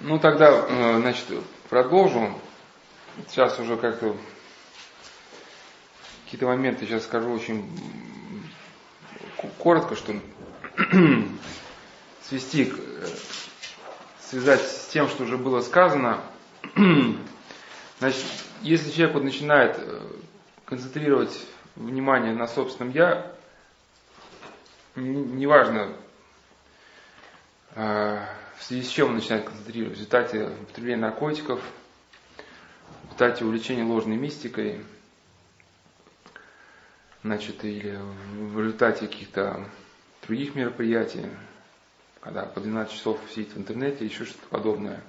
Ну 0.00 0.18
тогда, 0.18 0.66
э, 0.68 0.98
значит, 1.00 1.26
продолжу. 1.68 2.32
Сейчас 3.28 3.58
уже 3.58 3.76
как-то 3.76 4.16
какие-то 6.24 6.46
моменты 6.46 6.86
сейчас 6.86 7.04
скажу 7.04 7.30
очень 7.30 7.70
коротко, 9.58 9.94
что 9.94 10.14
свести, 12.22 12.72
э, 12.76 13.06
связать 14.20 14.62
с 14.62 14.88
тем, 14.88 15.08
что 15.08 15.24
уже 15.24 15.38
было 15.38 15.60
сказано. 15.60 16.20
Значит, 17.98 18.24
если 18.62 18.90
человек 18.90 19.14
вот 19.14 19.24
начинает 19.24 19.76
э, 19.78 20.00
концентрировать 20.64 21.46
внимание 21.76 22.34
на 22.34 22.48
собственном 22.48 22.92
я, 22.92 23.32
неважно, 24.96 25.92
в 28.58 28.62
связи 28.64 28.82
с 28.82 28.88
чем 28.88 29.08
он 29.08 29.14
начинает 29.16 29.44
концентрироваться, 29.44 29.94
в 29.96 29.98
результате 29.98 30.44
употребления 30.62 31.00
наркотиков, 31.02 31.60
в 33.02 33.04
результате 33.06 33.44
увлечения 33.44 33.84
ложной 33.84 34.16
мистикой, 34.16 34.80
значит, 37.22 37.64
или 37.64 37.98
в 38.34 38.58
результате 38.60 39.06
каких-то 39.06 39.68
других 40.26 40.54
мероприятий, 40.54 41.26
когда 42.20 42.42
по 42.44 42.60
12 42.60 42.92
часов 42.92 43.20
сидит 43.30 43.52
в 43.52 43.58
интернете, 43.58 44.04
еще 44.04 44.24
что-то 44.24 44.46
подобное. 44.48 45.00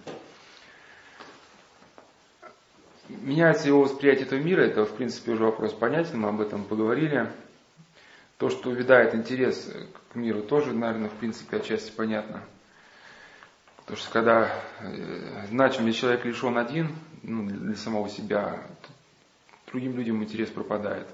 Меняется 3.08 3.70
его 3.70 3.82
восприятие 3.82 4.26
этого 4.26 4.40
мира, 4.40 4.62
это 4.62 4.86
в 4.86 4.94
принципе 4.96 5.32
уже 5.32 5.44
вопрос 5.46 5.72
понятен, 5.74 6.20
мы 6.20 6.30
об 6.30 6.42
этом 6.42 6.66
поговорили. 6.66 7.32
То, 8.38 8.50
что 8.50 8.70
увядает 8.70 9.16
интерес 9.16 9.72
к 10.12 10.16
миру, 10.16 10.44
тоже, 10.44 10.74
наверное, 10.74 11.10
в 11.10 11.14
принципе, 11.14 11.58
отчасти 11.58 11.92
понятно– 11.92 12.44
Потому 13.88 14.04
что 14.04 14.12
когда 14.12 14.52
э, 14.82 15.48
значимый 15.48 15.94
человек 15.94 16.26
лишен 16.26 16.58
один, 16.58 16.94
ну, 17.24 17.48
для 17.48 17.78
самого 17.78 18.10
себя, 18.10 18.62
другим 19.72 19.96
людям 19.96 20.22
интерес 20.22 20.50
пропадает. 20.50 21.08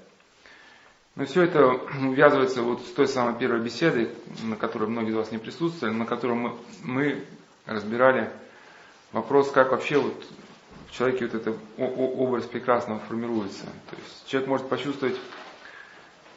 Но 1.14 1.24
все 1.24 1.42
это 1.42 1.66
увязывается 1.68 2.62
вот 2.62 2.84
с 2.84 2.90
той 2.90 3.06
самой 3.06 3.38
первой 3.38 3.60
беседой, 3.60 4.10
на 4.42 4.56
которой 4.56 4.88
многие 4.88 5.10
из 5.10 5.14
вас 5.14 5.30
не 5.30 5.38
присутствовали, 5.38 5.94
на 5.94 6.04
которой 6.04 6.32
мы, 6.32 6.56
мы 6.82 7.24
разбирали 7.64 8.28
вопрос, 9.12 9.52
как 9.52 9.70
вообще 9.70 10.00
вот 10.00 10.26
в 10.88 10.92
человеке 10.96 11.26
вот 11.26 11.34
этот 11.36 11.56
образ 11.78 12.44
прекрасного 12.46 12.98
формируется. 12.98 13.66
То 13.88 13.96
есть 13.96 14.26
человек 14.26 14.48
может 14.48 14.68
почувствовать 14.68 15.16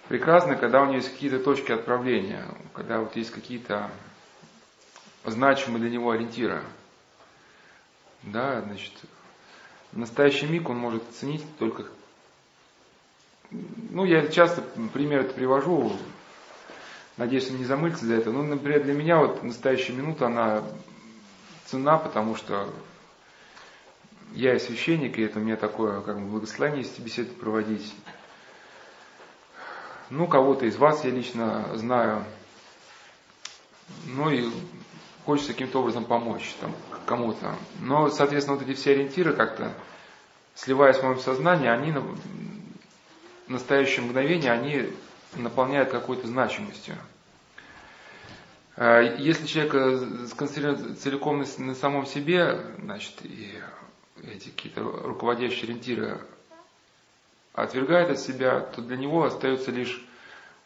прекрасно, 0.08 0.56
когда 0.56 0.84
у 0.84 0.86
него 0.86 0.98
есть 0.98 1.12
какие-то 1.12 1.40
точки 1.40 1.72
отправления, 1.72 2.46
когда 2.76 3.00
вот 3.00 3.16
есть 3.16 3.32
какие-то 3.32 3.90
значимые 5.32 5.82
для 5.82 5.90
него 5.90 6.12
ориентиры. 6.12 6.64
Да, 8.24 8.62
значит, 8.62 8.94
настоящий 9.92 10.48
миг 10.48 10.70
он 10.70 10.78
может 10.78 11.08
оценить 11.10 11.44
только... 11.58 11.86
Ну, 13.50 14.04
я 14.04 14.28
часто 14.28 14.62
пример 14.94 15.22
это 15.22 15.34
привожу, 15.34 15.96
надеюсь, 17.16 17.50
не 17.50 17.64
замыльте 17.64 18.06
за 18.06 18.16
это. 18.16 18.32
Ну, 18.32 18.44
например, 18.44 18.84
для 18.84 18.94
меня 18.94 19.20
вот 19.20 19.42
настоящая 19.44 19.94
минута, 19.94 20.28
она 20.28 20.64
цена, 21.66 21.98
потому 21.98 22.36
что 22.36 22.70
я 24.34 24.54
и 24.56 24.60
священник, 24.60 25.18
и 25.18 25.24
это 25.24 25.40
у 25.40 25.42
меня 25.42 25.56
такое, 25.56 26.02
как 26.02 26.20
бы, 26.20 26.26
благословение 26.26 26.84
есть 26.84 27.00
беседы 27.00 27.32
проводить. 27.32 27.96
Ну, 30.10 30.28
кого-то 30.28 30.66
из 30.66 30.76
вас 30.76 31.06
я 31.06 31.12
лично 31.12 31.66
знаю. 31.76 32.24
Ну 34.06 34.30
и 34.30 34.50
хочется 35.28 35.52
каким-то 35.52 35.82
образом 35.82 36.06
помочь 36.06 36.56
там, 36.62 36.74
кому-то. 37.06 37.54
Но, 37.82 38.10
соответственно, 38.10 38.58
вот 38.58 38.66
эти 38.66 38.78
все 38.78 38.92
ориентиры 38.92 39.34
как-то, 39.34 39.74
сливаясь 40.56 40.96
в 40.96 41.04
моем 41.04 41.20
сознании, 41.20 41.68
они 41.68 41.92
в 41.92 42.18
настоящее 43.50 44.06
мгновение, 44.06 44.54
они 44.54 44.90
наполняют 45.36 45.90
какой-то 45.90 46.28
значимостью. 46.28 46.96
А 48.78 49.02
если 49.02 49.46
человек 49.48 49.76
э, 49.76 50.28
сконцентрирован 50.28 50.96
целиком 50.96 51.40
на, 51.40 51.66
на 51.66 51.76
самом 51.76 52.06
себе, 52.06 52.62
значит, 52.82 53.16
и 53.24 53.52
эти 54.24 54.48
какие-то 54.48 54.82
руководящие 54.82 55.64
ориентиры 55.66 56.22
отвергает 57.52 58.12
от 58.12 58.20
себя, 58.22 58.62
то 58.62 58.82
для 58.82 58.96
него 58.96 59.26
остается 59.26 59.72
лишь 59.72 60.02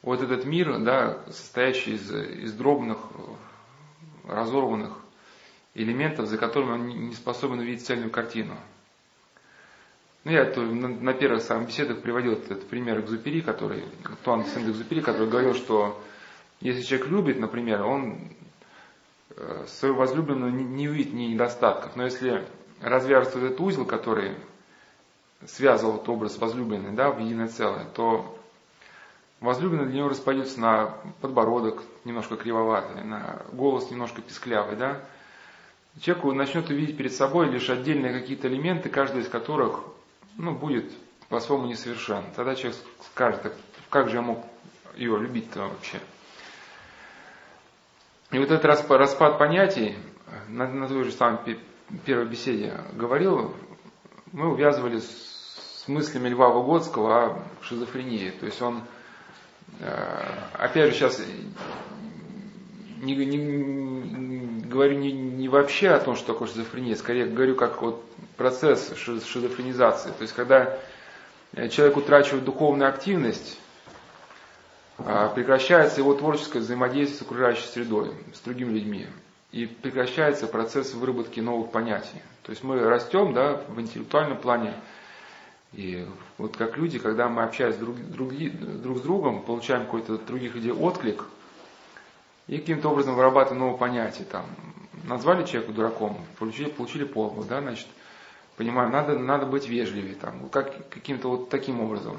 вот 0.04 0.22
этот 0.22 0.46
мир, 0.46 0.78
да, 0.78 1.18
состоящий 1.32 1.96
из, 1.96 2.12
из 2.12 2.54
дробных 2.54 3.00
разорванных 4.28 4.98
элементов, 5.74 6.28
за 6.28 6.38
которыми 6.38 6.72
он 6.72 6.88
не 6.88 7.16
способен 7.16 7.60
увидеть 7.60 7.86
цельную 7.86 8.12
картину. 8.12 8.56
Ну, 10.24 10.32
я 10.32 10.46
на, 10.46 10.88
на 10.88 11.14
первых 11.14 11.42
самых 11.42 11.70
беседах 11.70 12.02
приводил 12.02 12.34
этот 12.34 12.68
пример 12.68 13.00
Экзупери, 13.00 13.42
который, 13.42 13.84
Туан 14.24 14.46
Сент 14.46 14.68
Экзупери, 14.68 15.02
который 15.02 15.28
говорил, 15.28 15.56
что 15.56 16.00
если 16.60 16.84
человек 16.84 17.08
любит, 17.08 17.40
например, 17.40 17.84
он 17.84 18.30
э, 19.36 19.66
свою 19.68 19.96
возлюбленную 19.96 20.54
не, 20.54 20.64
не 20.64 20.88
увидит 20.88 21.14
ни 21.14 21.24
недостатков, 21.24 21.96
но 21.96 22.04
если 22.04 22.46
развяжется 22.82 23.40
этот 23.40 23.60
узел, 23.60 23.86
который 23.86 24.36
связывал 25.46 25.96
этот 25.96 26.10
образ 26.10 26.38
возлюбленной 26.38 26.92
да, 26.92 27.10
в 27.10 27.20
единое 27.20 27.48
целое, 27.48 27.86
то 27.86 28.38
Возлюбленный 29.42 29.88
для 29.88 29.98
него 29.98 30.10
распадется 30.10 30.60
на 30.60 30.98
подбородок 31.20 31.82
немножко 32.06 32.38
кривоватый, 32.38 33.04
на 33.04 33.42
голос 33.52 33.90
немножко 33.90 34.22
писклявый, 34.22 34.76
да. 34.76 35.02
Человек 36.00 36.24
начнет 36.36 36.70
увидеть 36.70 36.96
перед 36.96 37.12
собой 37.12 37.50
лишь 37.50 37.68
отдельные 37.70 38.14
какие-то 38.14 38.48
элементы, 38.48 38.90
каждый 38.90 39.24
из 39.24 39.28
которых 39.28 39.80
ну, 40.38 40.54
будет 40.54 40.94
по-своему 41.28 41.66
несовершен. 41.66 42.24
Тогда 42.36 42.54
человек 42.54 42.80
скажет, 43.12 43.54
как 43.90 44.10
же 44.10 44.18
я 44.18 44.22
мог 44.22 44.46
ее 44.96 45.18
любить-то 45.18 45.62
вообще. 45.62 46.00
И 48.30 48.38
вот 48.38 48.52
этот 48.52 48.64
распад, 48.64 49.40
понятий, 49.40 49.98
на, 50.50 50.68
на 50.68 50.88
той 50.88 51.04
же 51.04 51.12
самой 51.12 51.60
первой 52.06 52.28
беседе 52.28 52.80
говорил, 52.94 53.56
мы 54.32 54.52
увязывали 54.54 55.00
с, 55.00 55.84
с 55.84 55.88
мыслями 55.88 56.30
Льва 56.30 56.50
Выгодского 56.50 57.26
о 57.26 57.44
шизофрении. 57.64 58.30
То 58.30 58.46
есть 58.46 58.62
он 58.62 58.84
опять 59.80 60.92
же, 60.92 60.96
сейчас 60.96 61.22
не, 63.02 63.16
не, 63.16 64.68
говорю 64.68 64.98
не, 64.98 65.12
не 65.12 65.50
вообще 65.50 65.90
о 65.90 66.00
том, 66.00 66.16
что 66.16 66.34
такое 66.34 66.48
шизофрения, 66.48 66.96
скорее 66.96 67.26
говорю 67.26 67.56
как 67.56 67.82
вот 67.82 68.04
процесс 68.38 68.94
шизофренизации. 68.96 70.10
То 70.10 70.22
есть, 70.22 70.34
когда 70.34 70.78
человек 71.70 71.98
утрачивает 71.98 72.46
духовную 72.46 72.90
активность, 72.90 73.60
а, 75.06 75.30
прекращается 75.30 76.02
его 76.02 76.14
творческое 76.14 76.60
взаимодействие 76.60 77.20
с 77.20 77.22
окружающей 77.22 77.68
средой, 77.68 78.12
с 78.34 78.40
другими 78.42 78.72
людьми. 78.72 79.08
И 79.52 79.66
прекращается 79.66 80.48
процесс 80.48 80.94
выработки 80.94 81.40
новых 81.40 81.72
понятий. 81.72 82.22
То 82.44 82.52
есть 82.52 82.64
мы 82.64 82.80
растем 82.80 83.34
да, 83.34 83.62
в 83.68 83.80
интеллектуальном 83.82 84.38
плане, 84.38 84.74
и 85.74 86.06
вот 86.38 86.58
как 86.58 86.78
люди, 86.78 87.00
когда 87.00 87.30
мы 87.30 87.44
общаемся 87.44 87.80
друг, 87.80 87.96
друг, 87.98 88.34
друг 88.34 88.98
с 88.98 89.02
другом, 89.02 89.42
получаем 89.44 89.86
какой-то 89.86 90.18
других 90.18 90.56
людей 90.56 90.72
отклик, 90.72 91.26
и 92.48 92.58
каким-то 92.58 92.90
образом 92.90 93.16
вырабатываем 93.16 93.62
новое 93.62 93.78
понятие. 93.78 94.26
Там, 94.26 94.46
назвали 95.06 95.46
человека 95.46 95.72
дураком, 95.72 96.18
получили, 96.38 96.70
получили 96.70 97.06
полбу, 97.06 97.44
да, 97.44 97.62
значит, 97.62 97.88
понимаем, 98.58 98.92
надо, 98.92 99.18
надо 99.18 99.46
быть 99.46 99.68
вежливее, 99.68 100.16
там, 100.16 100.50
как, 100.50 100.90
каким-то 100.90 101.30
вот 101.30 101.50
таким 101.50 101.80
образом. 101.80 102.18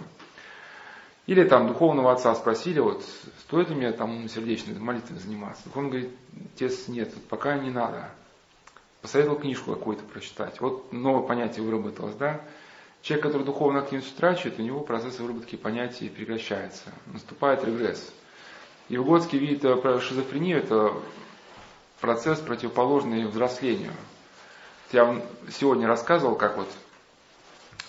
Или 1.27 1.45
там 1.45 1.69
духовного 1.69 2.13
отца 2.13 2.35
спросили, 2.35 2.81
вот, 2.81 3.05
стоит 3.41 3.69
ли 3.69 3.77
мне 3.77 3.93
там 3.93 4.29
сердечной 4.29 4.79
молитвой 4.79 5.19
заниматься? 5.19 5.69
Он 5.75 5.91
говорит, 5.91 6.11
отец, 6.55 6.89
нет, 6.89 7.13
пока 7.29 7.59
не 7.59 7.71
надо. 7.71 8.09
Посоветовал 9.03 9.39
книжку 9.39 9.73
какую-то 9.73 10.03
прочитать. 10.05 10.61
Вот 10.61 10.93
новое 10.93 11.27
понятие 11.27 11.65
выработалось, 11.65 12.15
да? 12.15 12.41
Человек, 13.03 13.25
который 13.25 13.43
духовно 13.45 13.81
активность 13.81 14.15
утрачивает, 14.15 14.61
у 14.61 14.63
него 14.63 14.81
процесс 14.81 15.19
выработки 15.19 15.57
понятий 15.57 16.09
прекращается. 16.09 16.93
Наступает 17.07 17.65
регресс. 17.65 18.13
И 18.89 18.97
Выгодский 18.97 19.39
видит 19.39 19.65
э, 19.65 20.01
шизофрению, 20.01 20.59
это 20.59 20.95
процесс 22.01 22.39
противоположный 22.39 23.27
взрослению. 23.27 23.93
Я 24.93 25.21
сегодня 25.51 25.89
рассказывал, 25.89 26.37
как 26.37 26.57
вот, 26.57 26.69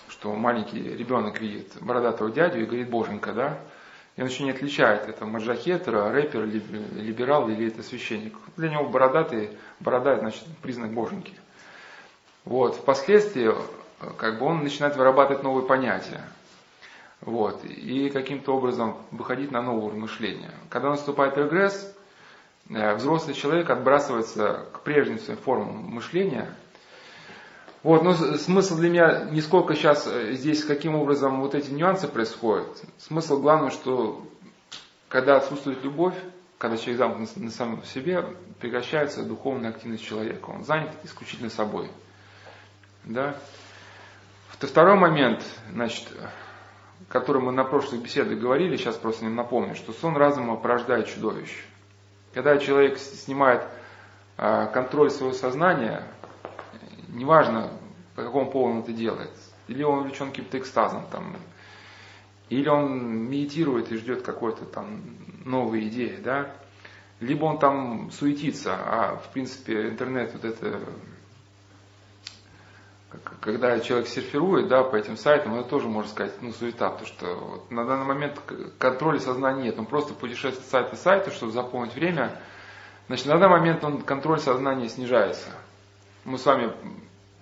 что 0.08 0.34
маленький 0.34 0.80
ребенок 0.80 1.40
видит 1.40 1.72
бородатого 1.80 2.30
дядю 2.30 2.62
и 2.62 2.64
говорит 2.64 2.90
Боженька, 2.90 3.32
да? 3.32 3.60
И 4.16 4.22
он 4.22 4.28
еще 4.28 4.42
не 4.44 4.50
отличает, 4.50 5.08
это 5.08 5.26
маджахетер, 5.26 6.12
рэпер, 6.12 6.44
либерал 6.44 7.48
или 7.48 7.68
это 7.68 7.82
священник. 7.82 8.34
Для 8.56 8.68
него 8.68 8.88
бородатый, 8.88 9.50
борода, 9.80 10.16
значит, 10.16 10.44
признак 10.62 10.92
Боженьки. 10.92 11.34
Вот. 12.44 12.76
Впоследствии 12.76 13.52
как 14.16 14.38
бы 14.38 14.46
он 14.46 14.62
начинает 14.62 14.96
вырабатывать 14.96 15.42
новые 15.42 15.66
понятия. 15.66 16.24
Вот, 17.20 17.64
и 17.64 18.10
каким-то 18.10 18.54
образом 18.54 18.98
выходить 19.10 19.50
на 19.50 19.62
новое 19.62 19.94
мышление. 19.94 20.50
Когда 20.68 20.90
наступает 20.90 21.38
регресс, 21.38 21.96
э, 22.68 22.94
взрослый 22.96 23.34
человек 23.34 23.70
отбрасывается 23.70 24.66
к 24.72 24.80
прежним 24.80 25.18
своим 25.18 25.38
формам 25.38 25.76
мышления. 25.94 26.54
Вот, 27.82 28.02
но 28.02 28.14
смысл 28.14 28.76
для 28.76 28.90
меня 28.90 29.24
не 29.30 29.40
сколько 29.40 29.74
сейчас 29.74 30.06
э, 30.06 30.32
здесь, 30.32 30.64
каким 30.64 30.96
образом 30.96 31.40
вот 31.40 31.54
эти 31.54 31.70
нюансы 31.70 32.08
происходят. 32.08 32.68
Смысл 32.98 33.40
главное, 33.40 33.70
что 33.70 34.26
когда 35.08 35.36
отсутствует 35.36 35.82
любовь, 35.82 36.14
когда 36.58 36.76
человек 36.76 36.98
замкнут 36.98 37.36
на 37.36 37.50
самом 37.50 37.84
себе, 37.84 38.24
прекращается 38.58 39.22
духовная 39.22 39.70
активность 39.70 40.04
человека. 40.04 40.50
Он 40.50 40.64
занят 40.64 40.90
исключительно 41.04 41.50
собой. 41.50 41.90
Да? 43.04 43.36
Второй 44.58 44.96
момент, 44.96 45.44
значит, 45.70 46.08
который 47.08 47.42
мы 47.42 47.52
на 47.52 47.64
прошлых 47.64 48.02
беседах 48.02 48.38
говорили, 48.38 48.76
сейчас 48.76 48.96
просто 48.96 49.24
не 49.24 49.30
напомню, 49.30 49.74
что 49.74 49.92
сон 49.92 50.16
разума 50.16 50.56
порождает 50.56 51.08
чудовище. 51.08 51.62
Когда 52.32 52.58
человек 52.58 52.98
снимает 52.98 53.66
а, 54.36 54.66
контроль 54.66 55.10
своего 55.10 55.34
сознания, 55.34 56.04
неважно, 57.08 57.70
по 58.14 58.22
какому 58.22 58.50
поводу 58.50 58.76
он 58.76 58.82
это 58.82 58.92
делает, 58.92 59.30
или 59.68 59.82
он 59.82 60.00
увлечен 60.00 60.30
каким-то 60.30 60.58
экстазом, 60.58 61.06
там, 61.10 61.36
или 62.48 62.68
он 62.68 63.28
медитирует 63.28 63.90
и 63.90 63.96
ждет 63.96 64.22
какой-то 64.22 64.64
там 64.64 65.02
новой 65.44 65.88
идеи, 65.88 66.18
да, 66.22 66.54
либо 67.20 67.44
он 67.44 67.58
там 67.58 68.10
суетится, 68.10 68.74
а 68.74 69.16
в 69.16 69.32
принципе 69.32 69.88
интернет 69.88 70.32
вот 70.32 70.44
это 70.44 70.80
когда 73.40 73.78
человек 73.80 74.08
серфирует 74.08 74.68
да, 74.68 74.82
по 74.82 74.96
этим 74.96 75.16
сайтам, 75.16 75.54
это 75.54 75.68
тоже 75.68 75.88
можно 75.88 76.10
сказать, 76.10 76.34
ну, 76.40 76.52
суета, 76.52 76.90
потому 76.90 77.06
что 77.06 77.34
вот 77.34 77.70
на 77.70 77.84
данный 77.84 78.06
момент 78.06 78.40
контроля 78.78 79.18
сознания 79.18 79.64
нет, 79.64 79.78
он 79.78 79.86
просто 79.86 80.14
путешествует 80.14 80.66
с 80.66 80.70
сайта 80.70 80.96
сайта, 80.96 81.30
чтобы 81.30 81.52
заполнить 81.52 81.94
время, 81.94 82.40
значит, 83.06 83.26
на 83.26 83.38
данный 83.38 83.58
момент 83.58 83.84
он, 83.84 84.02
контроль 84.02 84.40
сознания 84.40 84.88
снижается. 84.88 85.50
Мы 86.24 86.38
с 86.38 86.46
вами 86.46 86.72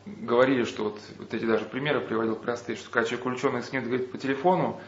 говорили, 0.07 0.65
что 0.65 0.85
вот, 0.85 1.01
вот 1.19 1.33
эти 1.33 1.45
даже 1.45 1.65
примеры 1.65 2.01
приводил 2.01 2.37
простые, 2.37 2.77
что 2.77 2.91
когда 2.91 3.09
человек 3.09 3.27
увлеченный 3.27 3.63
нет 3.73 3.85
говорит 3.85 4.11
по 4.11 4.19
телефону, 4.19 4.81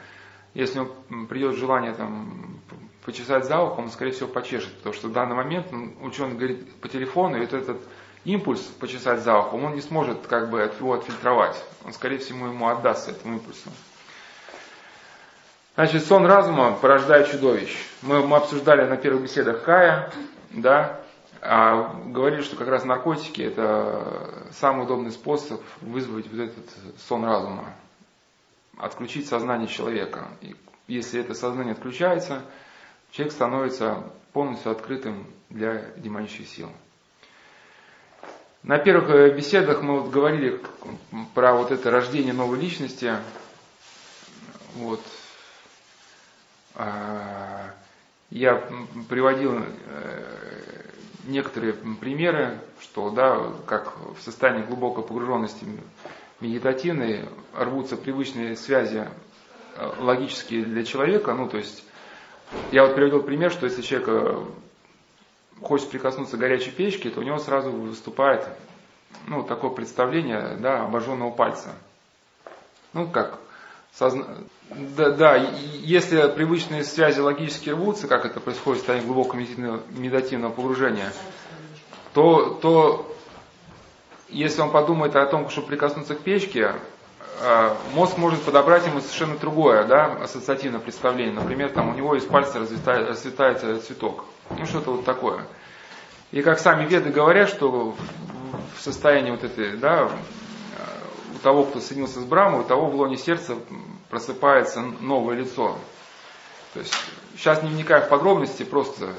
если 0.54 0.81
он 0.81 1.26
придет 1.26 1.56
желание 1.56 1.92
там 1.92 2.60
почесать 3.04 3.44
за 3.44 3.60
ухом, 3.60 3.84
он, 3.84 3.90
скорее 3.90 4.12
всего, 4.12 4.28
почешет, 4.28 4.75
потому 4.78 4.94
что 4.94 5.08
в 5.08 5.12
данный 5.12 5.36
момент 5.36 5.66
он, 5.72 5.94
ученый 6.00 6.36
говорит 6.36 6.72
по 6.81 6.88
телефону, 6.88 7.36
и 7.36 7.40
вот 7.40 7.52
этот 7.52 7.81
импульс 8.24 8.60
почесать 8.60 9.20
за 9.20 9.38
ухом, 9.38 9.64
он 9.64 9.74
не 9.74 9.80
сможет 9.80 10.26
как 10.26 10.50
бы 10.50 10.60
его 10.60 10.94
отфильтровать. 10.94 11.62
Он, 11.84 11.92
скорее 11.92 12.18
всего, 12.18 12.46
ему 12.46 12.68
отдастся 12.68 13.10
этому 13.10 13.34
импульсу. 13.34 13.70
Значит, 15.74 16.04
сон 16.04 16.24
разума 16.26 16.72
порождает 16.72 17.30
чудовищ. 17.30 17.76
Мы, 18.02 18.26
мы 18.26 18.36
обсуждали 18.36 18.86
на 18.86 18.96
первых 18.96 19.24
беседах 19.24 19.64
Кая, 19.64 20.10
да, 20.50 21.00
а 21.40 21.94
говорили, 22.06 22.42
что 22.42 22.56
как 22.56 22.68
раз 22.68 22.84
наркотики 22.84 23.42
это 23.42 24.48
самый 24.52 24.84
удобный 24.84 25.10
способ 25.10 25.60
вызвать 25.80 26.30
вот 26.30 26.40
этот 26.40 26.64
сон 27.06 27.24
разума, 27.24 27.74
отключить 28.78 29.28
сознание 29.28 29.68
человека. 29.68 30.28
И 30.40 30.54
если 30.86 31.20
это 31.20 31.34
сознание 31.34 31.72
отключается, 31.72 32.42
человек 33.10 33.32
становится 33.34 34.04
полностью 34.32 34.72
открытым 34.72 35.26
для 35.50 35.90
демонических 35.96 36.48
сил. 36.48 36.70
На 38.64 38.78
первых 38.78 39.11
э, 39.11 39.37
беседах 39.37 39.82
мы 39.82 40.00
вот 40.00 40.11
говорили 40.11 40.58
про 41.34 41.52
вот 41.52 41.70
это 41.70 41.90
рождение 41.90 42.32
новой 42.32 42.58
личности. 42.58 43.12
Вот. 44.76 45.02
А, 46.75 47.75
я 48.31 48.66
приводил 49.11 49.58
э, 49.58 50.82
некоторые 51.25 51.75
примеры, 51.75 52.58
что 52.81 53.11
да, 53.11 53.52
как 53.66 53.99
в 54.19 54.22
состоянии 54.22 54.64
глубокой 54.64 55.05
погруженности 55.05 55.67
медитативной 56.40 57.28
рвутся 57.52 57.99
привычные 57.99 58.56
связи 58.56 59.06
э, 59.76 59.93
логические 59.99 60.64
для 60.64 60.84
человека. 60.84 61.34
Ну, 61.34 61.50
то 61.50 61.58
есть, 61.58 61.84
я 62.72 62.87
вот 62.87 62.94
приводил 62.94 63.22
пример, 63.22 63.50
что 63.52 63.67
если 63.67 63.82
человек 63.82 64.49
хочет 65.62 65.90
прикоснуться 65.90 66.36
к 66.36 66.40
горячей 66.40 66.70
печке, 66.70 67.10
то 67.10 67.20
у 67.20 67.22
него 67.22 67.38
сразу 67.38 67.70
выступает 67.70 68.46
ну, 69.26 69.42
такое 69.42 69.70
представление 69.70 70.56
да, 70.58 70.84
обожженного 70.84 71.30
пальца. 71.30 71.70
Ну, 72.92 73.08
как 73.08 73.38
созна... 73.92 74.26
да, 74.70 75.10
да, 75.10 75.36
если 75.36 76.28
привычные 76.28 76.84
связи 76.84 77.20
логически 77.20 77.70
рвутся, 77.70 78.08
как 78.08 78.24
это 78.26 78.40
происходит 78.40 78.78
в 78.78 78.80
состоянии 78.80 79.06
глубокого 79.06 79.38
медитативного 79.38 80.52
погружения, 80.52 81.12
то, 82.12 82.54
то 82.60 83.14
если 84.28 84.60
он 84.60 84.70
подумает 84.70 85.16
о 85.16 85.26
том, 85.26 85.48
чтобы 85.48 85.68
прикоснуться 85.68 86.14
к 86.14 86.20
печке, 86.20 86.74
а, 87.40 87.76
мозг 87.94 88.16
может 88.16 88.42
подобрать 88.42 88.86
ему 88.86 89.00
совершенно 89.00 89.36
другое, 89.36 89.84
да, 89.84 90.06
ассоциативное 90.22 90.80
представление. 90.80 91.34
Например, 91.34 91.70
там 91.70 91.88
у 91.90 91.94
него 91.94 92.14
из 92.14 92.24
пальца 92.24 92.60
расцветает 92.60 93.84
цветок. 93.84 94.24
Ну, 94.50 94.67
что-то 94.67 94.93
вот 94.93 95.05
такое. 95.05 95.46
И 96.32 96.43
как 96.43 96.58
сами 96.58 96.87
веды 96.87 97.11
говорят, 97.11 97.49
что 97.49 97.94
в 98.76 98.81
состоянии 98.81 99.31
вот 99.31 99.44
этой, 99.44 99.76
да, 99.76 100.11
у 101.35 101.38
того, 101.38 101.64
кто 101.64 101.81
соединился 101.81 102.20
с 102.20 102.25
Брамой, 102.25 102.61
у 102.61 102.64
того 102.64 102.87
в 102.87 102.94
лоне 102.94 103.17
сердца 103.17 103.56
просыпается 104.11 104.81
новое 105.00 105.37
лицо. 105.37 105.79
То 106.73 106.81
есть, 106.81 106.94
сейчас 107.37 107.62
не 107.62 107.70
вникая 107.70 108.00
в 108.00 108.08
подробности, 108.08 108.64
просто, 108.64 109.12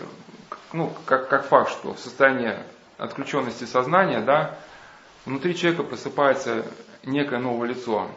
ну, 0.74 0.92
как, 1.06 1.30
как 1.30 1.48
факт, 1.48 1.72
что 1.72 1.94
в 1.94 2.00
состоянии 2.00 2.56
отключенности 2.98 3.66
сознания, 3.66 4.22
да, 4.22 4.58
внутри 5.26 5.56
человека 5.56 5.84
просыпается 5.84 6.66
некое 7.04 7.40
новое 7.40 7.70
лицо. 7.70 8.10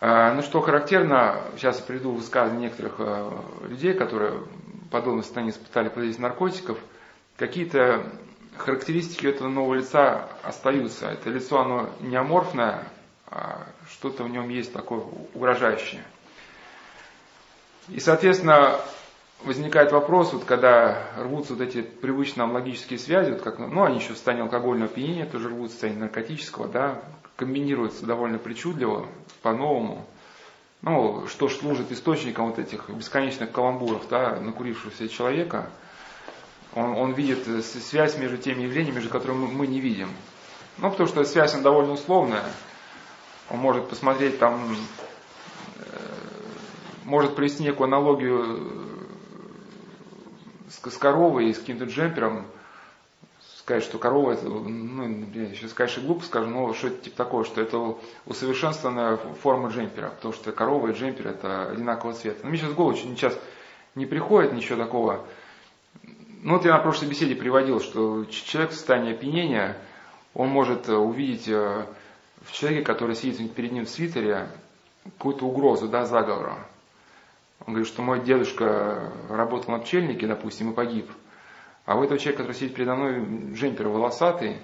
А, 0.00 0.34
ну, 0.34 0.42
что 0.42 0.60
характерно, 0.60 1.40
сейчас 1.56 1.78
я 1.78 1.84
приведу 1.84 2.12
высказывания 2.12 2.64
некоторых 2.64 2.94
э, 2.98 3.30
людей, 3.68 3.94
которые 3.94 4.42
подобное 4.90 5.22
состояние 5.22 5.52
испытали 5.54 5.88
под 5.88 6.18
наркотиков, 6.18 6.78
какие-то 7.36 8.10
характеристики 8.56 9.26
этого 9.26 9.48
нового 9.48 9.74
лица 9.74 10.28
остаются. 10.42 11.08
Это 11.08 11.30
лицо, 11.30 11.60
оно 11.60 11.90
не 12.00 12.16
аморфное, 12.16 12.84
а 13.28 13.66
что-то 13.90 14.24
в 14.24 14.30
нем 14.30 14.48
есть 14.48 14.72
такое 14.72 15.02
угрожающее. 15.34 16.04
И, 17.88 18.00
соответственно, 18.00 18.80
возникает 19.44 19.92
вопрос, 19.92 20.32
вот 20.32 20.44
когда 20.44 21.04
рвутся 21.18 21.54
вот 21.54 21.62
эти 21.62 21.82
привычные 21.82 22.48
логические 22.48 22.98
связи, 22.98 23.32
вот 23.32 23.42
как, 23.42 23.58
ну, 23.58 23.84
они 23.84 23.98
еще 23.98 24.12
в 24.12 24.16
состоянии 24.16 24.44
алкогольного 24.44 24.90
опьянения 24.90 25.26
тоже 25.26 25.48
рвутся 25.48 25.68
в 25.68 25.72
состоянии 25.72 26.00
наркотического, 26.00 26.68
да, 26.68 27.02
комбинируются 27.36 28.06
довольно 28.06 28.38
причудливо, 28.38 29.06
по-новому. 29.42 30.06
Ну, 30.86 31.26
что 31.26 31.48
служит 31.48 31.90
источником 31.90 32.46
вот 32.46 32.60
этих 32.60 32.88
бесконечных 32.88 33.50
каламбуров, 33.50 34.06
да, 34.08 34.38
накурившегося 34.38 35.08
человека. 35.08 35.68
Он, 36.76 36.96
он 36.96 37.12
видит 37.12 37.44
связь 37.64 38.16
между 38.16 38.38
теми 38.38 38.62
явлениями, 38.62 38.94
между 38.94 39.10
которыми 39.10 39.48
мы 39.48 39.66
не 39.66 39.80
видим. 39.80 40.08
Ну, 40.78 40.88
потому 40.88 41.08
что 41.08 41.24
связь, 41.24 41.54
она 41.54 41.64
довольно 41.64 41.94
условная. 41.94 42.44
Он 43.50 43.58
может 43.58 43.88
посмотреть 43.88 44.38
там, 44.38 44.76
э, 45.80 45.82
может 47.02 47.34
привести 47.34 47.64
некую 47.64 47.86
аналогию 47.88 49.08
с, 50.68 50.88
с 50.88 50.96
коровой 50.98 51.48
и 51.48 51.52
с 51.52 51.58
каким-то 51.58 51.86
джемпером, 51.86 52.46
сказать, 53.66 53.82
что 53.82 53.98
корова 53.98 54.30
это, 54.30 54.46
ну, 54.46 55.26
я 55.34 55.48
сейчас, 55.48 55.72
конечно, 55.72 56.00
глупо 56.00 56.24
скажу, 56.24 56.46
но 56.46 56.72
что 56.72 56.86
это 56.86 57.02
типа 57.02 57.16
такое, 57.16 57.42
что 57.42 57.60
это 57.60 57.96
усовершенствованная 58.24 59.16
форма 59.42 59.70
джемпера, 59.70 60.10
потому 60.10 60.32
что 60.32 60.52
корова 60.52 60.86
и 60.86 60.92
джемпер 60.92 61.26
это 61.26 61.70
одинакового 61.70 62.14
цвета. 62.14 62.38
Но 62.44 62.50
мне 62.50 62.58
сейчас 62.58 62.70
в 62.70 62.76
голову 62.76 62.96
сейчас 62.96 63.36
не 63.96 64.06
приходит 64.06 64.52
ничего 64.52 64.78
такого. 64.78 65.24
Ну 66.44 66.52
вот 66.54 66.64
я 66.64 66.74
на 66.74 66.78
прошлой 66.78 67.08
беседе 67.08 67.34
приводил, 67.34 67.80
что 67.80 68.24
человек 68.26 68.70
в 68.70 68.74
состоянии 68.74 69.14
опьянения, 69.14 69.76
он 70.32 70.48
может 70.48 70.88
увидеть 70.88 71.48
э, 71.48 71.86
в 72.42 72.52
человеке, 72.52 72.84
который 72.84 73.16
сидит 73.16 73.52
перед 73.52 73.72
ним 73.72 73.86
в 73.86 73.90
свитере, 73.90 74.48
какую-то 75.02 75.44
угрозу, 75.44 75.88
да, 75.88 76.04
заговора. 76.04 76.56
Он 77.66 77.72
говорит, 77.72 77.88
что 77.88 78.02
мой 78.02 78.22
дедушка 78.22 79.10
работал 79.28 79.72
на 79.72 79.80
пчельнике, 79.80 80.28
допустим, 80.28 80.70
и 80.70 80.74
погиб. 80.74 81.10
А 81.86 81.96
у 81.96 82.02
этого 82.02 82.18
человека, 82.18 82.42
который 82.42 82.56
сидит 82.56 82.74
передо 82.74 82.96
мной, 82.96 83.24
джемпер 83.54 83.88
волосатый, 83.88 84.58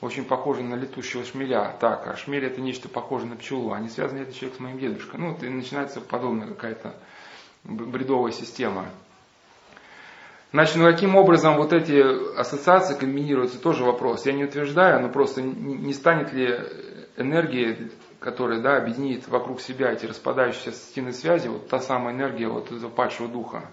очень 0.00 0.24
похожий 0.24 0.64
на 0.64 0.74
летущего 0.74 1.24
шмеля. 1.24 1.76
Так, 1.80 2.06
а 2.08 2.16
шмель 2.16 2.44
это 2.44 2.60
нечто 2.60 2.88
похожее 2.88 3.30
на 3.30 3.36
пчелу. 3.36 3.72
А 3.72 3.80
не 3.80 3.88
связан 3.88 4.18
ли 4.18 4.24
этот 4.24 4.34
человек 4.34 4.56
с 4.56 4.60
моим 4.60 4.78
дедушкой? 4.78 5.20
Ну, 5.20 5.38
и 5.40 5.48
начинается 5.48 6.00
подобная 6.00 6.48
какая-то 6.48 6.94
бредовая 7.62 8.32
система. 8.32 8.86
Значит, 10.52 10.76
ну 10.76 10.84
каким 10.84 11.16
образом 11.16 11.56
вот 11.56 11.72
эти 11.72 12.38
ассоциации 12.38 12.94
комбинируются, 12.94 13.60
тоже 13.60 13.84
вопрос. 13.84 14.26
Я 14.26 14.32
не 14.32 14.44
утверждаю, 14.44 15.00
но 15.00 15.08
просто 15.08 15.42
не 15.42 15.92
станет 15.92 16.32
ли 16.32 16.60
энергия, 17.16 17.88
которая 18.20 18.60
да, 18.60 18.76
объединит 18.76 19.26
вокруг 19.28 19.60
себя 19.60 19.92
эти 19.92 20.06
распадающиеся 20.06 20.72
стены 20.72 21.12
связи, 21.12 21.48
вот 21.48 21.68
та 21.68 21.78
самая 21.78 22.14
энергия 22.14 22.48
вот 22.48 22.70
этого 22.70 22.90
падшего 22.90 23.28
духа. 23.28 23.64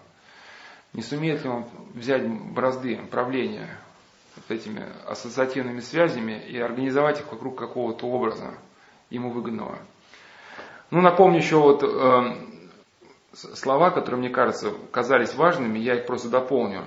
Не 0.93 1.01
сумеет 1.01 1.43
ли 1.43 1.49
он 1.49 1.65
взять 1.93 2.27
бразды 2.27 2.97
правления 3.09 3.69
вот 4.35 4.49
этими 4.49 4.85
ассоциативными 5.07 5.79
связями 5.79 6.33
и 6.33 6.59
организовать 6.59 7.19
их 7.19 7.31
вокруг 7.31 7.57
какого-то 7.57 8.07
образа 8.07 8.53
ему 9.09 9.31
выгодного. 9.31 9.77
Ну, 10.89 11.01
напомню 11.01 11.37
еще 11.37 11.57
вот 11.57 11.83
э, 11.83 12.35
слова, 13.33 13.91
которые, 13.91 14.19
мне 14.19 14.29
кажется, 14.29 14.73
казались 14.91 15.35
важными, 15.35 15.79
я 15.79 15.95
их 15.95 16.05
просто 16.05 16.29
дополню. 16.29 16.85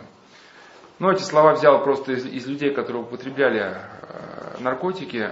Ну, 0.99 1.11
эти 1.11 1.23
слова 1.23 1.55
взял 1.55 1.83
просто 1.83 2.13
из, 2.13 2.27
из 2.27 2.47
людей, 2.47 2.75
которые 2.75 3.03
употребляли 3.03 3.61
э, 3.61 4.57
наркотики. 4.61 5.31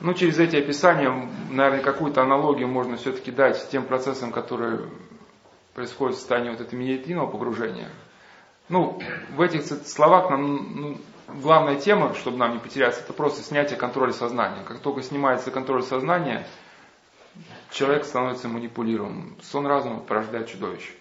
Ну, 0.00 0.14
через 0.14 0.38
эти 0.38 0.56
описания, 0.56 1.10
наверное, 1.50 1.82
какую-то 1.82 2.22
аналогию 2.22 2.68
можно 2.68 2.96
все-таки 2.96 3.30
дать 3.30 3.56
с 3.58 3.66
тем 3.66 3.84
процессом, 3.84 4.32
который 4.32 4.80
происходит 5.80 6.16
в 6.16 6.18
состоянии 6.18 6.50
вот 6.50 6.60
этого 6.60 6.78
медитативного 6.78 7.26
погружения. 7.26 7.88
Ну, 8.68 9.00
в 9.30 9.40
этих 9.40 9.64
словах 9.64 10.28
нам, 10.28 10.76
ну, 10.76 10.98
главная 11.40 11.76
тема, 11.76 12.14
чтобы 12.14 12.36
нам 12.36 12.52
не 12.52 12.58
потеряться, 12.58 13.00
это 13.00 13.14
просто 13.14 13.42
снятие 13.42 13.78
контроля 13.78 14.12
сознания. 14.12 14.62
Как 14.64 14.80
только 14.80 15.02
снимается 15.02 15.50
контроль 15.50 15.82
сознания, 15.82 16.46
человек 17.70 18.04
становится 18.04 18.46
манипулируемым. 18.48 19.38
Сон 19.42 19.66
разума 19.66 20.00
порождает 20.00 20.48
чудовище. 20.48 20.92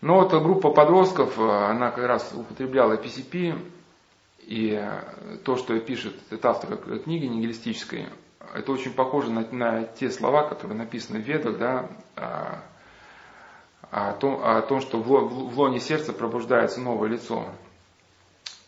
Но 0.00 0.20
вот 0.20 0.30
группа 0.30 0.70
подростков, 0.70 1.36
она 1.36 1.90
как 1.90 2.06
раз 2.06 2.32
употребляла 2.32 2.94
PCP, 2.94 3.58
и 4.42 4.88
то, 5.44 5.56
что 5.56 5.76
пишет 5.80 6.14
этот 6.30 6.46
автор 6.46 6.76
книги 6.76 7.26
нигилистической, 7.26 8.06
это 8.54 8.70
очень 8.70 8.92
похоже 8.92 9.32
на, 9.32 9.40
на 9.50 9.82
те 9.82 10.10
слова, 10.10 10.48
которые 10.48 10.78
написаны 10.78 11.20
в 11.20 11.24
Ведах, 11.24 11.58
да, 11.58 12.62
о, 13.90 14.12
том, 14.12 14.40
о 14.42 14.60
том, 14.62 14.80
что 14.80 14.98
в 14.98 15.58
лоне 15.58 15.80
сердца 15.80 16.12
пробуждается 16.12 16.80
новое 16.80 17.08
лицо. 17.08 17.46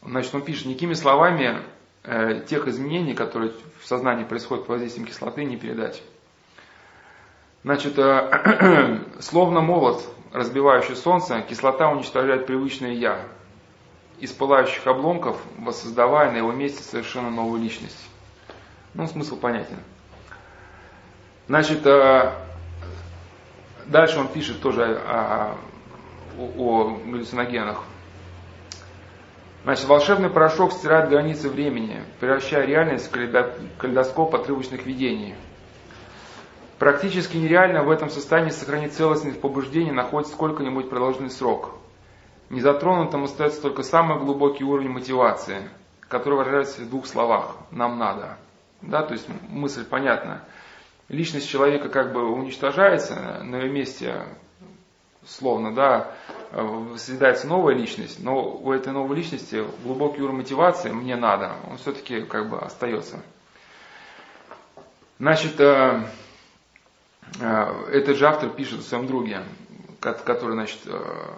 Значит, 0.03 0.35
он 0.35 0.43
пишет, 0.43 0.67
никакими 0.67 0.95
словами 0.95 1.63
э, 2.05 2.41
тех 2.47 2.69
изменений, 2.69 3.15
которые 3.15 3.53
в 3.81 3.87
сознании 3.87 4.25
происходят 4.25 4.65
под 4.65 4.75
воздействием 4.75 5.07
кислоты, 5.07 5.45
не 5.45 5.57
передать. 5.57 6.03
Значит, 7.65 7.99
э, 7.99 9.01
словно 9.21 9.61
молот, 9.61 10.05
разбивающий 10.33 10.95
солнце, 10.95 11.43
кислота 11.43 11.91
уничтожает 11.91 12.47
привычное 12.47 12.93
«я», 12.93 13.27
из 14.21 14.33
пылающих 14.33 14.87
обломков, 14.87 15.41
воссоздавая 15.59 16.33
на 16.33 16.39
его 16.39 16.53
месте 16.53 16.83
совершенно 16.83 17.31
новую 17.31 17.63
личность. 17.63 18.09
Ну, 18.95 19.07
смысл 19.07 19.37
понятен. 19.37 19.79
Значит, 21.47 21.87
э, 21.87 22.33
дальше 23.89 24.19
он 24.19 24.29
пишет 24.29 24.61
тоже 24.61 24.85
о, 24.85 25.57
о, 26.39 26.43
о 26.57 27.01
галлюциногенах. 27.05 27.83
Значит, 29.65 29.87
волшебный 29.87 30.31
порошок 30.31 30.73
стирает 30.73 31.11
границы 31.11 31.49
времени, 31.49 32.03
превращая 32.21 32.65
реальность 32.65 33.09
в 33.09 33.77
калейдоскоп 33.79 34.35
отрывочных 34.35 34.87
видений. 34.87 35.35
Практически 36.79 37.37
нереально 37.37 37.83
в 37.83 37.91
этом 37.91 38.09
состоянии 38.09 38.51
сохранить 38.51 38.95
целостность 38.95 39.41
побуждения 39.41 39.93
находится 39.93 40.33
сколько-нибудь 40.33 40.89
продолжительный 40.89 41.31
срок. 41.31 41.75
Незатронутым 42.51 43.25
остается 43.25 43.61
только 43.61 43.83
самый 43.83 44.19
глубокий 44.21 44.65
уровень 44.65 44.91
мотивации, 44.91 45.69
который 46.01 46.39
выражается 46.39 46.83
в 46.83 46.89
двух 46.89 47.07
словах 47.07 47.57
«нам 47.71 47.99
надо». 47.99 48.39
Да, 48.81 49.03
то 49.03 49.13
есть 49.13 49.27
мысль 49.49 49.85
понятна. 49.85 50.45
Личность 51.09 51.49
человека 51.49 51.89
как 51.89 52.13
бы 52.13 52.31
уничтожается, 52.31 53.43
на 53.43 53.57
ее 53.57 53.71
месте 53.71 54.27
словно, 55.29 55.75
да, 55.75 56.15
созидается 56.97 57.47
новая 57.47 57.75
личность, 57.75 58.23
но 58.23 58.51
у 58.51 58.73
этой 58.73 58.93
новой 58.93 59.17
личности 59.17 59.65
глубокий 59.83 60.23
уровень 60.23 60.39
мотивации 60.39 60.91
«мне 60.91 61.17
надо», 61.17 61.53
он 61.71 61.77
все-таки 61.77 62.23
как 62.23 62.49
бы 62.49 62.59
остается. 62.59 63.21
Значит, 65.19 65.61
э, 65.61 66.05
э, 67.41 67.85
этот 67.93 68.17
же 68.17 68.27
автор 68.27 68.51
пишет 68.51 68.81
о 68.81 68.83
своем 68.83 69.07
друге, 69.07 69.43
который, 70.01 70.53
значит, 70.53 70.79
э, 70.87 71.33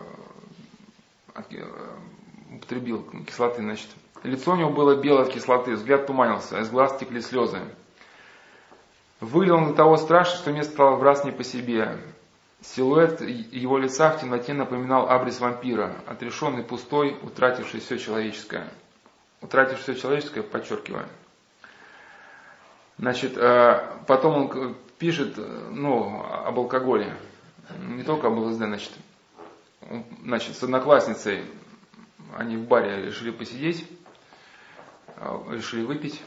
употребил 2.54 3.02
кислоты, 3.26 3.62
значит, 3.62 3.88
лицо 4.22 4.52
у 4.52 4.56
него 4.56 4.70
было 4.70 4.96
белое 4.96 5.22
от 5.22 5.32
кислоты, 5.32 5.72
взгляд 5.72 6.06
туманился, 6.06 6.58
а 6.58 6.60
из 6.60 6.70
глаз 6.70 6.96
текли 6.98 7.20
слезы. 7.20 7.58
Выглядел 9.20 9.56
он 9.56 9.68
до 9.68 9.74
того 9.74 9.96
страшно, 9.98 10.38
что 10.38 10.50
мне 10.50 10.64
стало 10.64 10.96
в 10.96 11.02
раз 11.02 11.24
не 11.24 11.30
по 11.30 11.44
себе. 11.44 11.98
Силуэт 12.62 13.20
его 13.20 13.78
лица 13.78 14.10
в 14.10 14.20
темноте 14.20 14.54
напоминал 14.54 15.08
абрис 15.08 15.40
вампира, 15.40 15.94
отрешенный, 16.06 16.62
пустой, 16.62 17.16
утративший 17.22 17.80
все 17.80 17.98
человеческое. 17.98 18.70
Утративший 19.42 19.94
все 19.94 20.02
человеческое, 20.02 20.42
подчеркиваю. 20.42 21.06
Значит, 22.98 23.36
э, 23.36 23.80
потом 24.06 24.34
он 24.50 24.76
пишет 24.98 25.38
ну, 25.38 26.22
об 26.22 26.58
алкоголе. 26.58 27.14
Не 27.78 28.02
только 28.02 28.26
об 28.26 28.38
ЛСД, 28.38 28.58
значит. 28.58 28.92
Значит, 30.22 30.56
с 30.56 30.62
одноклассницей 30.62 31.44
они 32.36 32.56
в 32.56 32.66
баре 32.66 33.06
решили 33.06 33.30
посидеть, 33.30 33.86
э, 35.16 35.38
решили 35.50 35.82
выпить. 35.82 36.22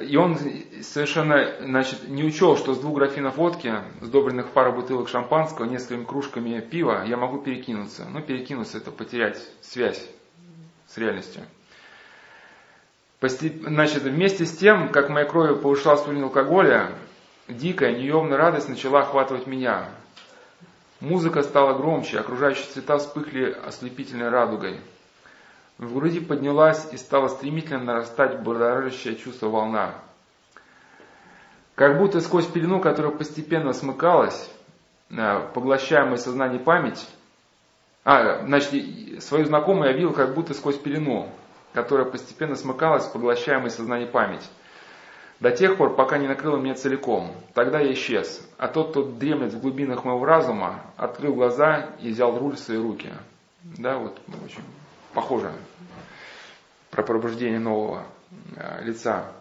И 0.00 0.16
он 0.16 0.38
совершенно 0.82 1.54
значит, 1.60 2.08
не 2.08 2.24
учел, 2.24 2.56
что 2.56 2.74
с 2.74 2.78
двух 2.78 2.96
графинов 2.96 3.36
водки, 3.36 3.74
сдобренных 4.00 4.50
пару 4.50 4.72
бутылок 4.72 5.08
шампанского, 5.08 5.66
несколькими 5.66 6.04
кружками 6.04 6.60
пива, 6.60 7.04
я 7.06 7.16
могу 7.16 7.38
перекинуться. 7.38 8.06
Ну, 8.10 8.20
перекинуться 8.20 8.78
это 8.78 8.90
потерять 8.90 9.40
связь 9.62 10.04
с 10.86 10.96
реальностью. 10.98 11.42
Постеп... 13.20 13.62
Значит, 13.66 14.02
вместе 14.02 14.44
с 14.44 14.56
тем, 14.56 14.90
как 14.90 15.08
моя 15.08 15.24
кровь 15.24 15.60
повышалась 15.60 16.06
уровень 16.06 16.24
алкоголя, 16.24 16.90
дикая, 17.48 17.96
неемная 17.96 18.36
радость 18.36 18.68
начала 18.68 19.00
охватывать 19.00 19.46
меня. 19.46 19.88
Музыка 21.00 21.42
стала 21.42 21.76
громче, 21.76 22.18
окружающие 22.18 22.66
цвета 22.66 22.98
вспыхли 22.98 23.56
ослепительной 23.66 24.28
радугой– 24.28 24.80
в 25.78 25.94
груди 25.94 26.20
поднялась 26.20 26.88
и 26.92 26.96
стала 26.96 27.28
стремительно 27.28 27.80
нарастать 27.80 28.40
будоражащее 28.40 29.16
чувство 29.16 29.48
волна. 29.48 29.94
Как 31.74 31.98
будто 31.98 32.20
сквозь 32.20 32.46
пелену, 32.46 32.80
которая 32.80 33.12
постепенно 33.12 33.74
смыкалась, 33.74 34.50
э, 35.10 35.48
поглощаемая 35.52 36.16
сознание 36.16 36.58
память, 36.58 37.06
а, 38.04 38.44
значит, 38.46 39.22
свою 39.22 39.44
знакомую 39.44 39.90
я 39.90 39.92
видел 39.92 40.12
как 40.12 40.34
будто 40.34 40.54
сквозь 40.54 40.78
пелену, 40.78 41.28
которая 41.74 42.06
постепенно 42.06 42.56
смыкалась, 42.56 43.04
поглощаемая 43.04 43.68
сознание 43.68 44.06
память. 44.06 44.48
До 45.40 45.50
тех 45.50 45.76
пор, 45.76 45.94
пока 45.96 46.16
не 46.16 46.28
накрыла 46.28 46.56
меня 46.56 46.74
целиком. 46.74 47.32
Тогда 47.52 47.80
я 47.80 47.92
исчез. 47.92 48.48
А 48.56 48.68
тот, 48.68 48.90
кто 48.90 49.02
дремлет 49.02 49.52
в 49.52 49.60
глубинах 49.60 50.04
моего 50.04 50.24
разума, 50.24 50.80
открыл 50.96 51.34
глаза 51.34 51.90
и 52.00 52.10
взял 52.10 52.38
руль 52.38 52.56
в 52.56 52.58
свои 52.58 52.78
руки. 52.78 53.10
Да, 53.62 53.98
вот 53.98 54.18
очень 54.42 54.62
похоже 55.16 55.50
про 56.90 57.02
пробуждение 57.02 57.58
нового 57.58 58.04
э, 58.54 58.84
лица. 58.84 59.32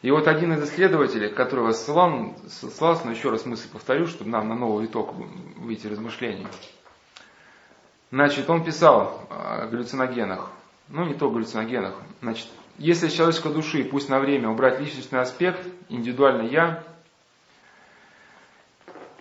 И 0.00 0.10
вот 0.10 0.26
один 0.26 0.54
из 0.54 0.64
исследователей, 0.64 1.28
которого 1.28 1.72
ссылал, 1.72 2.34
ссылался, 2.48 3.04
но 3.04 3.12
еще 3.12 3.28
раз 3.28 3.44
мысль 3.44 3.68
повторю, 3.70 4.06
чтобы 4.06 4.30
нам 4.30 4.48
на 4.48 4.54
новый 4.54 4.86
итог 4.86 5.14
выйти 5.56 5.86
размышлений. 5.86 6.46
Значит, 8.10 8.48
он 8.48 8.64
писал 8.64 9.26
о 9.28 9.66
галлюциногенах, 9.66 10.50
ну 10.88 11.04
не 11.04 11.14
только 11.14 11.34
галлюциногенах. 11.34 11.94
Значит, 12.22 12.48
если 12.78 13.08
с 13.08 13.12
человеческой 13.12 13.52
души, 13.52 13.84
пусть 13.84 14.08
на 14.08 14.18
время, 14.18 14.48
убрать 14.48 14.80
личностный 14.80 15.20
аспект, 15.20 15.60
индивидуальный 15.90 16.48
я, 16.48 16.82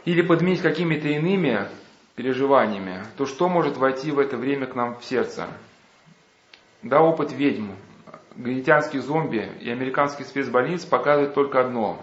или 0.05 0.21
подменить 0.21 0.61
какими-то 0.61 1.09
иными, 1.09 1.67
переживаниями, 2.21 3.03
то 3.17 3.25
что 3.25 3.49
может 3.49 3.77
войти 3.77 4.11
в 4.11 4.19
это 4.19 4.37
время 4.37 4.67
к 4.67 4.75
нам 4.75 4.95
в 4.95 5.03
сердце? 5.03 5.47
Да, 6.83 7.01
опыт 7.01 7.31
ведьм, 7.31 7.71
гаитянских 8.35 9.01
зомби 9.01 9.49
и 9.59 9.71
американских 9.71 10.27
спецбольниц 10.27 10.85
показывают 10.85 11.33
только 11.33 11.61
одно. 11.61 11.99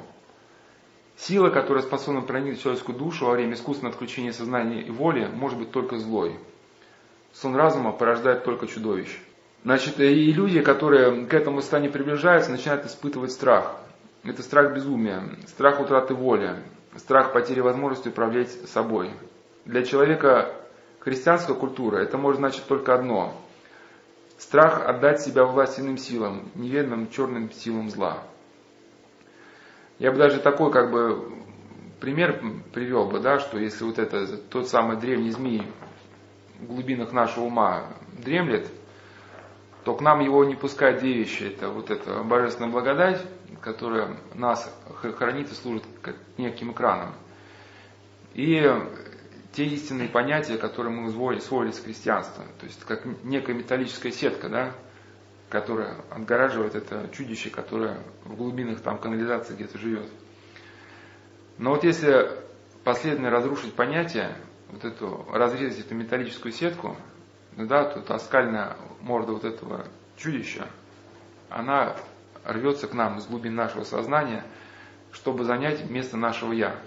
Сила, 1.17 1.51
которая 1.51 1.85
способна 1.85 2.23
проникнуть 2.23 2.59
в 2.59 2.63
человеческую 2.63 2.99
душу 2.99 3.27
во 3.27 3.33
время 3.33 3.55
искусственного 3.55 3.95
отключения 3.95 4.33
сознания 4.33 4.83
и 4.83 4.91
воли, 4.91 5.29
может 5.33 5.57
быть 5.57 5.71
только 5.71 5.99
злой. 5.99 6.37
Сон 7.33 7.55
разума 7.55 7.93
порождает 7.93 8.43
только 8.43 8.67
чудовищ. 8.67 9.21
Значит, 9.63 10.01
и 10.01 10.33
люди, 10.33 10.61
которые 10.63 11.27
к 11.27 11.35
этому 11.35 11.61
состоянию 11.61 11.93
приближаются, 11.93 12.51
начинают 12.51 12.87
испытывать 12.87 13.31
страх. 13.31 13.77
Это 14.25 14.43
страх 14.43 14.75
безумия, 14.75 15.23
страх 15.47 15.81
утраты 15.81 16.15
воли, 16.15 16.57
страх 16.97 17.33
потери 17.33 17.61
возможности 17.61 18.09
управлять 18.09 18.51
собой. 18.69 19.13
Для 19.69 19.85
человека 19.85 20.55
христианской 21.01 21.55
культуры 21.55 22.03
это 22.03 22.17
может 22.17 22.39
значить 22.39 22.65
только 22.65 22.95
одно. 22.95 23.35
Страх 24.39 24.81
отдать 24.89 25.21
себя 25.21 25.45
власть 25.45 25.79
иным 25.79 25.99
силам, 25.99 26.49
неведомым 26.55 27.11
черным 27.11 27.53
силам 27.53 27.91
зла. 27.91 28.23
Я 29.99 30.11
бы 30.11 30.17
даже 30.17 30.41
такой 30.41 30.73
как 30.73 30.91
бы 30.91 31.35
пример 32.01 32.43
привел 32.73 33.11
бы, 33.11 33.21
да, 33.21 33.41
что 33.41 33.59
если 33.59 33.85
вот 33.85 33.99
это 33.99 34.39
тот 34.39 34.69
самый 34.69 34.97
древний 34.97 35.33
змей 35.33 35.71
в 36.61 36.65
глубинах 36.65 37.13
нашего 37.13 37.45
ума 37.45 37.91
дремлет, 38.25 38.71
то 39.85 39.95
к 39.95 40.01
нам 40.01 40.21
его 40.21 40.47
не 40.47 40.55
пускают 40.55 41.01
две 41.01 41.13
вещи. 41.13 41.43
Это 41.43 41.69
вот 41.69 41.91
эта 41.91 42.23
божественная 42.23 42.71
благодать, 42.71 43.23
которая 43.61 44.17
нас 44.33 44.75
хранит 45.19 45.53
и 45.53 45.55
служит 45.55 45.85
неким 46.39 46.73
экраном. 46.73 47.13
И 48.33 48.67
те 49.59 49.65
истинные 49.65 50.09
понятия, 50.09 50.57
которые 50.57 50.95
мы 50.95 51.09
усвоили 51.09 51.71
из 51.71 51.81
христианства. 51.81 52.45
То 52.61 52.67
есть 52.67 52.85
как 52.85 53.05
некая 53.25 53.55
металлическая 53.55 54.13
сетка, 54.13 54.49
да, 54.49 54.73
которая 55.51 55.97
отгораживает 56.11 56.77
это 56.77 57.09
чудище, 57.13 57.51
которое 57.51 58.01
в 58.25 58.37
глубинах 58.37 58.81
там 58.83 58.99
канализации 58.99 59.55
где-то 59.55 59.77
живет. 59.79 60.09
Но 61.59 61.71
вот 61.71 61.83
если 61.83 62.39
последовательно 62.85 63.31
разрушить 63.31 63.75
понятие, 63.75 64.37
вот 64.69 64.85
эту, 64.85 65.27
разрезать 65.33 65.85
эту 65.85 65.97
металлическую 65.97 66.53
сетку, 66.53 66.97
ну 67.57 67.67
да, 67.67 67.91
то 67.91 68.01
та 68.01 68.21
скальная 68.21 68.77
морда 69.01 69.33
вот 69.33 69.45
этого 69.45 69.87
чудища, 70.17 70.69
она 71.49 71.97
рвется 72.45 72.87
к 72.87 72.95
нам 72.95 73.19
из 73.19 73.27
глубин 73.27 73.57
нашего 73.57 73.83
сознания, 73.83 74.45
чтобы 75.11 75.43
занять 75.43 75.91
место 75.91 76.17
нашего 76.17 76.53
«я». 76.53 76.79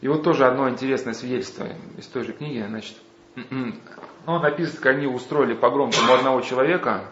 И 0.00 0.08
вот 0.08 0.22
тоже 0.22 0.46
одно 0.46 0.68
интересное 0.68 1.14
свидетельство 1.14 1.66
из 1.96 2.06
той 2.06 2.24
же 2.24 2.32
книги, 2.32 2.64
значит, 2.66 2.96
ну, 3.34 4.38
написано, 4.38 4.80
как 4.80 4.96
они 4.96 5.06
устроили 5.06 5.54
погром 5.54 5.90
у 5.90 6.12
одного 6.12 6.40
человека, 6.42 7.04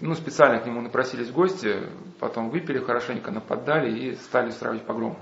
ну, 0.00 0.14
специально 0.14 0.60
к 0.60 0.66
нему 0.66 0.80
напросились 0.80 1.30
гости, 1.30 1.82
потом 2.20 2.50
выпили 2.50 2.78
хорошенько, 2.78 3.30
нападали 3.30 3.90
и 3.90 4.14
стали 4.16 4.48
устраивать 4.48 4.82
погром. 4.82 5.16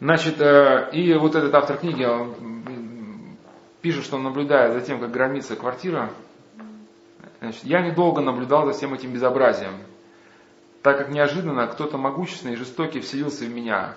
Значит, 0.00 0.40
э, 0.40 0.90
и 0.92 1.14
вот 1.14 1.34
этот 1.34 1.52
автор 1.54 1.78
книги 1.78 2.04
он 2.04 3.36
пишет, 3.80 4.04
что 4.04 4.16
он 4.16 4.22
наблюдает 4.24 4.74
за 4.74 4.80
тем, 4.80 5.00
как 5.00 5.10
громится 5.10 5.56
квартира. 5.56 6.10
Значит, 7.40 7.64
я 7.64 7.80
недолго 7.80 8.20
наблюдал 8.20 8.66
за 8.66 8.72
всем 8.72 8.94
этим 8.94 9.12
безобразием, 9.12 9.74
так 10.82 10.98
как 10.98 11.08
неожиданно 11.08 11.66
кто-то 11.66 11.98
могущественный 11.98 12.54
и 12.54 12.56
жестокий 12.56 13.00
вселился 13.00 13.44
в 13.44 13.48
меня, 13.48 13.96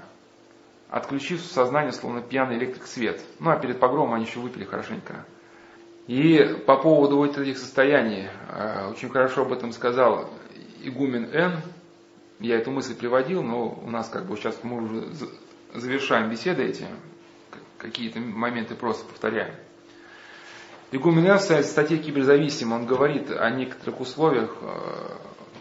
отключив 0.91 1.41
сознание, 1.41 1.93
словно 1.93 2.21
пьяный 2.21 2.57
электрик 2.57 2.85
свет. 2.85 3.21
Ну, 3.39 3.49
а 3.49 3.57
перед 3.57 3.79
погромом 3.79 4.13
они 4.13 4.25
еще 4.25 4.39
выпили 4.39 4.65
хорошенько. 4.65 5.25
И 6.05 6.61
по 6.67 6.75
поводу 6.75 7.15
вот 7.15 7.37
этих 7.37 7.57
состояний, 7.57 8.27
э, 8.49 8.89
очень 8.91 9.09
хорошо 9.09 9.43
об 9.43 9.53
этом 9.53 9.71
сказал 9.71 10.29
игумен 10.83 11.33
Н. 11.33 11.61
Я 12.39 12.57
эту 12.57 12.71
мысль 12.71 12.95
приводил, 12.95 13.41
но 13.41 13.69
у 13.69 13.89
нас 13.89 14.09
как 14.09 14.25
бы 14.25 14.35
сейчас 14.35 14.59
мы 14.63 14.83
уже 14.83 15.07
завершаем 15.73 16.29
беседы 16.29 16.63
эти, 16.63 16.85
какие-то 17.77 18.19
моменты 18.19 18.75
просто 18.75 19.05
повторяем. 19.05 19.55
Игумен 20.91 21.25
Н 21.25 21.37
в 21.37 21.63
статье 21.63 21.99
«Киберзависим» 21.99 22.73
он 22.73 22.85
говорит 22.85 23.31
о 23.31 23.49
некоторых 23.49 24.01
условиях, 24.01 24.57
э, 24.59 24.67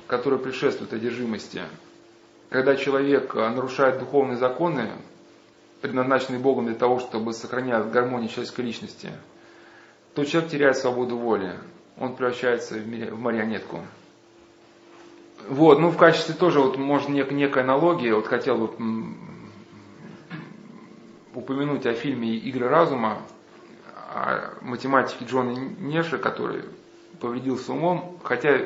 которые 0.08 0.40
предшествуют 0.40 0.92
одержимости. 0.92 1.62
Когда 2.48 2.74
человек 2.74 3.32
нарушает 3.36 4.00
духовные 4.00 4.36
законы, 4.36 4.90
предназначенные 5.80 6.40
Богом 6.40 6.66
для 6.66 6.74
того, 6.74 7.00
чтобы 7.00 7.32
сохранять 7.32 7.90
гармонию 7.90 8.28
человеческой 8.28 8.62
личности– 8.62 9.10
то 10.14 10.24
человек 10.24 10.50
теряет 10.50 10.76
свободу 10.76 11.16
воли, 11.16 11.54
он 11.96 12.14
превращается 12.14 12.74
в 12.74 13.18
марионетку. 13.20 13.80
Вот, 15.48 15.78
ну 15.78 15.90
в 15.90 15.96
качестве 15.96 16.34
тоже, 16.34 16.60
вот 16.60 16.76
может 16.76 17.08
нек, 17.08 17.30
некой 17.30 17.62
аналогии, 17.62 18.10
вот 18.10 18.26
хотел 18.26 18.56
бы 18.56 19.14
упомянуть 21.34 21.86
о 21.86 21.94
фильме 21.94 22.36
«Игры 22.36 22.68
разума», 22.68 23.22
о 24.12 24.54
математике 24.60 25.24
Джона 25.24 25.56
Неша, 25.78 26.18
который 26.18 26.64
повредился 27.20 27.72
умом, 27.72 28.18
хотя 28.24 28.58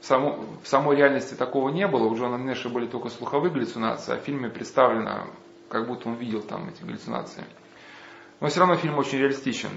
в, 0.00 0.04
само, 0.04 0.44
в 0.62 0.68
самой 0.68 0.96
реальности 0.96 1.34
такого 1.34 1.70
не 1.70 1.88
было, 1.88 2.06
у 2.06 2.16
Джона 2.16 2.36
Неша 2.36 2.68
были 2.68 2.86
только 2.86 3.08
слуховые 3.08 3.50
галлюцинации, 3.50 4.12
а 4.12 4.18
в 4.18 4.20
фильме 4.20 4.50
представлено, 4.50 5.26
как 5.68 5.86
будто 5.86 6.08
он 6.08 6.14
видел 6.16 6.42
там 6.42 6.68
эти 6.68 6.82
галлюцинации. 6.82 7.44
Но 8.40 8.48
все 8.48 8.60
равно 8.60 8.76
фильм 8.76 8.98
очень 8.98 9.18
реалистичен. 9.18 9.70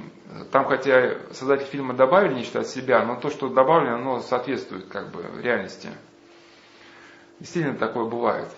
Там, 0.51 0.65
хотя 0.65 1.17
создатели 1.31 1.67
фильма 1.67 1.93
добавили 1.93 2.33
нечто 2.33 2.59
от 2.59 2.67
себя, 2.67 3.03
но 3.05 3.15
то, 3.15 3.29
что 3.29 3.47
добавлено, 3.47 3.95
оно 3.95 4.19
соответствует 4.19 4.87
как 4.87 5.11
бы 5.11 5.23
реальности. 5.41 5.89
Действительно 7.39 7.77
такое 7.77 8.05
бывает. 8.05 8.49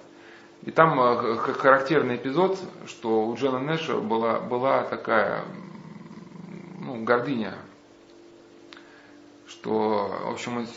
И 0.63 0.71
там 0.71 0.99
э, 0.99 1.37
характерный 1.37 2.15
эпизод, 2.17 2.59
что 2.87 3.25
у 3.25 3.35
Джона 3.35 3.59
Нэша 3.59 3.97
была, 3.97 4.39
была 4.39 4.83
такая 4.83 5.45
ну, 6.79 7.03
гордыня, 7.03 7.57
что, 9.47 10.07
в 10.25 10.31
общем, 10.31 10.57
он 10.57 10.67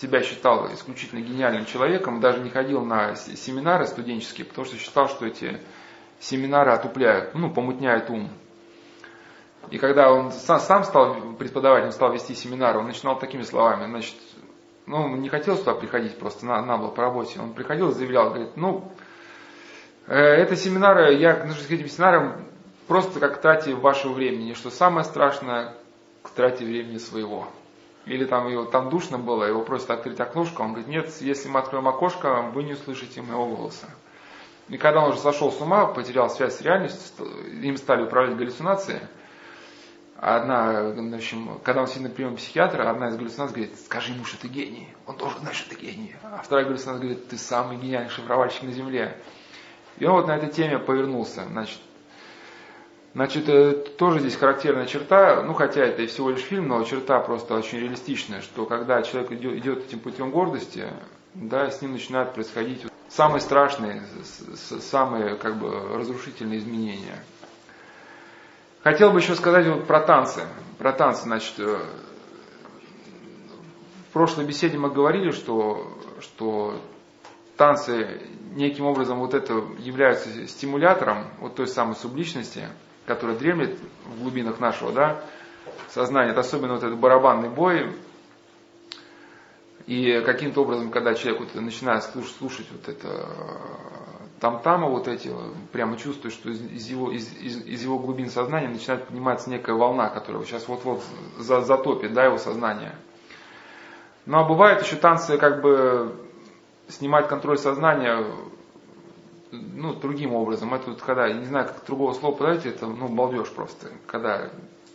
себя 0.00 0.22
считал 0.22 0.72
исключительно 0.72 1.20
гениальным 1.20 1.66
человеком, 1.66 2.20
даже 2.20 2.40
не 2.40 2.50
ходил 2.50 2.84
на 2.84 3.14
семинары 3.14 3.86
студенческие, 3.86 4.46
потому 4.46 4.66
что 4.66 4.76
считал, 4.76 5.08
что 5.08 5.26
эти 5.26 5.60
семинары 6.20 6.72
отупляют, 6.72 7.34
ну, 7.34 7.50
помутняют 7.52 8.10
ум. 8.10 8.30
И 9.70 9.78
когда 9.78 10.12
он 10.12 10.30
сам 10.32 10.84
стал 10.84 11.16
преподавать, 11.38 11.84
он 11.84 11.92
стал 11.92 12.12
вести 12.12 12.34
семинары, 12.34 12.78
он 12.78 12.86
начинал 12.86 13.18
такими 13.18 13.42
словами, 13.42 13.86
значит, 13.86 14.16
ну, 14.86 15.16
не 15.16 15.28
хотел 15.28 15.56
сюда 15.56 15.74
приходить, 15.74 16.18
просто 16.18 16.46
на, 16.46 16.64
на 16.64 16.78
был 16.78 16.90
по 16.92 17.02
работе. 17.02 17.40
Он 17.40 17.52
приходил 17.52 17.90
заявлял, 17.90 18.30
говорит, 18.30 18.56
ну, 18.56 18.92
э, 20.06 20.14
это 20.14 20.54
семинары, 20.54 21.14
я 21.14 21.32
отношусь 21.32 21.66
к 21.66 21.72
этим 21.72 21.88
семинарам 21.88 22.46
просто 22.86 23.18
как 23.18 23.40
трате 23.40 23.74
вашего 23.74 24.12
времени, 24.12 24.52
что 24.52 24.70
самое 24.70 25.04
страшное 25.04 25.74
к 26.22 26.30
трате 26.30 26.64
времени 26.64 26.98
своего. 26.98 27.48
Или 28.04 28.24
там 28.24 28.46
его 28.46 28.64
там 28.64 28.88
душно 28.88 29.18
было, 29.18 29.42
его 29.42 29.62
просят 29.62 29.90
открыть 29.90 30.20
окошко, 30.20 30.60
он 30.60 30.68
говорит, 30.68 30.88
нет, 30.88 31.12
если 31.20 31.48
мы 31.48 31.58
откроем 31.58 31.88
окошко, 31.88 32.42
вы 32.54 32.62
не 32.62 32.74
услышите 32.74 33.20
моего 33.20 33.46
голоса. 33.46 33.88
И 34.68 34.76
когда 34.78 35.00
он 35.00 35.10
уже 35.10 35.20
сошел 35.20 35.52
с 35.52 35.60
ума, 35.60 35.86
потерял 35.86 36.28
связь 36.28 36.56
с 36.56 36.60
реальностью, 36.60 37.26
им 37.62 37.76
стали 37.76 38.02
управлять 38.02 38.36
галлюцинации– 38.36 39.00
одна, 40.18 40.92
в 40.94 41.14
общем, 41.14 41.60
когда 41.62 41.82
он 41.82 41.86
сидит 41.86 42.18
на 42.18 42.36
психиатра, 42.36 42.90
одна 42.90 43.08
из 43.08 43.16
галлюцинаций 43.16 43.54
говорит, 43.54 43.78
скажи 43.78 44.12
ему, 44.12 44.24
что 44.24 44.40
ты 44.40 44.48
гений. 44.48 44.88
Он 45.06 45.16
должен 45.16 45.40
знать, 45.40 45.54
что 45.54 45.70
ты 45.70 45.76
гений. 45.76 46.14
А 46.22 46.40
вторая 46.42 46.64
галлюцинация 46.64 47.00
говорит, 47.00 47.28
ты 47.28 47.38
самый 47.38 47.76
гениальный 47.76 48.10
шифровальщик 48.10 48.62
на 48.62 48.72
Земле. 48.72 49.16
И 49.98 50.04
он 50.04 50.16
вот 50.16 50.26
на 50.26 50.36
этой 50.36 50.50
теме 50.50 50.78
повернулся. 50.78 51.44
Значит, 51.50 51.80
значит 53.14 53.48
э, 53.48 53.72
тоже 53.98 54.20
здесь 54.20 54.36
характерная 54.36 54.86
черта, 54.86 55.42
ну 55.42 55.54
хотя 55.54 55.82
это 55.82 56.02
и 56.02 56.06
всего 56.06 56.30
лишь 56.30 56.42
фильм, 56.42 56.68
но 56.68 56.82
черта 56.84 57.20
просто 57.20 57.54
очень 57.54 57.78
реалистичная, 57.78 58.42
что 58.42 58.66
когда 58.66 59.02
человек 59.02 59.32
идет, 59.32 59.54
идет 59.54 59.86
этим 59.86 60.00
путем 60.00 60.30
гордости, 60.30 60.86
да, 61.34 61.70
с 61.70 61.80
ним 61.80 61.92
начинают 61.92 62.34
происходить 62.34 62.86
самые 63.16 63.40
страшные, 63.40 64.02
самые 64.80 65.36
как 65.36 65.56
бы 65.58 65.96
разрушительные 65.96 66.58
изменения– 66.60 67.18
Хотел 68.86 69.10
бы 69.10 69.18
еще 69.18 69.34
сказать 69.34 69.66
вот 69.66 69.88
про 69.88 69.98
танцы. 69.98 70.42
Про 70.78 70.92
танцы, 70.92 71.24
значит, 71.24 71.54
э, 71.58 71.76
в 74.08 74.12
прошлой 74.12 74.44
беседе 74.44 74.78
мы 74.78 74.90
говорили, 74.90 75.32
что, 75.32 75.92
что 76.20 76.80
танцы 77.56 78.20
неким 78.54 78.86
образом 78.86 79.18
вот 79.18 79.34
это 79.34 79.54
являются 79.80 80.46
стимулятором 80.46 81.26
вот 81.40 81.56
той 81.56 81.66
самой 81.66 81.96
субличности, 81.96 82.68
которая 83.06 83.36
дремлет 83.36 83.76
в 84.04 84.20
глубинах 84.20 84.60
нашего 84.60 84.92
да, 84.92 85.20
сознания. 85.88 86.30
Это 86.30 86.42
особенно 86.42 86.74
вот 86.74 86.84
этот 86.84 86.96
барабанный 86.96 87.48
бой. 87.48 87.92
И 89.86 90.20
каким-то 90.24 90.62
образом, 90.62 90.90
когда 90.90 91.14
человек 91.14 91.40
вот 91.40 91.54
начинает 91.54 92.02
слушать, 92.02 92.36
слушать 92.36 92.66
вот 92.72 92.88
это 92.88 93.28
там-тама 94.40 94.88
вот 94.88 95.08
эти, 95.08 95.30
прямо 95.72 95.96
чувствую, 95.96 96.32
что 96.32 96.50
из, 96.50 96.60
из, 96.60 96.86
его, 96.88 97.10
из, 97.10 97.32
из, 97.38 97.64
из 97.64 97.82
его 97.82 97.98
глубин 97.98 98.28
сознания 98.28 98.68
начинает 98.68 99.06
подниматься 99.06 99.48
некая 99.48 99.74
волна, 99.74 100.08
которая 100.08 100.44
сейчас 100.44 100.68
вот-вот 100.68 101.02
за, 101.38 101.62
затопит 101.62 102.12
да, 102.12 102.24
его 102.24 102.36
сознание. 102.36 102.96
Ну 104.26 104.38
а 104.38 104.44
бывает 104.44 104.82
еще 104.82 104.96
танцы 104.96 105.38
как 105.38 105.62
бы 105.62 106.14
снимать 106.88 107.28
контроль 107.28 107.58
сознания 107.58 108.24
ну, 109.52 109.94
другим 109.94 110.34
образом. 110.34 110.74
Это 110.74 110.90
вот 110.90 111.00
когда, 111.00 111.26
я 111.26 111.34
не 111.34 111.46
знаю, 111.46 111.66
как 111.66 111.84
другого 111.86 112.12
слова 112.12 112.34
подать, 112.34 112.66
это 112.66 112.86
ну, 112.86 113.08
балдеж 113.08 113.48
просто. 113.50 113.88
Когда 114.06 114.50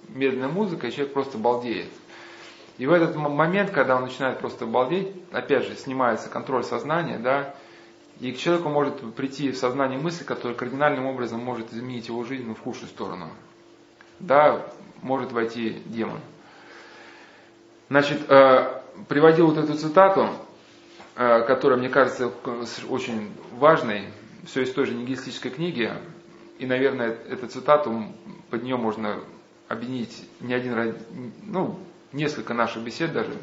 медленная 0.09 0.49
музыка, 0.49 0.87
и 0.87 0.91
человек 0.91 1.13
просто 1.13 1.37
балдеет. 1.37 1.89
И 2.77 2.85
в 2.85 2.93
этот 2.93 3.15
момент, 3.15 3.71
когда 3.71 3.95
он 3.95 4.03
начинает 4.03 4.39
просто 4.39 4.65
балдеть, 4.65 5.09
опять 5.31 5.65
же, 5.65 5.75
снимается 5.75 6.29
контроль 6.29 6.63
сознания, 6.63 7.17
да, 7.17 7.53
и 8.19 8.31
к 8.31 8.37
человеку 8.37 8.69
может 8.69 9.15
прийти 9.15 9.51
в 9.51 9.57
сознание 9.57 9.99
мысль, 9.99 10.23
которая 10.23 10.57
кардинальным 10.57 11.07
образом 11.07 11.39
может 11.39 11.73
изменить 11.73 12.07
его 12.07 12.23
жизнь 12.23 12.45
но 12.47 12.53
в 12.53 12.61
худшую 12.61 12.87
сторону. 12.87 13.29
Да, 14.19 14.65
может 15.01 15.31
войти 15.31 15.81
демон. 15.85 16.19
Значит, 17.89 18.21
э, 18.29 18.81
приводил 19.07 19.47
вот 19.47 19.57
эту 19.57 19.75
цитату, 19.75 20.29
э, 21.15 21.41
которая, 21.41 21.79
мне 21.79 21.89
кажется, 21.89 22.31
очень 22.89 23.31
важной. 23.57 24.05
все 24.45 24.61
из 24.61 24.71
той 24.71 24.85
же 24.85 24.93
нигилистической 24.93 25.51
книги, 25.51 25.91
и, 26.57 26.65
наверное, 26.65 27.17
эту 27.27 27.47
цитату, 27.47 28.05
под 28.49 28.63
нее 28.63 28.77
можно 28.77 29.19
объединить 29.67 30.27
не 30.39 30.53
один, 30.53 30.95
ну, 31.43 31.79
несколько 32.13 32.53
наших 32.53 32.83
бесед 32.83 33.13
даже. 33.13 33.33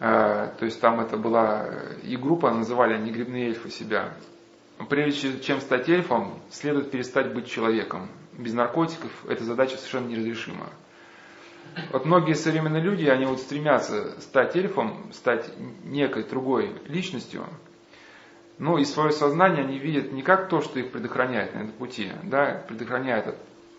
А, 0.00 0.48
то 0.58 0.64
есть 0.64 0.80
там 0.80 1.00
это 1.00 1.16
была 1.16 1.68
и 2.02 2.16
группа, 2.16 2.50
называли 2.52 2.94
они 2.94 3.10
грибные 3.10 3.48
эльфы 3.48 3.70
себя. 3.70 4.14
Прежде 4.88 5.40
чем 5.40 5.60
стать 5.60 5.88
эльфом, 5.88 6.40
следует 6.50 6.90
перестать 6.90 7.34
быть 7.34 7.48
человеком. 7.48 8.08
Без 8.32 8.54
наркотиков 8.54 9.10
эта 9.28 9.42
задача 9.42 9.76
совершенно 9.76 10.06
неразрешима. 10.06 10.70
Вот 11.92 12.04
многие 12.04 12.34
современные 12.34 12.82
люди, 12.82 13.06
они 13.06 13.26
вот 13.26 13.40
стремятся 13.40 14.20
стать 14.20 14.56
эльфом, 14.56 15.12
стать 15.12 15.52
некой 15.84 16.22
другой 16.24 16.74
личностью, 16.86 17.44
но 18.58 18.78
и 18.78 18.84
свое 18.84 19.12
сознание 19.12 19.64
они 19.64 19.78
видят 19.78 20.12
не 20.12 20.22
как 20.22 20.48
то, 20.48 20.60
что 20.60 20.78
их 20.78 20.90
предохраняет 20.90 21.54
на 21.54 21.58
этом 21.58 21.72
пути, 21.72 22.10
да, 22.24 22.64
предохраняет 22.66 23.28
от 23.28 23.36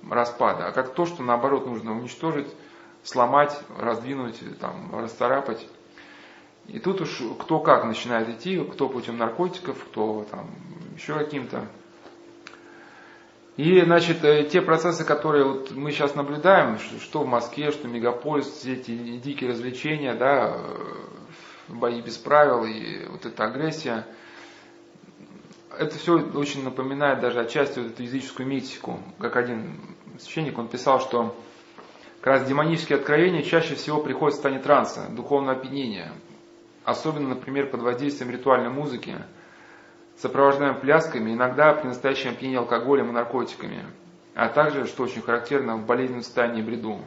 распада, 0.10 0.68
а 0.68 0.72
как 0.72 0.94
то, 0.94 1.06
что 1.06 1.24
наоборот 1.24 1.66
нужно 1.66 1.92
уничтожить, 1.98 2.48
сломать, 3.04 3.58
раздвинуть, 3.78 4.40
там, 4.60 4.90
расцарапать. 4.94 5.68
И 6.68 6.80
тут 6.80 7.02
уж 7.02 7.22
кто 7.40 7.60
как 7.60 7.86
начинает 7.86 8.30
идти, 8.30 8.60
кто 8.64 8.88
путем 8.90 9.18
наркотиков, 9.18 9.84
кто 9.86 10.26
там 10.30 10.50
еще 10.96 11.14
каким-то. 11.16 11.68
И, 13.58 13.82
значит, 13.82 14.24
э, 14.24 14.46
те 14.46 14.62
процессы, 14.62 15.04
которые 15.04 15.44
вот 15.44 15.72
мы 15.72 15.92
сейчас 15.92 16.16
наблюдаем, 16.16 16.78
что 17.02 17.24
в 17.24 17.28
Москве, 17.28 17.72
что 17.72 17.90
Мегаполис, 17.90 18.46
все 18.46 18.76
эти 18.76 18.92
дикие 19.18 19.50
развлечения, 19.50 20.14
да, 20.14 20.54
э, 20.56 20.96
бои 21.68 22.02
без 22.02 22.18
правил 22.18 22.64
и 22.64 23.06
вот 23.08 23.26
эта 23.26 23.44
агрессия, 23.44 24.06
это 25.78 25.98
все 25.98 26.20
очень 26.20 26.64
напоминает 26.64 27.20
даже 27.20 27.42
отчасти 27.42 27.80
вот 27.80 27.92
эту 27.92 28.04
языческую 28.04 28.48
мистику. 28.48 29.00
Как 29.20 29.36
один 29.36 29.80
священник, 30.20 30.58
он 30.58 30.68
писал, 30.68 31.02
что 31.02 31.36
как 32.22 32.34
раз 32.34 32.48
демонические 32.48 32.98
откровения 32.98 33.44
чаще 33.44 33.76
всего 33.76 34.02
приходят 34.02 34.34
в 34.34 34.36
состояние 34.36 34.64
транса, 34.64 35.08
духовного 35.10 35.58
опьянения. 35.58 36.12
Особенно, 36.84 37.30
например, 37.30 37.70
под 37.70 37.82
воздействием 37.82 38.32
ритуальной 38.32 38.70
музыки, 38.70 39.16
сопровождаемой 40.18 40.80
плясками, 40.80 41.34
иногда 41.34 41.74
при 41.74 41.88
настоящем 41.88 42.32
опьянении 42.32 42.60
алкоголем 42.60 43.10
и 43.10 43.14
наркотиками, 43.14 43.86
а 44.36 44.50
также, 44.50 44.86
что 44.86 45.04
очень 45.04 45.22
характерно, 45.22 45.78
в 45.78 45.86
болезненном 45.86 46.24
состоянии 46.24 46.62
бреду, 46.62 47.00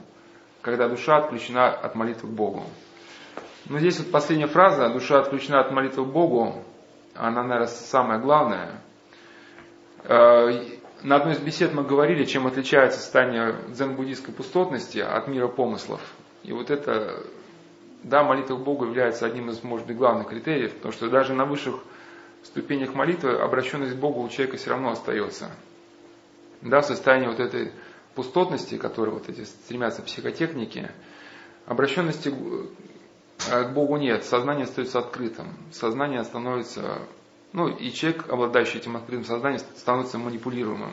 когда 0.62 0.88
душа 0.88 1.18
отключена 1.18 1.68
от 1.68 1.94
молитвы 1.94 2.28
к 2.28 2.32
Богу. 2.32 2.64
Но 3.66 3.78
здесь 3.78 3.98
вот 3.98 4.10
последняя 4.10 4.46
фраза 4.46 4.88
«душа 4.88 5.20
отключена 5.20 5.60
от 5.60 5.72
молитвы 5.72 6.04
к 6.04 6.08
Богу», 6.08 6.62
она, 7.14 7.42
наверное, 7.42 7.68
самая 7.68 8.18
главная. 8.18 8.80
Э, 11.02 11.06
на 11.06 11.16
одной 11.16 11.34
из 11.34 11.38
бесед 11.38 11.74
мы 11.74 11.82
говорили, 11.82 12.24
чем 12.24 12.46
отличается 12.46 13.00
состояние 13.00 13.56
дзен-буддийской 13.68 14.32
пустотности 14.34 14.98
от 14.98 15.28
мира 15.28 15.48
помыслов. 15.48 16.00
И 16.42 16.52
вот 16.52 16.70
это, 16.70 17.24
да, 18.02 18.22
молитва 18.24 18.56
к 18.56 18.60
Богу 18.60 18.86
является 18.86 19.26
одним 19.26 19.50
из, 19.50 19.62
может 19.62 19.86
быть, 19.86 19.96
главных 19.96 20.28
критериев, 20.28 20.74
потому 20.74 20.92
что 20.92 21.08
даже 21.08 21.34
на 21.34 21.44
высших 21.44 21.76
ступенях 22.42 22.94
молитвы 22.94 23.32
обращенность 23.38 23.94
к 23.94 23.98
Богу 23.98 24.22
у 24.22 24.28
человека 24.28 24.56
все 24.56 24.70
равно 24.70 24.90
остается. 24.90 25.50
Да, 26.60 26.80
в 26.80 26.86
состоянии 26.86 27.28
вот 27.28 27.40
этой 27.40 27.72
пустотности, 28.14 28.76
которой 28.76 29.10
вот 29.10 29.28
эти 29.28 29.44
стремятся 29.44 30.02
психотехники, 30.02 30.90
обращенности 31.66 32.30
к 32.30 33.72
Богу 33.72 33.96
нет, 33.96 34.24
сознание 34.24 34.64
остается 34.64 34.98
открытым, 35.00 35.48
сознание 35.72 36.22
становится 36.24 36.98
ну 37.52 37.68
и 37.68 37.90
человек, 37.92 38.28
обладающий 38.28 38.78
этим 38.78 38.96
открытым 38.96 39.24
сознанием, 39.24 39.60
становится 39.76 40.18
манипулируемым. 40.18 40.92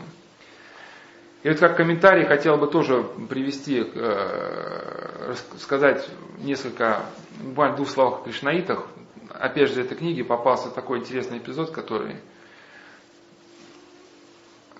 И 1.41 1.49
вот 1.49 1.59
как 1.59 1.77
комментарий 1.77 2.25
хотел 2.25 2.57
бы 2.57 2.67
тоже 2.67 3.03
привести, 3.29 3.89
э, 3.93 5.35
сказать 5.57 6.09
несколько, 6.39 7.05
буквально 7.41 7.77
двух 7.77 7.89
словах 7.89 8.19
о 8.19 8.23
кришнаитах. 8.23 8.85
Опять 9.29 9.69
же, 9.69 9.75
в 9.75 9.85
этой 9.85 9.97
книге 9.97 10.25
попался 10.25 10.69
такой 10.69 10.99
интересный 10.99 11.37
эпизод, 11.37 11.71
который 11.71 12.17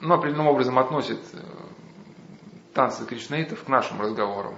ну, 0.02 0.16
определенным 0.16 0.48
образом 0.48 0.78
относит 0.80 1.20
э, 1.34 1.38
танцы 2.74 3.06
кришнаитов 3.06 3.64
к 3.64 3.68
нашим 3.70 4.02
разговорам. 4.02 4.56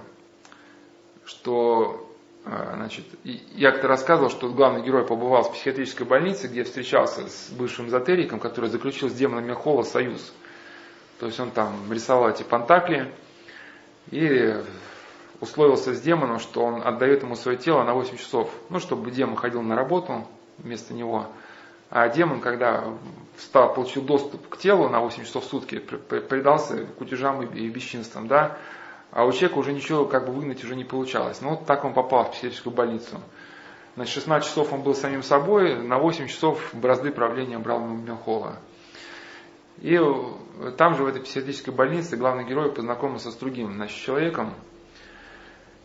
Что 1.24 2.11
значит, 2.44 3.06
я 3.24 3.72
как-то 3.72 3.88
рассказывал, 3.88 4.30
что 4.30 4.50
главный 4.50 4.84
герой 4.84 5.06
побывал 5.06 5.44
в 5.44 5.54
психиатрической 5.54 6.06
больнице, 6.06 6.48
где 6.48 6.64
встречался 6.64 7.28
с 7.28 7.50
бывшим 7.52 7.88
эзотериком, 7.88 8.40
который 8.40 8.70
заключил 8.70 9.10
с 9.10 9.14
демоном 9.14 9.54
Холла 9.56 9.84
союз. 9.84 10.34
То 11.20 11.28
есть 11.28 11.40
он 11.40 11.52
там 11.52 11.92
рисовал 11.92 12.30
эти 12.30 12.42
пантакли 12.42 13.14
и 14.10 14.56
условился 15.40 15.94
с 15.94 16.02
демоном, 16.02 16.40
что 16.40 16.64
он 16.64 16.82
отдает 16.82 17.24
ему 17.24 17.36
свое 17.36 17.58
тело 17.58 17.84
на 17.84 17.94
8 17.94 18.18
часов, 18.18 18.52
ну, 18.70 18.80
чтобы 18.80 19.12
демон 19.12 19.36
ходил 19.36 19.62
на 19.62 19.76
работу 19.76 20.28
вместо 20.58 20.94
него. 20.94 21.28
А 21.90 22.08
демон, 22.10 22.40
когда 22.40 22.86
встал, 23.36 23.74
получил 23.74 24.04
доступ 24.04 24.48
к 24.48 24.58
телу 24.58 24.88
на 24.88 25.02
8 25.02 25.26
часов 25.26 25.44
в 25.44 25.48
сутки, 25.48 25.80
предался 25.80 26.86
кутежам 26.98 27.44
и 27.44 27.70
бесчинствам, 27.70 28.28
да, 28.28 28.58
а 29.12 29.26
у 29.26 29.32
человека 29.32 29.58
уже 29.60 29.74
ничего 29.74 30.06
как 30.06 30.26
бы 30.26 30.34
выгнать 30.34 30.64
уже 30.64 30.76
не 30.76 30.86
получалось. 30.86 31.42
Ну 31.42 31.52
вот 31.52 31.66
так 31.66 31.84
он 31.84 31.94
попал 31.94 32.26
в 32.26 32.32
психиатрическую 32.32 32.74
больницу. 32.74 33.20
На 33.98 34.06
16 34.06 34.48
часов 34.48 34.72
он 34.72 34.84
был 34.84 34.96
самим 34.96 35.22
собой, 35.22 35.76
на 35.76 36.00
8 36.00 36.28
часов 36.28 36.70
бразды 36.74 37.12
правления 37.12 37.60
брал 37.60 37.82
Мелхола. 37.82 38.60
И 39.80 40.00
там 40.78 40.96
же, 40.96 41.04
в 41.04 41.08
этой 41.08 41.22
психиатрической 41.22 41.74
больнице, 41.74 42.16
главный 42.16 42.46
герой 42.46 42.72
познакомился 42.72 43.32
с 43.32 43.36
другим 43.36 43.74
значит, 43.74 43.98
человеком. 43.98 44.54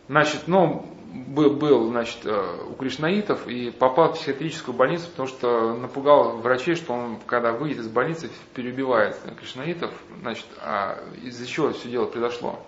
Значит, 0.08 0.42
ну, 0.46 0.86
был, 1.26 1.56
был 1.56 1.88
значит, 1.88 2.18
э, 2.24 2.64
у 2.70 2.74
кришнаитов 2.74 3.48
и 3.48 3.70
попал 3.70 4.12
в 4.12 4.16
психиатрическую 4.16 4.76
больницу, 4.76 5.08
потому 5.10 5.28
что 5.28 5.74
напугал 5.74 6.36
врачей, 6.36 6.76
что 6.76 6.92
он, 6.92 7.18
когда 7.26 7.52
выйдет 7.52 7.80
из 7.80 7.88
больницы, 7.88 8.30
переубивает 8.54 9.16
кришнаитов. 9.36 9.90
Значит, 10.20 10.46
а 10.60 10.98
из-за 11.22 11.46
чего 11.46 11.72
все 11.72 11.88
дело 11.88 12.04
произошло? 12.04 12.60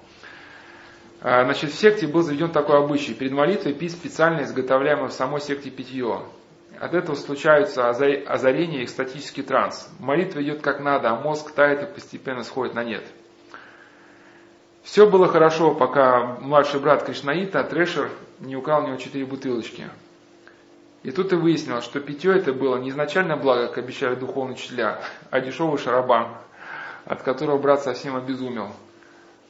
А, 1.20 1.44
значит, 1.44 1.72
в 1.72 1.74
секте 1.74 2.06
был 2.06 2.22
заведен 2.22 2.50
такой 2.50 2.78
обычай. 2.78 3.12
Перед 3.12 3.32
молитвой 3.32 3.74
пить 3.74 3.92
специально 3.92 4.42
изготовляемое 4.42 5.08
в 5.08 5.12
самой 5.12 5.40
секте 5.40 5.70
питье. 5.70 6.22
От 6.78 6.94
этого 6.94 7.16
случаются 7.16 7.88
озарения 7.88 8.80
и 8.80 8.84
экстатический 8.84 9.42
транс. 9.42 9.90
Молитва 9.98 10.40
идет 10.42 10.62
как 10.62 10.78
надо, 10.80 11.10
а 11.10 11.20
мозг 11.20 11.50
тает 11.50 11.82
и 11.82 11.92
постепенно 11.92 12.44
сходит 12.44 12.74
на 12.74 12.84
нет. 12.84 13.04
Все 14.84 15.08
было 15.08 15.26
хорошо, 15.26 15.74
пока 15.74 16.38
младший 16.40 16.78
брат 16.78 17.04
Кришнаита, 17.04 17.64
Трешер, 17.64 18.10
не 18.38 18.54
украл 18.54 18.84
у 18.84 18.86
него 18.86 18.96
четыре 18.96 19.26
бутылочки. 19.26 19.88
И 21.02 21.10
тут 21.10 21.32
и 21.32 21.36
выяснилось, 21.36 21.84
что 21.84 21.98
питье 22.00 22.36
это 22.36 22.52
было 22.52 22.76
не 22.76 22.90
изначально 22.90 23.36
благо, 23.36 23.66
как 23.66 23.78
обещали 23.78 24.14
духовные 24.14 24.54
учителя, 24.54 25.02
а 25.30 25.40
дешевый 25.40 25.78
шарабан, 25.78 26.28
от 27.04 27.22
которого 27.22 27.58
брат 27.58 27.82
совсем 27.82 28.14
обезумел– 28.14 28.70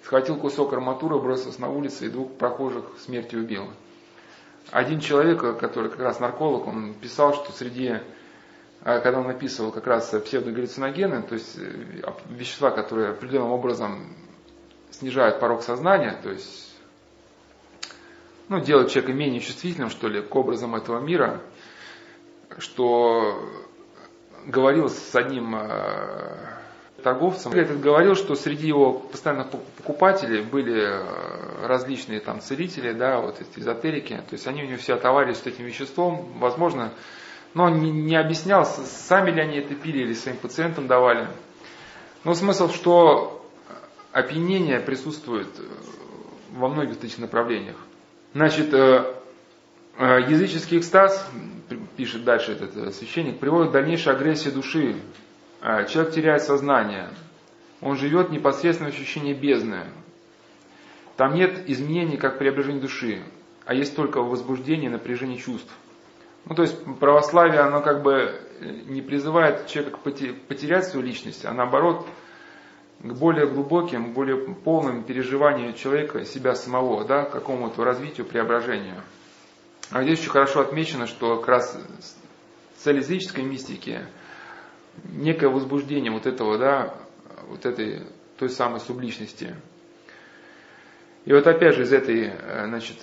схватил 0.08 0.36
кусок 0.36 0.72
арматуры, 0.72 1.18
бросился 1.18 1.60
на 1.60 1.68
улицу 1.68 2.06
и 2.06 2.08
двух 2.08 2.32
прохожих 2.32 2.84
смертью 2.98 3.40
убил. 3.40 3.68
Один 4.70 5.00
человек, 5.00 5.58
который 5.58 5.90
как 5.90 6.00
раз 6.00 6.18
нарколог, 6.18 6.66
он 6.66 6.94
писал, 6.94 7.34
что 7.34 7.52
среди, 7.52 7.96
а, 8.80 9.00
когда 9.00 9.20
он 9.20 9.26
написывал 9.26 9.70
как 9.70 9.86
раз 9.86 10.08
псевдогаллюциногены, 10.08 11.22
то 11.24 11.34
есть 11.34 11.58
э, 11.58 12.12
вещества, 12.30 12.70
которые 12.70 13.10
определенным 13.10 13.52
образом 13.52 14.16
снижают 14.90 15.40
порог 15.40 15.62
сознания, 15.62 16.18
то 16.22 16.30
есть 16.30 16.74
ну, 18.48 18.60
делают 18.60 18.90
человека 18.90 19.12
менее 19.12 19.42
чувствительным, 19.42 19.90
что 19.90 20.08
ли, 20.08 20.22
к 20.22 20.34
образам 20.34 20.74
этого 20.74 21.00
мира, 21.00 21.42
что 22.56 23.46
говорил 24.46 24.88
с 24.88 25.14
одним 25.14 25.54
торговцам. 27.02 27.52
Этот 27.52 27.80
говорил, 27.80 28.14
что 28.14 28.34
среди 28.34 28.66
его 28.66 28.92
постоянных 28.92 29.48
покупателей 29.50 30.42
были 30.42 30.82
э, 30.82 31.66
различные 31.66 32.20
там 32.20 32.40
целители, 32.40 32.92
да, 32.92 33.20
вот 33.20 33.40
эти 33.40 33.60
эзотерики, 33.60 34.14
то 34.14 34.32
есть 34.32 34.46
они 34.46 34.64
у 34.64 34.66
него 34.66 34.78
все 34.78 34.94
отоварились 34.94 35.38
с 35.38 35.46
этим 35.46 35.64
веществом, 35.64 36.26
возможно, 36.38 36.92
но 37.54 37.64
он 37.64 37.80
не, 37.80 37.90
не 37.90 38.16
объяснял, 38.16 38.66
сами 38.66 39.30
ли 39.30 39.40
они 39.40 39.58
это 39.58 39.74
пили 39.74 39.98
или 39.98 40.12
своим 40.12 40.36
пациентам 40.38 40.86
давали. 40.86 41.28
Но 42.24 42.34
смысл, 42.34 42.68
что 42.68 43.46
опьянение 44.12 44.80
присутствует 44.80 45.48
э, 45.58 45.62
во 46.52 46.68
многих 46.68 47.02
этих 47.02 47.18
направлениях. 47.18 47.76
Значит, 48.34 48.74
э, 48.74 49.14
языческий 49.98 50.78
экстаз, 50.78 51.28
пишет 51.96 52.24
дальше 52.24 52.52
этот 52.52 52.94
священник, 52.94 53.38
приводит 53.38 53.70
к 53.70 53.72
дальнейшей 53.72 54.12
агрессии 54.12 54.50
души, 54.50 54.96
человек 55.60 56.12
теряет 56.12 56.42
сознание, 56.42 57.10
он 57.80 57.96
живет 57.96 58.30
непосредственно 58.30 58.90
в 58.90 58.94
ощущении 58.94 59.34
бездны. 59.34 59.84
Там 61.16 61.34
нет 61.34 61.68
изменений, 61.68 62.16
как 62.16 62.38
преображение 62.38 62.80
души, 62.80 63.22
а 63.64 63.74
есть 63.74 63.96
только 63.96 64.22
возбуждение, 64.22 64.88
напряжение 64.88 65.38
чувств. 65.38 65.72
Ну, 66.44 66.54
то 66.54 66.62
есть 66.62 66.76
православие, 66.98 67.60
оно 67.60 67.82
как 67.82 68.02
бы 68.02 68.40
не 68.86 69.02
призывает 69.02 69.66
человека 69.66 69.98
потерять 69.98 70.86
свою 70.86 71.04
личность, 71.04 71.44
а 71.44 71.52
наоборот, 71.52 72.06
к 73.00 73.12
более 73.12 73.46
глубоким, 73.46 74.12
более 74.12 74.36
полным 74.36 75.04
переживанию 75.04 75.72
человека, 75.74 76.24
себя 76.24 76.54
самого, 76.54 77.04
да, 77.04 77.24
к 77.24 77.32
какому-то 77.32 77.84
развитию, 77.84 78.26
преображению. 78.26 79.02
А 79.90 80.02
здесь 80.02 80.20
очень 80.20 80.30
хорошо 80.30 80.60
отмечено, 80.60 81.06
что 81.06 81.36
как 81.38 81.48
раз 81.48 81.80
цель 82.76 82.96
языческой 82.96 83.44
мистики 83.44 84.00
некое 85.04 85.48
возбуждение 85.48 86.12
вот 86.12 86.26
этого, 86.26 86.58
да, 86.58 86.94
вот 87.48 87.66
этой 87.66 88.02
той 88.38 88.50
самой 88.50 88.80
субличности. 88.80 89.54
И 91.24 91.32
вот 91.32 91.46
опять 91.46 91.74
же 91.74 91.82
из 91.82 91.92
этой, 91.92 92.32
э, 92.32 92.66
значит, 92.66 92.96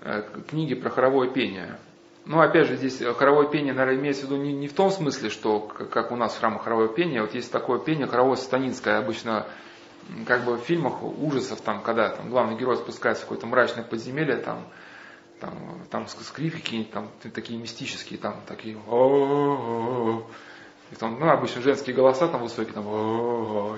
э, 0.00 0.22
книги 0.48 0.74
про 0.74 0.90
хоровое 0.90 1.30
пение. 1.30 1.78
Ну, 2.26 2.40
опять 2.40 2.68
же, 2.68 2.76
здесь 2.76 3.02
хоровое 3.18 3.48
пение, 3.48 3.74
наверное, 3.74 4.00
имеется 4.00 4.26
в 4.26 4.30
виду 4.30 4.42
не, 4.42 4.52
не 4.52 4.66
в 4.66 4.72
том 4.72 4.90
смысле, 4.90 5.28
что 5.28 5.60
как 5.60 6.10
у 6.10 6.16
нас 6.16 6.34
в 6.34 6.38
храмах 6.38 6.64
хоровое 6.64 6.88
пение, 6.88 7.20
вот 7.20 7.34
есть 7.34 7.52
такое 7.52 7.78
пение, 7.78 8.06
хоровое 8.06 8.36
сатанинское, 8.36 8.98
обычно 8.98 9.46
как 10.26 10.44
бы 10.44 10.56
в 10.56 10.62
фильмах 10.62 11.02
ужасов, 11.02 11.60
там, 11.60 11.82
когда 11.82 12.10
там, 12.10 12.30
главный 12.30 12.56
герой 12.56 12.76
спускается 12.76 13.22
в 13.22 13.26
какое-то 13.26 13.46
мрачное 13.46 13.84
подземелье, 13.84 14.36
там, 14.36 14.66
там, 15.40 15.84
там 15.90 16.06
скрипки 16.06 16.60
какие-нибудь, 16.60 16.92
там, 16.92 17.10
такие 17.34 17.58
мистические, 17.58 18.18
там, 18.18 18.40
такие, 18.46 18.78
и 20.94 20.96
там, 20.96 21.18
ну, 21.18 21.28
обычно 21.28 21.60
женские 21.60 21.94
голоса 21.94 22.28
там 22.28 22.42
высокие, 22.42 22.72
там, 22.72 22.86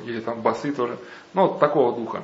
или 0.05 0.21
там 0.21 0.43
басы 0.43 0.71
тоже, 0.73 0.99
ну, 1.33 1.47
вот 1.47 1.59
такого 1.59 1.97
духа. 1.97 2.23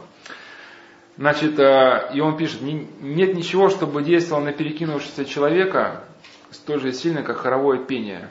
Значит, 1.16 1.58
э, 1.58 2.10
и 2.14 2.20
он 2.20 2.36
пишет, 2.36 2.60
нет 2.62 3.34
ничего, 3.34 3.70
чтобы 3.70 4.02
действовало 4.02 4.44
на 4.44 4.52
перекинувшегося 4.52 5.24
человека 5.24 6.04
столь 6.50 6.80
же 6.80 6.92
сильно, 6.92 7.22
как 7.22 7.38
хоровое 7.38 7.78
пение. 7.78 8.28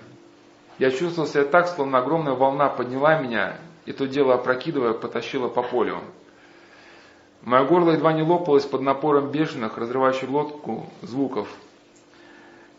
Я 0.78 0.92
чувствовал 0.92 1.28
себя 1.28 1.46
так, 1.46 1.68
словно 1.68 1.98
огромная 1.98 2.34
волна 2.34 2.70
подняла 2.70 3.20
меня, 3.20 3.58
и 3.86 3.92
то 3.92 4.08
дело 4.08 4.36
опрокидывая, 4.36 4.94
потащила 4.94 5.48
по 5.48 5.64
полю. 5.64 6.00
Мое 7.42 7.66
горло 7.66 7.92
едва 7.92 8.14
не 8.14 8.22
лопалось 8.22 8.66
под 8.66 8.82
напором 8.82 9.32
бешеных, 9.32 9.78
разрывающих 9.78 10.30
лодку 10.30 10.86
звуков. 11.02 11.48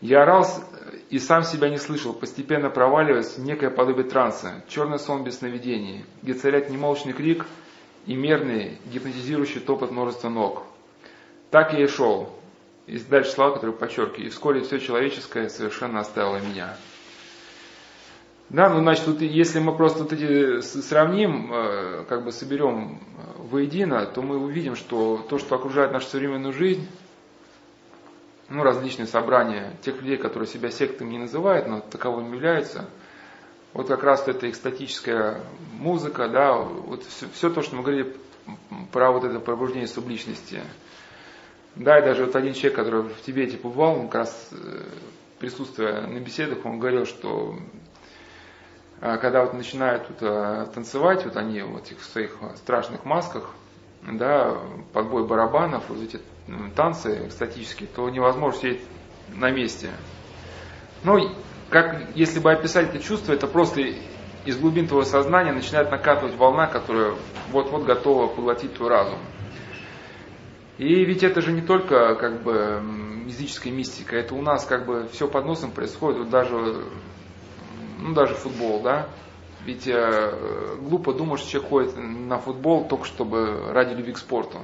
Я 0.03 0.25
орал 0.25 0.47
и 1.09 1.19
сам 1.19 1.43
себя 1.45 1.71
не 1.71 1.79
слышал, 1.79 2.13
постепенно 2.13 2.69
проваливаясь 2.69 3.39
в 3.39 3.45
некое 3.45 3.71
подобие 3.71 4.05
транса, 4.05 4.63
черный 4.69 4.99
сон 4.99 5.25
без 5.25 5.39
сновидений, 5.39 6.05
где 6.23 6.35
царят 6.35 6.69
немолчный 6.69 7.15
крик– 7.15 7.47
и 8.07 8.15
мерный 8.15 8.79
гипнотизирующий 8.87 9.61
топот 9.61 9.91
множества 9.91 10.29
ног. 10.29 10.65
Так 11.51 11.73
я 11.73 11.85
и 11.85 11.87
шел. 11.87 12.31
И 12.87 12.99
дальше 12.99 13.31
слова, 13.31 13.55
которые 13.55 13.77
подчеркиваю. 13.77 14.27
И 14.27 14.31
вскоре 14.31 14.63
все 14.63 14.81
человеческое 14.81 15.49
совершенно 15.49 16.01
оставило 16.01 16.39
меня. 16.39 16.77
Да, 18.49 18.69
ну 18.69 18.81
значит, 18.81 19.05
тут, 19.05 19.23
если 19.23 19.61
мы 19.61 19.75
просто 19.75 20.03
вот 20.03 20.13
эти 20.13 20.61
сравним, 20.61 21.51
э, 21.53 22.05
как 22.09 22.25
бы 22.25 22.33
соберем 22.33 23.01
э, 23.01 23.43
воедино, 23.45 24.05
то 24.05 24.21
мы 24.21 24.37
увидим, 24.37 24.77
что 24.77 25.25
то, 25.31 25.39
что 25.39 25.55
окружает 25.55 25.93
нашу 25.93 26.09
современную 26.09 26.53
жизнь, 26.53 26.87
ну, 28.49 28.63
различные 28.63 29.07
собрания 29.07 29.77
тех 29.83 30.01
людей, 30.01 30.17
которые 30.17 30.49
себя 30.49 30.71
сектами 30.71 31.11
не 31.11 31.19
называют, 31.19 31.67
но 31.67 31.81
таковыми 31.81 32.35
являются– 32.35 32.89
вот 33.73 33.89
как 33.89 34.03
раз 34.03 34.27
эта 34.29 34.51
экстатическая 34.51 35.41
музыка, 35.73 36.29
да, 36.29 36.57
вот 36.57 37.05
все, 37.05 37.27
все 37.33 37.51
то, 37.51 37.63
что 37.63 37.77
мы 37.77 37.83
говорили 37.83 38.15
про 38.93 39.13
вот 39.13 39.25
это 39.25 39.41
пробуждение 39.41 39.89
субличности. 39.89 40.61
Да, 41.75 41.99
и 41.99 42.03
даже 42.03 42.27
вот 42.27 42.37
один 42.37 42.53
человек, 42.53 42.77
который 42.77 43.03
в 43.03 43.23
Тибете 43.23 43.57
побывал, 43.57 43.99
он 43.99 44.09
как 44.09 44.15
раз 44.27 44.49
э, 44.53 44.83
присутствуя 45.39 46.07
на 46.07 46.19
беседах, 46.19 46.67
он 46.67 46.79
говорил, 46.79 47.07
что 47.07 47.57
а, 49.01 49.17
когда 49.17 49.43
вот 49.43 49.55
начинают 49.55 50.07
вот, 50.11 50.19
а, 50.21 50.67
танцевать, 50.67 51.25
вот 51.25 51.39
они 51.39 51.63
вот 51.63 51.87
в 51.89 52.05
своих 52.05 52.37
страшных 52.57 53.07
масках, 53.07 53.55
да, 54.03 54.59
подбой 54.93 55.27
барабанов, 55.27 55.85
вот 55.89 56.03
эти 56.03 56.21
танцы 56.75 57.27
экстатические, 57.27 57.89
то 57.89 58.09
невозможно 58.11 58.61
сидеть 58.61 58.83
на 59.29 59.51
месте. 59.51 59.91
Ну, 61.05 61.19
как 61.71 62.15
если 62.15 62.41
бы 62.41 62.53
описать 62.53 62.91
это 62.91 62.99
чувство, 62.99 63.33
это 63.33 63.47
просто 63.47 63.81
из 64.45 64.59
глубин 64.59 64.89
твоего 64.89 65.05
сознания 65.05 65.53
начинает 65.53 65.91
накатывать 65.91 66.37
волна, 66.37 66.67
которая 66.67 67.15
вот-вот 67.51 67.85
готова 67.85 68.27
поглотить 68.27 68.75
твой 68.75 68.91
разум. 68.91 69.19
И 70.79 71.05
ведь 71.05 71.23
это 71.23 71.41
же 71.41 71.53
не 71.53 71.61
только 71.61 72.17
как 72.17 72.43
бы 72.43 72.83
языческая 73.27 73.73
мистика, 73.73 74.17
это 74.17 74.35
у 74.35 74.43
нас 74.43 74.65
как 74.65 74.85
бы 74.85 75.09
все 75.13 75.29
под 75.29 75.45
носом 75.45 75.71
происходит, 75.71 76.19
вот 76.19 76.31
даже, 76.31 76.85
ну 78.01 78.15
даже 78.15 78.35
футбол, 78.35 78.83
да. 78.83 79.09
Ведь 79.65 79.87
э, 79.87 80.77
глупо 80.81 81.13
думать, 81.13 81.41
что 81.41 81.51
человек 81.51 81.71
ходит 81.71 81.97
на 81.97 82.39
футбол 82.39 82.87
только 82.89 83.05
чтобы 83.05 83.73
ради 83.73 83.95
любви 83.95 84.13
к 84.13 84.19
спорту. 84.19 84.59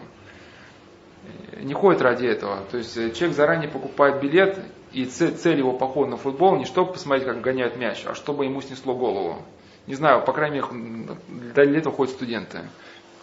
Не 1.61 1.75
ходит 1.75 2.03
ради 2.03 2.27
этого. 2.27 2.65
То 2.71 2.79
есть 2.79 2.97
э, 2.97 3.13
человек 3.13 3.37
заранее 3.37 3.69
покупает 3.69 4.21
билет 4.21 4.59
и 4.93 5.05
цель 5.05 5.59
его 5.59 5.73
похода 5.73 6.13
на 6.13 6.17
футбол 6.17 6.57
не 6.57 6.65
чтобы 6.65 6.93
посмотреть, 6.93 7.27
как 7.27 7.41
гоняют 7.41 7.77
мяч, 7.77 8.05
а 8.07 8.15
чтобы 8.15 8.45
ему 8.45 8.61
снесло 8.61 8.95
голову. 8.95 9.43
Не 9.87 9.95
знаю, 9.95 10.25
по 10.25 10.33
крайней 10.33 10.61
мере, 10.61 11.17
для 11.55 11.79
этого 11.79 11.95
ходят 11.95 12.15
студенты. 12.15 12.61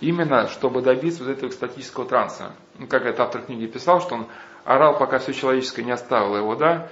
Именно, 0.02 0.48
чтобы 0.48 0.82
добиться 0.82 1.24
вот 1.24 1.32
этого 1.32 1.50
экстатического 1.50 2.06
транса. 2.06 2.52
Ну, 2.78 2.88
как 2.88 3.04
этот 3.06 3.20
автор 3.20 3.42
книги 3.44 3.66
писал, 3.66 4.02
что 4.02 4.16
он 4.16 4.28
орал, 4.66 4.98
пока 4.98 5.20
все 5.20 5.34
человеческое 5.34 5.84
не 5.84 5.92
оставило 5.92 6.38
его, 6.38 6.56
да. 6.56 6.90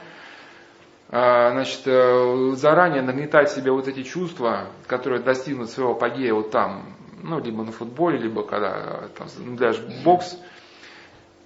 А, 1.15 1.51
значит, 1.51 1.81
э, 1.85 2.53
заранее 2.55 3.03
нагнетать 3.03 3.51
себе 3.51 3.71
вот 3.71 3.87
эти 3.87 4.01
чувства, 4.01 4.69
которые 4.87 5.21
достигнут 5.21 5.69
своего 5.69 5.91
апогея 5.91 6.33
вот 6.33 6.49
там, 6.49 6.91
ну, 7.21 7.39
либо 7.39 7.63
на 7.63 7.71
футболе, 7.71 8.17
либо 8.17 8.41
когда 8.41 9.09
там, 9.15 9.27
наблюдаешь 9.37 9.79
бокс. 10.03 10.35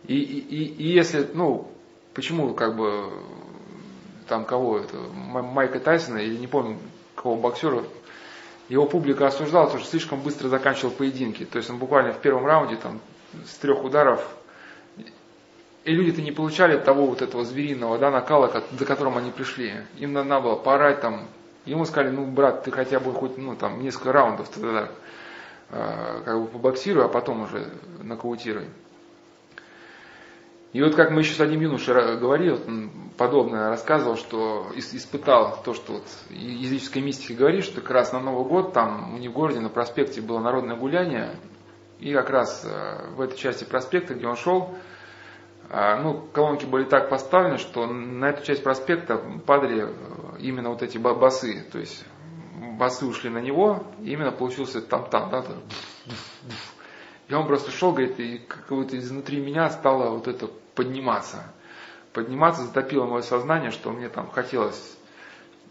И, 0.08 0.16
и, 0.16 0.64
и 0.64 0.88
если, 0.88 1.28
ну, 1.34 1.70
почему 2.14 2.54
как 2.54 2.78
бы 2.78 3.12
там 4.30 4.46
кого 4.46 4.80
это, 4.80 5.00
Майка 5.00 5.82
Тайсона 5.82 6.20
или 6.20 6.38
не 6.38 6.48
помню 6.48 6.78
кого 7.16 7.36
боксера, 7.36 7.84
его 8.70 8.86
публика 8.86 9.28
осуждала, 9.28 9.66
потому 9.66 9.82
что 9.82 9.92
слишком 9.92 10.22
быстро 10.22 10.48
заканчивал 10.48 10.92
поединки. 10.92 11.44
То 11.44 11.58
есть 11.58 11.70
он 11.70 11.78
буквально 11.78 12.14
в 12.14 12.22
первом 12.22 12.46
раунде 12.46 12.78
там 12.78 13.02
с 13.46 13.56
трех 13.58 13.84
ударов 13.84 14.26
и 15.88 15.92
люди-то 15.94 16.22
не 16.22 16.34
получали 16.34 16.78
того 16.78 17.06
вот 17.06 17.22
этого 17.22 17.46
звериного 17.46 17.98
да, 17.98 18.12
накала, 18.12 18.52
за 18.78 18.86
которым 18.86 19.18
они 19.18 19.32
пришли. 19.32 19.74
Им 19.98 20.12
надо 20.12 20.42
было 20.42 20.56
поорать 20.56 21.00
там. 21.00 21.28
Ему 21.66 21.86
сказали, 21.86 22.14
ну, 22.14 22.26
брат, 22.26 22.64
ты 22.64 22.72
хотя 22.72 23.00
бы 23.00 23.14
хоть 23.14 23.38
ну, 23.38 23.56
там, 23.56 23.82
несколько 23.82 24.12
раундов 24.12 24.50
тогда 24.50 24.90
э, 25.70 26.22
как 26.26 26.42
бы 26.42 26.48
побоксируй, 26.48 27.06
а 27.06 27.08
потом 27.08 27.44
уже 27.44 27.72
нокаутируй. 28.04 28.66
И 30.74 30.82
вот 30.82 30.96
как 30.96 31.12
мы 31.12 31.22
еще 31.22 31.34
с 31.34 31.40
одним 31.40 31.62
юношей 31.62 32.18
говорили, 32.18 32.52
вот 32.52 32.68
он 32.68 32.92
подобное 33.18 33.70
рассказывал, 33.70 34.18
что 34.18 34.68
испытал 34.76 35.62
то, 35.64 35.74
что 35.74 35.94
вот 35.94 36.04
языческая 36.30 37.02
мистика 37.02 37.34
говорит, 37.34 37.64
что 37.64 37.80
как 37.80 37.92
раз 37.92 38.12
на 38.12 38.20
Новый 38.20 38.46
год 38.46 38.74
там 38.74 39.14
у 39.14 39.18
них 39.18 39.32
в 39.32 39.34
городе 39.34 39.62
на 39.62 39.70
проспекте 39.70 40.20
было 40.20 40.40
народное 40.40 40.76
гуляние, 40.76 41.38
и 42.02 42.14
как 42.14 42.30
раз 42.30 42.66
э, 42.66 43.08
в 43.16 43.22
этой 43.22 43.38
части 43.38 43.64
проспекта, 43.64 44.16
где 44.16 44.28
он 44.28 44.36
шел, 44.36 44.76
ну, 45.70 46.22
колонки 46.34 46.66
были 46.66 46.86
так 46.86 47.10
поставлены, 47.10 47.58
что 47.58 47.88
на 47.88 48.30
эту 48.30 48.46
часть 48.46 48.64
проспекта 48.64 49.18
падали 49.46 49.88
э, 49.88 50.40
именно 50.40 50.70
вот 50.70 50.82
эти 50.82 50.98
басы, 50.98 51.66
то 51.72 51.80
есть 51.80 52.06
басы 52.78 53.06
ушли 53.06 53.30
на 53.30 53.40
него, 53.40 53.84
и 54.00 54.14
именно 54.14 54.32
получился 54.32 54.82
там-там, 54.82 55.30
да, 55.30 55.44
и 57.28 57.34
он 57.34 57.46
просто 57.46 57.72
шел, 57.72 57.92
говорит, 57.92 58.20
и 58.20 58.38
как-то 58.38 58.98
изнутри 58.98 59.42
меня 59.42 59.70
стало 59.70 60.12
вот 60.12 60.28
это 60.28 60.48
подниматься. 60.76 61.44
Подниматься 62.14 62.64
затопило 62.64 63.06
мое 63.06 63.22
сознание, 63.22 63.72
что 63.72 63.92
мне 63.92 64.08
там 64.08 64.32
хотелось, 64.32 64.98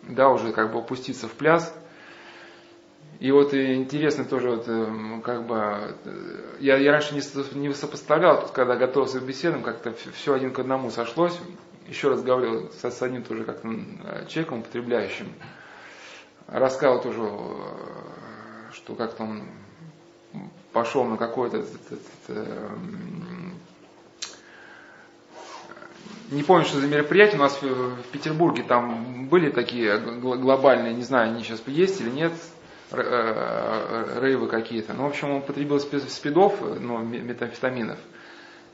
да, 0.02 0.28
уже 0.28 0.52
как 0.52 0.72
бы 0.72 0.80
опуститься 0.80 1.28
в 1.28 1.32
пляс. 1.32 1.74
И 3.18 3.30
вот 3.30 3.54
интересно 3.54 4.24
тоже, 4.24 4.50
вот, 4.50 4.68
эм, 4.68 5.22
как 5.22 5.46
бы, 5.46 5.94
э, 6.04 6.56
я, 6.60 6.76
я 6.76 6.92
раньше 6.92 7.14
не, 7.14 7.58
не 7.58 7.72
сопоставлял, 7.72 8.42
тут 8.42 8.50
когда 8.50 8.76
готовился 8.76 9.20
к 9.20 9.24
беседам, 9.24 9.62
как-то 9.62 9.94
все 10.12 10.34
один 10.34 10.52
к 10.52 10.58
одному 10.58 10.90
сошлось. 10.90 11.38
Еще 11.88 12.08
раз 12.08 12.22
говорил 12.22 12.70
с, 12.72 12.84
с 12.84 13.02
одним 13.02 13.22
тоже 13.22 13.44
как-то 13.44 13.68
э, 13.68 14.26
человеком, 14.28 14.58
употребляющим. 14.58 15.32
Рассказывал 16.46 17.02
тоже, 17.02 17.22
э, 17.22 18.72
что 18.72 18.94
как-то 18.94 19.22
он 19.22 19.44
пошел 20.72 21.04
на 21.04 21.16
какое-то 21.16 21.64
не 26.30 26.42
помню, 26.42 26.64
что 26.64 26.80
за 26.80 26.88
мероприятие, 26.88 27.38
у 27.38 27.42
нас 27.42 27.56
в 27.62 28.02
Петербурге 28.10 28.64
там 28.64 29.28
были 29.28 29.48
такие 29.50 29.96
глобальные, 29.98 30.92
не 30.92 31.04
знаю, 31.04 31.30
они 31.30 31.44
сейчас 31.44 31.62
есть 31.66 32.00
или 32.00 32.10
нет, 32.10 32.32
рейвы 32.96 34.48
какие-то. 34.48 34.94
Ну, 34.94 35.04
в 35.04 35.06
общем, 35.08 35.30
он 35.30 35.42
потребил 35.42 35.78
спидов, 35.80 36.60
ну, 36.80 36.98
метамфетаминов. 36.98 37.98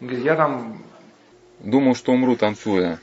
Говорит, 0.00 0.24
я 0.24 0.36
там... 0.36 0.82
Думал, 1.60 1.94
что 1.94 2.12
умру 2.12 2.36
танцуя. 2.36 2.98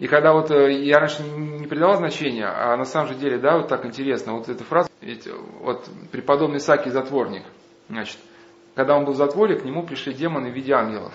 И 0.00 0.06
когда 0.06 0.32
вот 0.32 0.50
э, 0.50 0.82
я 0.82 0.98
раньше 0.98 1.22
не 1.22 1.66
придавал 1.66 1.98
значения, 1.98 2.46
а 2.46 2.74
на 2.76 2.86
самом 2.86 3.08
же 3.08 3.14
деле, 3.16 3.36
да, 3.36 3.58
вот 3.58 3.68
так 3.68 3.84
интересно, 3.84 4.32
вот 4.32 4.48
эта 4.48 4.64
фраза, 4.64 4.88
ведь 5.02 5.28
вот 5.60 5.90
преподобный 6.10 6.58
Саки 6.58 6.88
затворник, 6.88 7.42
значит, 7.90 8.16
когда 8.74 8.96
он 8.96 9.04
был 9.04 9.12
в 9.12 9.16
затворе, 9.16 9.56
к 9.56 9.64
нему 9.64 9.82
пришли 9.82 10.14
демоны 10.14 10.50
в 10.50 10.54
виде 10.54 10.72
ангелов. 10.72 11.12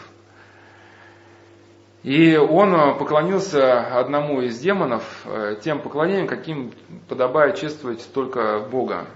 И 2.03 2.37
он 2.37 2.75
э, 2.75 2.93
поклонился 2.93 3.97
одному 3.97 4.41
из 4.41 4.59
демонов 4.59 5.25
э, 5.25 5.55
тем 5.63 5.81
поклонением, 5.81 6.27
каким 6.27 6.71
подобает 7.09 7.55
чествовать 7.55 8.07
только 8.13 8.59
Бога. 8.59 9.07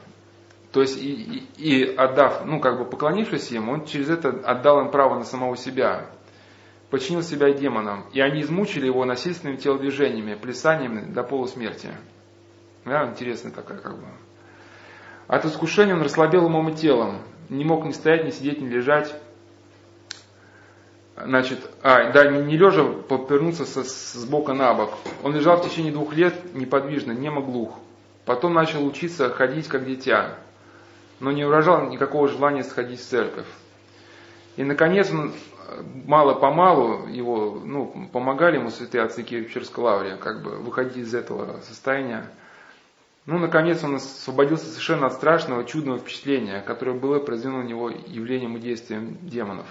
То 0.72 0.82
есть 0.82 1.02
и, 1.02 1.12
и, 1.12 1.48
и 1.58 1.96
отдав, 1.96 2.46
ну 2.46 2.60
как 2.60 2.78
бы 2.78 2.86
поклонившись 2.86 3.52
им, 3.52 3.70
он 3.70 3.86
через 3.86 4.10
это 4.10 4.30
отдал 4.30 4.82
им 4.82 4.92
право 4.92 5.18
на 5.18 5.26
самого 5.26 5.58
себя, 5.58 6.06
подчинил 6.92 7.24
себя 7.24 7.52
демонам, 7.52 8.06
и 8.14 8.22
они 8.22 8.42
измучили 8.42 8.86
его 8.86 9.04
насильственными 9.06 9.58
телодвижениями, 9.58 10.36
плясаниями 10.36 11.12
до 11.12 11.24
полусмерти. 11.24 11.90
Да, 12.86 13.08
интересная 13.08 13.52
такая 13.52 13.80
как 13.80 13.98
бы. 13.98 14.06
От 15.28 15.46
искушения 15.46 15.96
он 15.96 16.04
расслабел 16.04 16.46
умом 16.46 16.70
и 16.70 16.76
телом, 16.76 17.20
не 17.50 17.66
мог 17.66 17.86
ни 17.86 17.92
стоять, 17.92 18.26
ни 18.26 18.30
сидеть, 18.30 18.62
ни 18.62 18.68
лежать. 18.68 19.16
Значит, 21.16 21.60
а, 21.82 22.12
да, 22.12 22.30
не, 22.32 22.44
не 22.44 22.58
лежа, 22.58 22.84
повернулся 22.84 23.66
со, 23.66 23.84
с 23.84 24.24
бока 24.26 24.54
на 24.54 24.74
бок. 24.74 24.94
Он 25.24 25.36
лежал 25.36 25.58
в 25.58 25.68
течение 25.68 25.92
двух 25.92 26.14
лет 26.14 26.56
неподвижно, 26.56 27.12
немо 27.12 27.42
глух. 27.42 27.76
Потом 28.26 28.54
начал 28.54 28.86
учиться 28.86 29.30
ходить 29.30 29.68
как 29.68 29.86
дитя, 29.86 30.38
но 31.20 31.32
не 31.32 31.46
выражал 31.46 31.90
никакого 31.90 32.28
желания 32.28 32.64
сходить 32.64 33.00
в 33.00 33.06
церковь. 33.06 33.48
И, 34.56 34.64
наконец, 34.64 35.12
он 35.12 35.34
мало-помалу 36.06 37.08
его, 37.08 37.62
ну, 37.64 38.10
помогали 38.12 38.58
ему 38.58 38.70
святые 38.70 39.04
отцы 39.04 39.24
Киевчерской 39.24 39.84
лавре, 39.84 40.18
как 40.18 40.44
бы 40.44 40.58
выходить 40.58 40.98
из 40.98 41.14
этого 41.14 41.62
состояния. 41.62 42.30
Ну, 43.26 43.38
наконец, 43.38 43.84
он 43.84 43.96
освободился 43.96 44.66
совершенно 44.66 45.08
от 45.08 45.14
страшного, 45.14 45.64
чудного 45.66 46.00
впечатления, 46.00 46.62
которое 46.62 46.98
было 46.98 47.20
произведено 47.20 47.62
на 47.62 47.68
него 47.68 47.90
явлением 47.90 48.58
и 48.58 48.60
действием 48.60 49.18
демонов. 49.22 49.68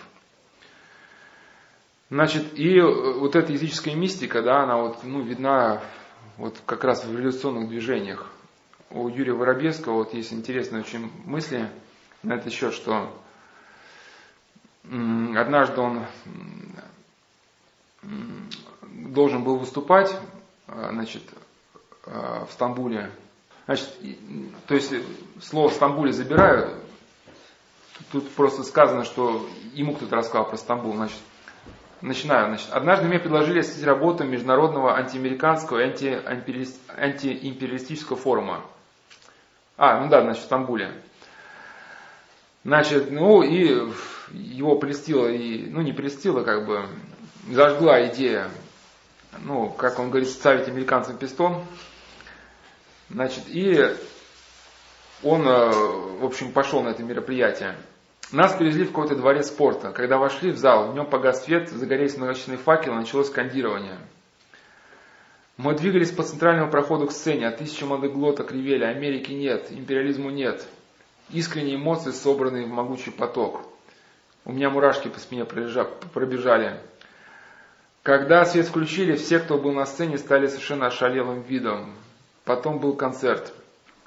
Значит, 2.11 2.59
и 2.59 2.81
вот 2.81 3.37
эта 3.37 3.53
языческая 3.53 3.95
мистика, 3.95 4.43
да, 4.43 4.63
она 4.63 4.79
вот, 4.79 4.99
ну, 5.03 5.21
видна 5.21 5.83
вот 6.37 6.57
как 6.65 6.85
раз 6.85 7.05
в 7.05 7.11
революционных 7.11 7.69
движениях. 7.69 8.31
У 8.91 9.09
Юрия 9.09 9.35
Воробьевского 9.35 9.95
вот 9.95 10.15
есть 10.15 10.33
интересные 10.33 10.83
очень 10.83 11.11
мысли 11.27 11.69
на 12.23 12.35
этот 12.35 12.53
счет, 12.53 12.73
что 12.73 13.13
однажды 14.85 15.81
он 15.81 16.07
должен 18.91 19.45
был 19.45 19.59
выступать 19.59 20.17
а, 20.67 20.91
значит, 20.93 21.23
а, 22.07 22.47
в 22.47 22.53
Стамбуле. 22.53 23.11
Значит, 23.67 23.95
то 24.67 24.75
есть 24.75 24.95
слово 25.43 25.69
Стамбуле 25.71 26.13
забираю. 26.13 26.75
Тут 28.11 28.31
просто 28.31 28.63
сказано, 28.63 29.05
что 29.05 29.47
ему 29.75 29.95
кто-то 29.95 30.17
рассказал 30.17 30.49
про 30.49 30.57
Стамбул. 30.57 30.95
Значит, 30.95 31.19
начинаю. 32.01 32.47
Значит, 32.47 32.69
однажды 32.71 33.09
мне 33.09 33.19
предложили 33.19 33.61
осветить 33.61 33.85
работу 33.85 34.25
Международного 34.25 34.97
антиамериканского 34.97 35.81
и 35.81 35.85
антиимпериалистического 35.85 38.17
форума. 38.17 38.65
А, 39.79 40.01
ну 40.01 40.11
да, 40.11 40.23
значит, 40.23 40.43
в 40.43 40.47
Стамбуле. 40.47 40.93
Значит, 42.65 43.13
ну 43.13 43.43
и 43.43 43.89
его 44.33 44.77
прелестила, 44.77 45.29
и, 45.29 45.71
ну 45.71 45.81
не 45.83 45.93
прелестила, 45.93 46.43
как 46.43 46.67
бы, 46.67 46.85
зажгла 47.49 48.05
идея, 48.09 48.51
ну, 49.45 49.71
как 49.71 50.01
он 50.01 50.11
говорит, 50.11 50.29
ставить 50.29 50.67
американцам 50.67 51.17
пистон. 51.17 51.65
Значит, 53.09 53.45
и 53.47 53.97
он, 55.23 55.47
э, 55.47 55.71
в 56.21 56.25
общем, 56.25 56.51
пошел 56.51 56.83
на 56.83 56.89
это 56.89 57.05
мероприятие. 57.05 57.77
Нас 58.33 58.55
привезли 58.55 58.85
в 58.85 58.89
какой-то 58.89 59.15
дворец 59.15 59.47
спорта. 59.47 59.93
Когда 59.93 60.19
вошли 60.19 60.51
в 60.51 60.59
зал, 60.59 60.91
в 60.91 60.95
нем 60.95 61.07
погас 61.07 61.45
свет, 61.45 61.69
загорелись 61.71 62.17
многочисленные 62.17 62.59
факелы, 62.59 62.97
началось 62.97 63.29
скандирование. 63.29 63.99
Мы 65.59 65.75
двигались 65.75 66.13
по 66.13 66.23
центральному 66.23 66.71
проходу 66.71 67.09
к 67.09 67.13
сцене, 67.13 67.49
а 67.49 67.51
тысячи 67.51 67.83
молодых 67.83 68.13
глоток 68.13 68.53
ревели, 68.53 68.85
Америки 68.85 69.33
нет, 69.33 69.67
империализму 69.71 70.31
нет. 70.31 70.65
Искренние 71.31 71.75
эмоции, 71.75 72.13
собранные 72.13 72.65
в 72.65 72.69
могучий 72.69 73.11
поток. 73.11 73.63
У 74.45 74.53
меня 74.53 74.71
мурашки 74.71 75.09
по 75.09 75.19
спине 75.19 75.45
пробежали. 75.45 76.81
Когда 78.05 78.45
свет 78.45 78.69
включили, 78.69 79.17
все, 79.17 79.41
кто 79.41 79.59
был 79.59 79.73
на 79.73 79.85
сцене, 79.85 80.17
стали 80.17 80.47
совершенно 80.47 80.87
ошалелым 80.87 81.43
видом. 81.43 81.93
Потом 82.45 82.79
был 82.79 82.95
концерт. 82.95 83.53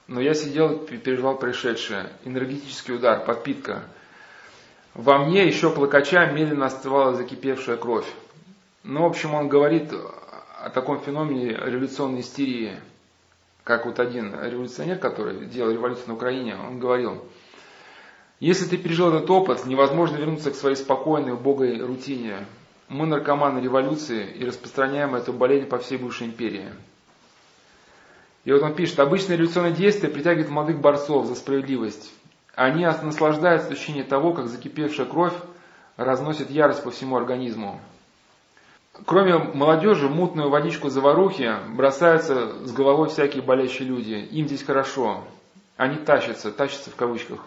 Но 0.08 0.22
я 0.22 0.34
сидел 0.34 0.72
и 0.86 0.98
переживал 0.98 1.38
происшедшее. 1.38 2.12
Энергетический 2.24 2.96
удар, 2.96 3.26
подпитка. 3.26 3.84
Во 4.94 5.18
мне 5.18 5.46
еще 5.46 5.70
плакача 5.70 6.28
медленно 6.28 6.68
остывала 6.68 7.14
закипевшая 7.14 7.76
кровь. 7.76 8.08
Ну, 8.84 9.04
в 9.04 9.08
общем, 9.08 9.36
он 9.36 9.50
говорит 9.50 9.92
о 10.64 10.70
таком 10.70 11.02
феномене 11.02 11.50
революционной 11.50 12.22
истерии 12.22 12.78
как 13.64 13.86
вот 13.86 14.00
один 14.00 14.34
революционер, 14.34 14.98
который 14.98 15.46
делал 15.46 15.72
революцию 15.72 16.10
на 16.10 16.14
Украине, 16.16 16.56
он 16.56 16.80
говорил, 16.80 17.24
если 18.40 18.66
ты 18.66 18.78
пережил 18.78 19.14
этот 19.14 19.30
опыт, 19.30 19.66
невозможно 19.66 20.18
вернуться 20.18 20.52
к 20.52 20.56
своей 20.56 20.76
спокойной, 20.76 21.34
убогой 21.34 21.80
рутине. 21.80 22.46
Мы 22.90 23.06
наркоманы 23.06 23.60
революции 23.60 24.26
и 24.32 24.44
распространяем 24.44 25.16
эту 25.16 25.32
болезнь 25.32 25.68
по 25.68 25.78
всей 25.78 25.98
бывшей 25.98 26.28
империи. 26.28 26.70
И 28.44 28.52
вот 28.52 28.64
он 28.64 28.74
пишет, 28.74 29.00
обычное 29.00 29.38
революционное 29.38 29.72
действие 29.72 30.12
притягивает 30.12 30.50
молодых 30.50 30.80
борцов 30.80 31.28
за 31.28 31.36
справедливость. 31.36 32.12
Они 32.56 32.84
наслаждаются 32.86 33.70
ощущением 33.70 34.08
того, 34.08 34.34
как 34.34 34.48
закипевшая 34.48 35.06
кровь 35.06 35.36
разносит 35.96 36.50
ярость 36.50 36.84
по 36.84 36.90
всему 36.90 37.16
организму. 37.16 37.80
Кроме 39.06 39.38
молодежи, 39.38 40.10
мутную 40.10 40.50
водичку 40.50 40.90
заварухи 40.90 41.56
бросаются 41.70 42.66
с 42.66 42.74
головой 42.74 43.10
всякие 43.10 43.42
болящие 43.42 43.88
люди. 43.88 44.14
Им 44.32 44.48
здесь 44.48 44.64
хорошо. 44.64 45.24
Они 45.78 45.96
тащатся, 45.96 46.52
тащатся 46.52 46.92
в 46.92 46.96
кавычках. 46.96 47.40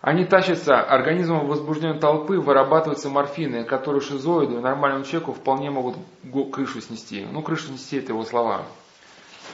Они 0.00 0.24
тащатся, 0.24 0.80
организмом 0.80 1.48
возбужденной 1.48 1.98
толпы 1.98 2.38
вырабатываются 2.38 3.08
морфины, 3.08 3.64
которые 3.64 4.00
шизоиду 4.00 4.60
нормальному 4.60 5.04
человеку 5.04 5.32
вполне 5.32 5.70
могут 5.70 5.96
крышу 6.52 6.80
снести. 6.80 7.26
Ну, 7.30 7.42
крышу 7.42 7.66
снести 7.66 7.96
это 7.98 8.12
его 8.12 8.22
слова. 8.22 8.62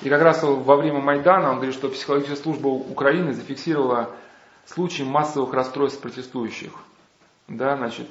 И 0.03 0.11
как 0.11 0.21
раз 0.21 0.43
во 0.43 0.77
время 0.77 1.01
Майдана 1.01 1.51
он 1.51 1.57
говорит, 1.57 1.75
что 1.75 1.89
психологическая 1.89 2.37
служба 2.37 2.69
Украины 2.69 3.33
зафиксировала 3.33 4.11
случаи 4.67 5.05
массовых 5.05 5.55
расстройств 5.55 6.01
протестующих. 6.01 6.73
Да, 7.49 7.77
значит, 7.77 8.09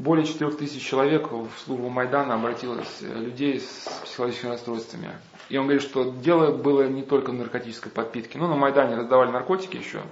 более 0.00 0.24
4 0.24 0.52
тысяч 0.52 0.82
человек 0.82 1.30
в 1.30 1.50
службу 1.64 1.88
Майдана 1.90 2.34
обратилось 2.34 3.02
э, 3.02 3.06
людей 3.06 3.60
с 3.60 3.88
психологическими 4.04 4.50
расстройствами. 4.50 5.10
И 5.48 5.58
он 5.58 5.64
говорит, 5.64 5.82
что 5.82 6.10
дело 6.10 6.56
было 6.56 6.88
не 6.88 7.02
только 7.02 7.30
в 7.30 7.34
наркотической 7.34 7.92
подпитке. 7.92 8.38
Ну, 8.38 8.46
на 8.46 8.56
Майдане 8.56 8.96
раздавали 8.96 9.30
наркотики 9.30 9.76
еще, 9.76 10.02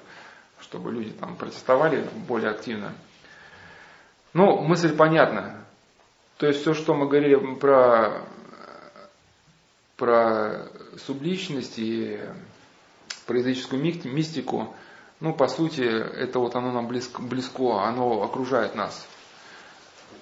чтобы 0.60 0.92
люди 0.92 1.10
там 1.10 1.36
протестовали 1.36 2.06
более 2.28 2.50
активно. 2.50 2.92
Ну, 4.34 4.60
мысль 4.60 4.94
понятна. 4.94 5.64
То 6.36 6.46
есть 6.46 6.60
все, 6.60 6.74
что 6.74 6.94
мы 6.94 7.08
говорили 7.08 7.36
про, 7.54 8.22
про 9.96 10.68
субличность 11.06 11.78
и 11.78 12.20
про 13.26 13.38
языческую 13.38 13.82
мистику, 13.82 14.74
ну, 15.20 15.34
по 15.34 15.48
сути, 15.48 15.82
это 15.82 16.38
вот 16.38 16.54
оно 16.54 16.72
нам 16.72 16.86
близко, 16.88 17.22
близко 17.22 17.82
оно 17.82 18.22
окружает 18.22 18.74
нас. 18.74 19.06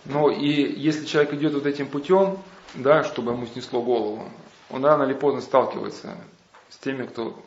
Но 0.08 0.30
и 0.30 0.72
если 0.78 1.04
человек 1.04 1.34
идет 1.34 1.54
вот 1.54 1.66
этим 1.66 1.88
путем, 1.88 2.38
да, 2.74 3.04
чтобы 3.04 3.32
ему 3.32 3.46
снесло 3.46 3.82
голову, 3.82 4.28
он 4.70 4.84
рано 4.84 5.04
или 5.04 5.14
поздно 5.14 5.40
сталкивается 5.40 6.16
с 6.68 6.76
теми, 6.78 7.06
кто 7.06 7.40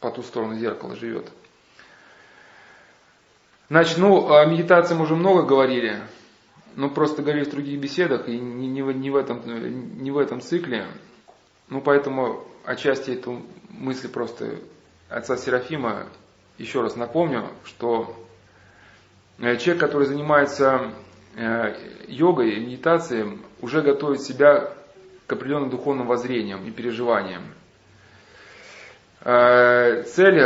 по 0.00 0.10
ту 0.10 0.22
сторону 0.22 0.54
зеркала 0.54 0.96
живет. 0.96 1.30
Значит, 3.68 3.98
ну, 3.98 4.32
о 4.32 4.44
медитации 4.46 4.94
мы 4.94 5.04
уже 5.04 5.14
много 5.14 5.42
говорили, 5.42 6.02
ну, 6.74 6.90
просто 6.90 7.22
говорили 7.22 7.44
в 7.44 7.50
других 7.50 7.78
беседах, 7.78 8.28
и 8.28 8.36
не, 8.38 8.66
не, 8.66 8.80
не, 8.80 9.10
в, 9.10 9.16
этом, 9.16 10.02
не 10.02 10.10
в 10.10 10.18
этом 10.18 10.40
цикле. 10.40 10.86
Ну, 11.68 11.80
поэтому 11.80 12.44
отчасти 12.64 13.12
эту 13.12 13.42
мысль 13.68 14.08
просто 14.08 14.58
отца 15.08 15.36
Серафима 15.36 16.06
еще 16.58 16.82
раз 16.82 16.96
напомню, 16.96 17.48
что 17.64 18.16
э, 19.38 19.56
человек, 19.56 19.80
который 19.80 20.06
занимается 20.06 20.92
йогой 21.36 22.54
и 22.54 22.60
медитацией 22.60 23.38
уже 23.60 23.82
готовит 23.82 24.22
себя 24.22 24.72
к 25.26 25.32
определенным 25.32 25.70
духовным 25.70 26.06
воззрениям 26.06 26.64
и 26.66 26.70
переживаниям. 26.70 27.44
Э, 29.22 30.02
цель 30.02 30.42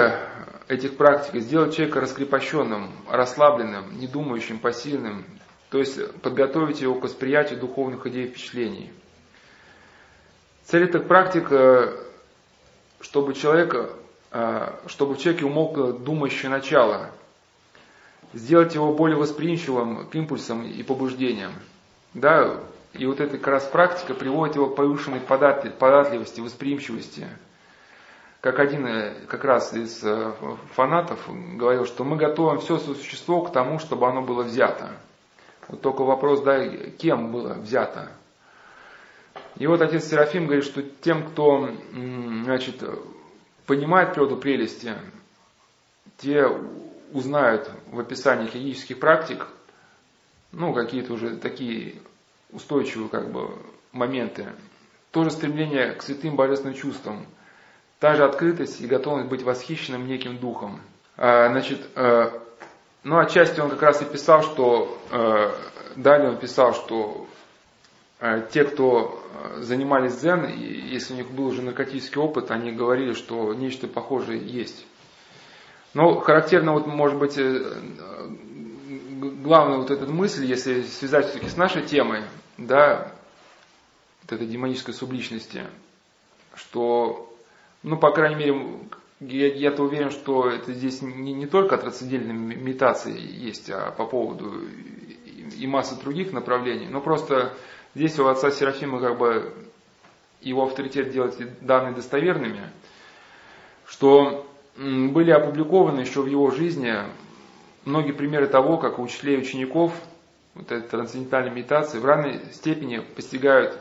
этих 0.69 0.97
практик– 0.97 1.41
сделать 1.43 1.75
человека 1.75 2.01
раскрепощенным, 2.01 2.93
расслабленным, 3.09 3.99
не 3.99 4.07
думающим, 4.07 4.59
пассивным, 4.59 5.25
то 5.71 5.79
есть 5.79 6.21
подготовить 6.21 6.81
его 6.81 6.95
к 6.97 7.05
восприятию 7.05 7.61
духовных 7.61 8.07
идей 8.07 8.27
и 8.27 8.29
впечатлений. 8.29 8.93
Цель 10.65 10.85
этих 10.85 11.07
практик, 11.07 11.47
э, 11.51 11.97
чтобы 13.01 13.35
человек, 13.35 13.75
э, 14.33 14.73
чтобы 14.87 15.15
в 15.15 15.19
человеке 15.19 15.45
умолкло 15.45 15.93
думающее 15.93 16.51
начало, 16.51 17.11
сделать 18.35 18.75
его 18.75 18.93
более 18.93 19.17
восприимчивым 19.17 20.07
к 20.07 20.15
импульсам 20.15 20.65
и 20.65 20.83
побуждениям. 20.83 21.53
Да, 22.13 22.61
и 22.93 23.07
вот 23.07 23.21
эта 23.21 23.39
как 23.39 23.49
раз 23.49 23.65
практика 23.65 24.15
приводит 24.15 24.57
его 24.57 24.69
к 24.69 24.77
повышенной 24.77 25.21
податливости, 25.21 26.41
восприимчивости. 26.41 27.27
Как 28.41 28.59
один 28.59 28.87
э, 28.87 29.15
как 29.27 29.45
раз 29.45 29.73
из 29.73 30.05
фанатов 30.75 31.19
говорил, 31.57 31.87
что 31.87 32.05
мы 32.05 32.17
готовим 32.17 32.61
все 32.61 32.79
существо 32.79 33.43
к 33.43 33.53
тому, 33.53 33.79
чтобы 33.79 34.07
оно 34.07 34.23
было 34.23 34.43
взято. 34.43 34.91
Вот 35.69 35.81
только 35.81 36.03
вопрос, 36.03 36.43
да, 36.43 36.69
кем 36.99 37.33
было 37.33 37.55
взято. 37.55 38.11
И 39.57 39.67
вот 39.67 39.81
отец 39.81 40.05
Серафим 40.05 40.47
говорит, 40.47 40.65
что 40.65 40.83
тем, 40.83 41.27
кто 41.29 41.71
значит, 42.45 42.83
понимает 43.67 44.13
природу 44.13 44.37
прелести, 44.37 44.93
те 46.19 46.49
узнают 47.15 47.71
в 47.91 48.01
описании 48.01 48.49
клинических 48.49 48.99
практик, 48.99 49.47
ну, 50.53 50.75
какие-то 50.75 51.15
уже 51.15 51.37
такие 51.37 51.95
устойчивые 52.51 53.09
как 53.09 53.31
бы 53.31 53.51
моменты. 53.93 54.53
Тоже 55.13 55.31
стремление 55.31 55.93
к 55.93 56.03
святым 56.03 56.35
божественным 56.35 56.75
чувствам, 56.75 57.27
та 58.01 58.17
же 58.17 58.25
открытость 58.25 58.81
и 58.81 58.87
готовность 58.87 59.31
быть 59.31 59.45
восхищенным 59.45 60.07
неким 60.07 60.39
духом. 60.39 60.81
А, 61.17 61.49
значит, 61.51 61.81
э, 61.95 62.31
ну, 63.05 63.19
отчасти 63.19 63.61
он 63.61 63.71
как 63.71 63.83
раз 63.83 64.03
и 64.03 64.05
писал, 64.05 64.43
что, 64.43 64.99
э, 65.13 65.55
далее 65.95 66.31
он 66.31 66.39
писал, 66.39 66.75
что 66.75 67.29
э, 68.19 68.43
те, 68.51 68.65
кто 68.65 69.21
занимались 69.59 70.17
дзен, 70.17 70.47
если 70.47 71.15
у 71.15 71.17
них 71.17 71.31
был 71.31 71.47
уже 71.47 71.63
наркотический 71.63 72.21
опыт, 72.21 72.51
они 72.51 72.73
говорили, 72.73 73.13
что 73.13 73.55
нечто 73.55 73.87
похожее 73.87 74.45
есть. 74.45 74.85
Но 75.95 76.19
характерно, 76.21 76.73
вот, 76.73 76.87
может 76.87 77.19
быть, 77.19 77.39
главная 79.43 79.79
вот 79.79 79.91
эта 79.91 80.07
мысль, 80.07 80.45
если 80.45 80.83
связать 80.83 81.27
все-таки 81.27 81.49
с 81.49 81.57
нашей 81.57 81.83
темой, 81.83 82.25
да, 82.59 83.13
вот 84.23 84.33
этой 84.33 84.47
демонической 84.47 84.93
субличности, 84.93 85.63
что, 86.55 87.33
ну, 87.85 87.97
по 87.97 88.11
крайней 88.11 88.37
мере, 88.37 88.79
я, 89.21 89.55
я-то 89.55 89.85
уверен, 89.85 90.11
что 90.11 90.51
это 90.51 90.73
здесь 90.73 91.01
не, 91.01 91.33
не 91.33 91.47
только 91.47 91.79
трансцендентальной 91.79 92.57
медитации 92.57 93.17
есть, 93.17 93.71
а 93.71 93.93
по 93.93 94.05
поводу 94.05 94.63
и 95.57 95.67
массы 95.67 95.95
других 96.01 96.33
направлений. 96.33 96.87
Но 96.87 97.01
просто 97.01 97.55
здесь 97.95 98.19
у 98.19 98.27
отца 98.27 98.51
Серафима 98.51 99.01
как 99.01 99.19
бы 99.19 99.53
его 100.41 100.65
авторитет 100.65 101.13
делать 101.13 101.37
данные 101.61 101.95
достоверными, 101.95 102.71
что 103.87 104.47
были 104.77 105.31
опубликованы 105.31 106.01
еще 106.01 106.23
в 106.23 106.27
его 106.27 106.51
жизни 106.51 106.95
многие 107.85 108.13
примеры 108.13 108.47
того, 108.47 108.79
как 108.79 108.99
учителей 108.99 109.37
и 109.37 109.41
учеников 109.41 109.93
вот 110.55 110.71
этой 110.71 110.89
трансцендентальной 110.89 111.51
медитации 111.51 111.99
в 111.99 112.05
равной 112.05 112.41
степени 112.53 112.99
постигают 112.99 113.79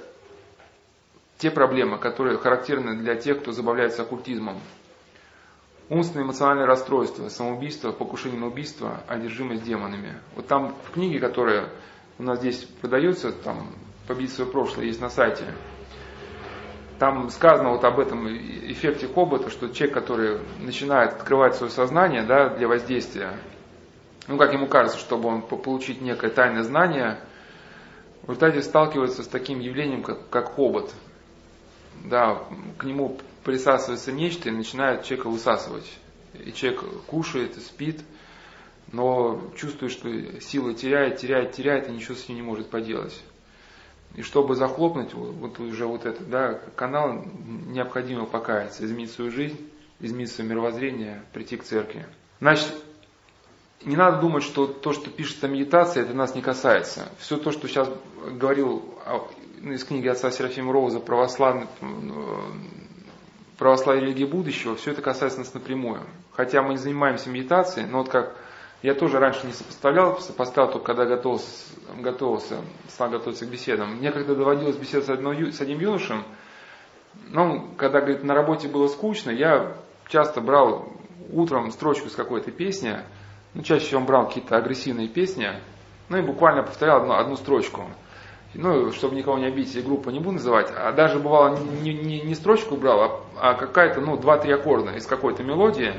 те 1.38 1.52
проблемы, 1.52 1.98
которые 1.98 2.38
характерны 2.38 2.96
для 2.98 3.16
тех, 3.16 3.42
кто 3.42 3.52
забавляется 3.52 4.04
оккультизмом 4.04 4.60
умственное 5.90 6.26
эмоциональное 6.26 6.66
расстройство, 6.66 7.30
самоубийство, 7.30 7.92
покушение 7.92 8.40
на 8.40 8.48
убийство, 8.48 9.02
одержимость 9.08 9.64
демонами. 9.64 10.20
Вот 10.36 10.48
там 10.48 10.76
в 10.86 10.92
книге, 10.92 11.20
которая 11.20 11.70
у 12.18 12.24
нас 12.24 12.40
здесь 12.40 12.64
продается, 12.82 13.32
там 13.32 13.68
«Побить 14.08 14.34
свое 14.34 14.50
прошлое» 14.50 14.86
есть 14.86 15.02
на 15.02 15.10
сайте, 15.10 15.46
там 17.00 17.30
сказано 17.30 17.72
вот 17.72 17.84
об 17.84 18.00
этом 18.00 18.28
эффекте 18.28 19.08
Хобота, 19.08 19.50
что 19.50 19.70
человек, 19.70 19.94
который 19.94 20.40
начинает 20.60 21.14
открывать 21.14 21.56
свое 21.56 21.72
сознание 21.72 22.24
да, 22.24 22.50
для 22.50 22.68
воздействия, 22.68 23.40
ну, 24.28 24.38
как 24.38 24.54
ему 24.54 24.68
кажется, 24.68 25.00
чтобы 25.00 25.28
он 25.30 25.42
получить 25.42 26.02
некое 26.02 26.30
тайное 26.30 26.64
знание, 26.64 27.20
в 28.22 28.30
результате 28.30 28.62
сталкивается 28.62 29.24
с 29.24 29.28
таким 29.28 29.60
явлением, 29.60 30.02
как, 30.02 30.30
как 30.30 30.54
хобот. 30.54 30.94
Да, 32.06 32.44
к 32.78 32.86
нему 32.86 33.18
присасывается 33.44 34.12
нечто 34.12 34.50
и 34.50 34.52
начинает 34.52 35.04
человека 35.04 35.30
высасывать. 35.30 35.92
И 36.34 36.54
человек 36.54 36.84
кушает, 37.06 37.56
спит, 37.62 38.02
но 38.92 39.42
чувствует, 39.58 39.92
что 39.92 40.10
силы 40.40 40.74
теряет, 40.74 41.18
теряет, 41.18 41.52
теряет, 41.52 41.90
и 41.90 41.92
ничего 41.92 42.16
с 42.16 42.28
ним 42.30 42.38
не 42.38 42.44
может 42.44 42.70
поделать. 42.70 43.22
И 44.16 44.22
чтобы 44.22 44.56
захлопнуть 44.56 45.14
вот 45.14 45.60
уже 45.60 45.86
вот 45.88 46.06
этот 46.06 46.30
да, 46.30 46.60
канал, 46.76 47.26
необходимо 47.68 48.26
покаяться, 48.26 48.86
изменить 48.86 49.12
свою 49.12 49.32
жизнь, 49.32 49.58
изменить 50.00 50.32
свое 50.32 50.50
мировоззрение, 50.50 51.24
прийти 51.34 51.58
к 51.58 51.64
церкви. 51.64 52.06
Значит, 52.40 52.72
не 53.86 53.96
надо 53.96 54.22
думать, 54.22 54.44
что 54.44 54.68
то, 54.68 54.94
что 54.94 55.10
пишется 55.10 55.48
медитация, 55.48 56.04
это 56.04 56.14
нас 56.14 56.36
не 56.36 56.42
касается. 56.42 57.10
Все 57.18 57.38
то, 57.38 57.52
что 57.52 57.68
сейчас 57.68 57.90
говорил 58.32 58.84
из 59.64 59.84
книги 59.84 60.08
отца 60.08 60.30
Серафима 60.30 60.72
Роуза 60.72 61.00
«Православный 61.00 61.68
православие 63.58 64.06
религии 64.06 64.26
будущего, 64.26 64.76
все 64.76 64.92
это 64.92 65.02
касается 65.02 65.40
нас 65.40 65.54
напрямую. 65.54 66.02
Хотя 66.32 66.62
мы 66.62 66.72
не 66.72 66.78
занимаемся 66.78 67.30
медитацией, 67.30 67.88
но 67.88 68.00
вот 68.00 68.10
как 68.10 68.36
я 68.84 68.94
тоже 68.94 69.18
раньше 69.18 69.48
не 69.48 69.54
сопоставлял, 69.54 70.20
сопоставил 70.20 70.72
только 70.72 70.86
когда 70.86 71.06
готовился, 71.06 71.48
готовился 72.00 72.58
стал 72.90 73.10
готовиться 73.10 73.46
к 73.46 73.50
беседам. 73.50 73.96
Мне 73.96 74.12
когда 74.12 74.36
доводилось 74.36 74.76
беседовать 74.76 75.08
с, 75.08 75.10
одной, 75.10 75.52
с 75.52 75.60
одним 75.62 75.80
юношем, 75.80 76.24
ну, 77.30 77.70
когда, 77.78 78.02
говорит, 78.02 78.24
на 78.24 78.36
работе 78.36 78.68
было 78.68 78.88
скучно, 78.88 79.32
я 79.32 79.76
часто 80.08 80.42
брал 80.42 80.88
утром 81.32 81.72
строчку 81.72 82.10
с 82.10 82.16
какой-то 82.16 82.52
песни, 82.52 83.00
ну, 83.56 83.64
чаще 83.64 83.86
всего 83.86 84.02
он 84.02 84.06
брал 84.06 84.28
какие-то 84.28 84.58
агрессивные 84.58 85.08
песни, 85.08 85.50
ну 86.10 86.18
и 86.18 86.22
буквально 86.22 86.62
повторял 86.64 87.02
одну, 87.02 87.14
одну 87.14 87.36
строчку 87.36 87.86
ну, 88.56 88.92
чтобы 88.92 89.16
никого 89.16 89.38
не 89.40 89.48
обидеть, 89.48 89.76
я 89.76 89.82
группу 89.82 90.10
не 90.12 90.20
буду 90.20 90.34
называть, 90.34 90.72
а 90.76 90.92
даже 90.92 91.20
бывало 91.20 91.58
не, 91.58 91.94
не, 91.94 92.22
не 92.22 92.36
строчку 92.36 92.76
брал, 92.76 93.02
а, 93.02 93.22
а 93.40 93.54
какая-то, 93.56 94.02
ну, 94.02 94.18
два-три 94.18 94.54
аккорда 94.54 94.92
из 94.92 95.06
какой-то 95.06 95.44
мелодии, 95.44 95.94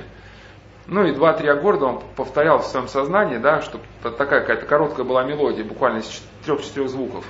ну 0.87 1.05
и 1.05 1.15
два-три 1.15 1.49
аккорда 1.49 1.87
он 1.87 2.03
повторял 2.17 2.59
в 2.59 2.67
своем 2.67 2.89
сознании, 2.89 3.39
да, 3.39 3.63
чтобы 3.63 3.85
такая 4.03 4.41
какая-то 4.41 4.67
короткая 4.67 5.07
была 5.07 5.25
мелодия, 5.25 5.65
буквально 5.65 5.99
из 5.99 6.23
трех-четырех 6.45 6.91
звуков. 6.91 7.25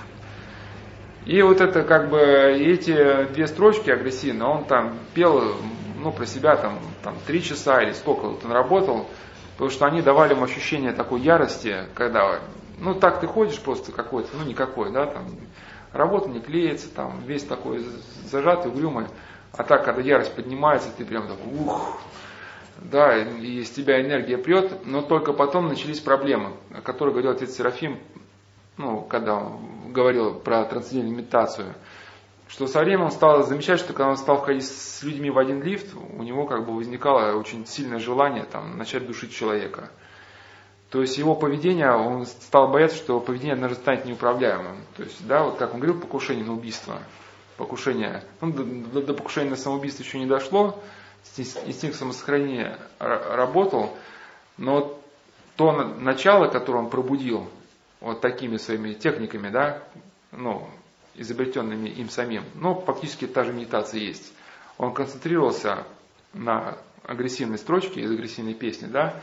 И 1.25 1.41
вот 1.41 1.61
это 1.61 1.83
как 1.83 2.11
бы 2.11 2.19
эти 2.19 3.25
две 3.33 3.47
строчки 3.47 3.91
агрессивно, 3.91 4.51
он 4.51 4.65
там 4.65 4.99
пел, 5.15 5.55
ну, 5.99 6.13
про 6.13 6.27
себя 6.27 6.57
там, 6.57 6.79
там 7.03 7.17
три 7.27 7.43
часа 7.43 7.81
или 7.83 7.93
сколько 7.93 8.27
вот 8.27 8.45
он 8.45 8.53
работал, 8.53 9.07
потому 9.53 9.71
что 9.71 9.87
они 9.87 10.03
давали 10.03 10.35
ему 10.35 10.45
ощущение 10.45 10.93
такой 10.93 11.21
ярости, 11.21 11.87
когда 11.95 12.41
ну, 12.79 12.95
так 12.95 13.21
ты 13.21 13.27
ходишь 13.27 13.61
просто 13.61 13.93
какой-то, 13.93 14.29
ну, 14.37 14.45
никакой, 14.45 14.93
да, 14.93 15.07
там, 15.07 15.27
работа 15.93 16.29
не 16.29 16.41
клеится, 16.41 16.89
там, 16.89 17.21
весь 17.25 17.45
такой 17.45 17.85
зажатый, 18.25 18.71
угрюмый. 18.71 19.07
А 19.53 19.63
так, 19.63 19.85
когда 19.85 20.03
ярость 20.03 20.35
поднимается, 20.35 20.89
ты 20.97 21.05
прям 21.05 21.29
так, 21.29 21.39
ух, 21.47 22.01
да, 22.79 23.17
и 23.17 23.61
из 23.61 23.71
тебя 23.71 24.01
энергия 24.01 24.39
прет, 24.39 24.85
но 24.85 25.03
только 25.03 25.33
потом 25.33 25.69
начались 25.69 26.01
проблемы, 26.01 26.53
о 26.73 26.81
которых 26.81 27.15
говорил 27.15 27.33
отец 27.33 27.57
Серафим, 27.57 27.99
ну, 28.77 29.01
когда 29.03 29.37
он 29.37 29.93
говорил 29.93 30.35
про 30.35 30.65
трансцендентную 30.65 31.19
медитацию, 31.19 31.75
что 32.49 32.67
со 32.67 32.81
временем 32.81 33.05
он 33.05 33.11
стал 33.11 33.43
замечать, 33.45 33.81
что 33.81 33.93
когда 33.93 34.11
он 34.11 34.17
стал 34.17 34.39
входить 34.39 34.67
с 34.67 35.03
людьми 35.03 35.31
в 35.31 35.39
один 35.39 35.63
лифт, 35.63 35.95
у 35.95 36.23
него 36.23 36.47
как 36.47 36.67
бы 36.67 36.75
возникало 36.75 37.37
очень 37.39 37.67
сильное 37.67 37.99
желание 37.99 38.45
там, 38.45 38.77
начать 38.79 39.07
душить 39.07 39.35
человека– 39.35 39.91
то 40.95 41.01
есть 41.01 41.19
его 41.19 41.35
поведение, 41.35 41.91
он 41.91 42.25
стал 42.25 42.69
бояться, 42.69 42.97
что 42.97 43.19
поведение 43.19 43.55
однажды 43.55 43.79
станет 43.79 44.05
неуправляемым. 44.05 44.77
То 44.97 45.03
есть, 45.03 45.27
да, 45.27 45.43
вот 45.43 45.57
как 45.57 45.75
он 45.75 45.81
говорил, 45.81 46.01
покушение 46.01 46.45
на 46.45 46.53
убийство. 46.53 47.01
Покушение. 47.57 48.23
Ну, 48.41 48.53
до, 48.53 49.03
до 49.03 49.13
покушения 49.13 49.51
на 49.51 49.57
самоубийство 49.57 50.05
еще 50.05 50.21
не 50.21 50.27
дошло. 50.27 50.81
Инстинкт 51.37 51.97
самосохранения 51.97 52.79
работал. 52.99 53.97
Но 54.57 54.99
то 55.57 55.73
начало, 55.73 56.49
которое 56.49 56.79
он 56.79 56.91
пробудил 56.91 57.49
вот 58.01 58.21
такими 58.21 58.57
своими 58.57 58.93
техниками, 58.93 59.49
да, 59.49 59.83
ну, 60.33 60.69
изобретенными 61.15 61.89
им 61.89 62.11
самим, 62.11 62.45
ну, 62.55 62.75
фактически 62.75 63.27
та 63.27 63.45
же 63.45 63.53
медитация 63.53 64.01
есть. 64.01 64.33
Он 64.79 64.93
концентрировался 64.93 65.85
на 66.33 66.77
агрессивной 67.05 67.59
строчке 67.59 68.01
из 68.01 68.11
агрессивной 68.11 68.55
песни, 68.55 68.87
да, 68.87 69.23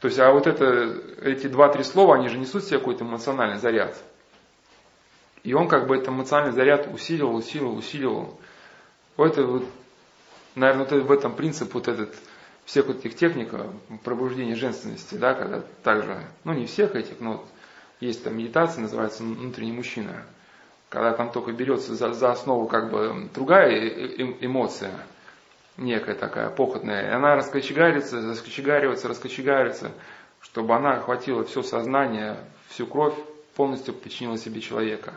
то 0.00 0.06
есть, 0.06 0.18
а 0.20 0.30
вот 0.32 0.46
это, 0.46 0.96
эти 1.22 1.48
два-три 1.48 1.82
слова, 1.82 2.14
они 2.14 2.28
же 2.28 2.38
несут 2.38 2.62
в 2.62 2.66
себе 2.68 2.78
какой-то 2.78 3.04
эмоциональный 3.04 3.58
заряд. 3.58 4.00
И 5.42 5.54
он 5.54 5.68
как 5.68 5.88
бы 5.88 5.96
этот 5.96 6.08
эмоциональный 6.08 6.54
заряд 6.54 6.88
усиливал, 6.92 7.34
усиливал, 7.34 7.76
усиливал. 7.76 8.40
Вот 9.16 9.32
это 9.32 9.44
вот, 9.44 9.64
наверное, 10.58 10.84
вот 10.84 10.92
в 10.92 11.12
этом 11.12 11.34
принцип 11.34 11.74
вот 11.74 11.88
этот, 11.88 12.14
всех 12.64 12.86
вот 12.86 12.98
этих 12.98 13.16
техник 13.16 13.50
пробуждения 14.04 14.54
женственности, 14.54 15.14
да, 15.14 15.34
когда 15.34 15.62
также, 15.82 16.22
ну 16.44 16.52
не 16.52 16.66
всех 16.66 16.94
этих, 16.94 17.20
но 17.20 17.44
есть 18.00 18.24
там 18.24 18.36
медитация, 18.36 18.82
называется 18.82 19.22
внутренний 19.22 19.72
мужчина. 19.72 20.24
когда 20.88 21.12
там 21.12 21.30
только 21.30 21.52
берется 21.52 21.94
за, 21.94 22.12
за 22.12 22.32
основу 22.32 22.66
как 22.66 22.90
бы 22.90 23.28
другая 23.34 23.78
эмоция, 24.40 24.92
некая 25.76 26.14
такая 26.14 26.50
похотная, 26.50 27.08
и 27.08 27.14
она 27.14 27.36
раскочегарится, 27.36 28.20
раскочегаривается, 28.20 29.08
раскочегаривается, 29.08 29.92
чтобы 30.40 30.74
она 30.74 30.94
охватила 30.94 31.44
все 31.44 31.62
сознание, 31.62 32.36
всю 32.68 32.86
кровь, 32.86 33.14
полностью 33.54 33.94
подчинила 33.94 34.38
себе 34.38 34.60
человека. 34.60 35.14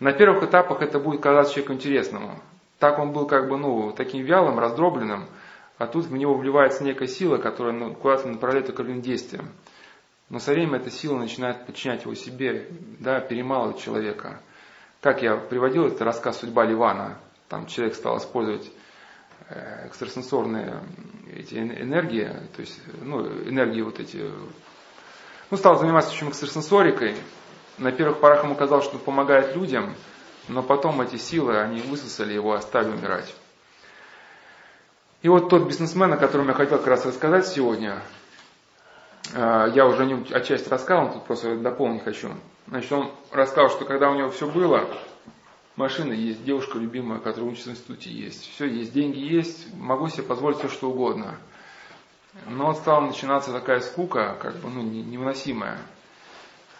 На 0.00 0.12
первых 0.12 0.42
этапах 0.44 0.82
это 0.82 0.98
будет 0.98 1.20
казаться 1.20 1.54
человеку 1.54 1.74
интересному. 1.74 2.40
Так 2.80 2.98
он 2.98 3.12
был 3.12 3.26
как 3.26 3.48
бы, 3.48 3.58
ну, 3.58 3.92
таким 3.92 4.24
вялым, 4.24 4.58
раздробленным, 4.58 5.26
а 5.76 5.86
тут 5.86 6.06
в 6.06 6.16
него 6.16 6.34
вливается 6.34 6.82
некая 6.82 7.08
сила, 7.08 7.36
которая 7.36 7.74
ну, 7.74 7.94
куда-то 7.94 8.26
направляет 8.26 8.70
окольным 8.70 9.02
действием. 9.02 9.50
Но 10.30 10.38
со 10.38 10.52
временем 10.52 10.76
эта 10.76 10.90
сила 10.90 11.18
начинает 11.18 11.66
подчинять 11.66 12.04
его 12.04 12.14
себе, 12.14 12.68
да, 12.98 13.20
перемалывать 13.20 13.78
человека. 13.78 14.40
Как 15.02 15.22
я 15.22 15.36
приводил, 15.36 15.86
это 15.86 16.04
рассказ 16.04 16.38
«Судьба 16.38 16.64
Ливана». 16.64 17.18
Там 17.48 17.66
человек 17.66 17.94
стал 17.94 18.16
использовать 18.16 18.70
э, 19.50 19.88
экстрасенсорные 19.88 20.80
эти 21.36 21.56
энергии, 21.56 22.28
то 22.56 22.60
есть, 22.60 22.80
ну, 23.02 23.26
энергии 23.26 23.82
вот 23.82 24.00
эти, 24.00 24.24
ну, 25.50 25.56
стал 25.56 25.78
заниматься 25.78 26.12
очень 26.12 26.30
экстрасенсорикой. 26.30 27.16
На 27.76 27.92
первых 27.92 28.20
порах 28.20 28.44
ему 28.44 28.54
казалось, 28.54 28.86
что 28.86 28.98
помогает 28.98 29.54
людям, 29.54 29.94
но 30.48 30.62
потом 30.62 31.00
эти 31.00 31.16
силы, 31.16 31.58
они 31.58 31.80
высосали 31.80 32.32
его, 32.32 32.52
оставили 32.54 32.96
умирать. 32.96 33.34
И 35.22 35.28
вот 35.28 35.50
тот 35.50 35.66
бизнесмен, 35.66 36.12
о 36.12 36.16
котором 36.16 36.48
я 36.48 36.54
хотел 36.54 36.78
как 36.78 36.86
раз 36.86 37.04
рассказать 37.04 37.46
сегодня, 37.46 38.02
э, 39.34 39.72
я 39.74 39.86
уже 39.86 40.02
о 40.02 40.06
нем 40.06 40.24
отчасти 40.30 40.68
рассказал, 40.68 41.12
тут 41.12 41.24
просто 41.24 41.56
дополнить 41.56 42.04
хочу. 42.04 42.30
Значит, 42.66 42.92
он 42.92 43.10
рассказал, 43.30 43.68
что 43.68 43.84
когда 43.84 44.10
у 44.10 44.14
него 44.14 44.30
все 44.30 44.48
было, 44.48 44.88
машина 45.76 46.12
есть, 46.12 46.42
девушка 46.44 46.78
любимая, 46.78 47.18
которая 47.18 47.50
учится 47.50 47.70
в 47.70 47.72
институте 47.72 48.10
есть, 48.10 48.50
все 48.50 48.66
есть, 48.66 48.92
деньги 48.92 49.18
есть, 49.18 49.74
могу 49.74 50.08
себе 50.08 50.22
позволить 50.22 50.58
все 50.58 50.68
что 50.68 50.90
угодно. 50.90 51.36
Но 52.46 52.66
вот 52.66 52.76
стала 52.76 53.00
начинаться 53.00 53.52
такая 53.52 53.80
скука, 53.80 54.36
как 54.40 54.56
бы, 54.56 54.70
ну, 54.70 54.82
невыносимая. 54.82 55.78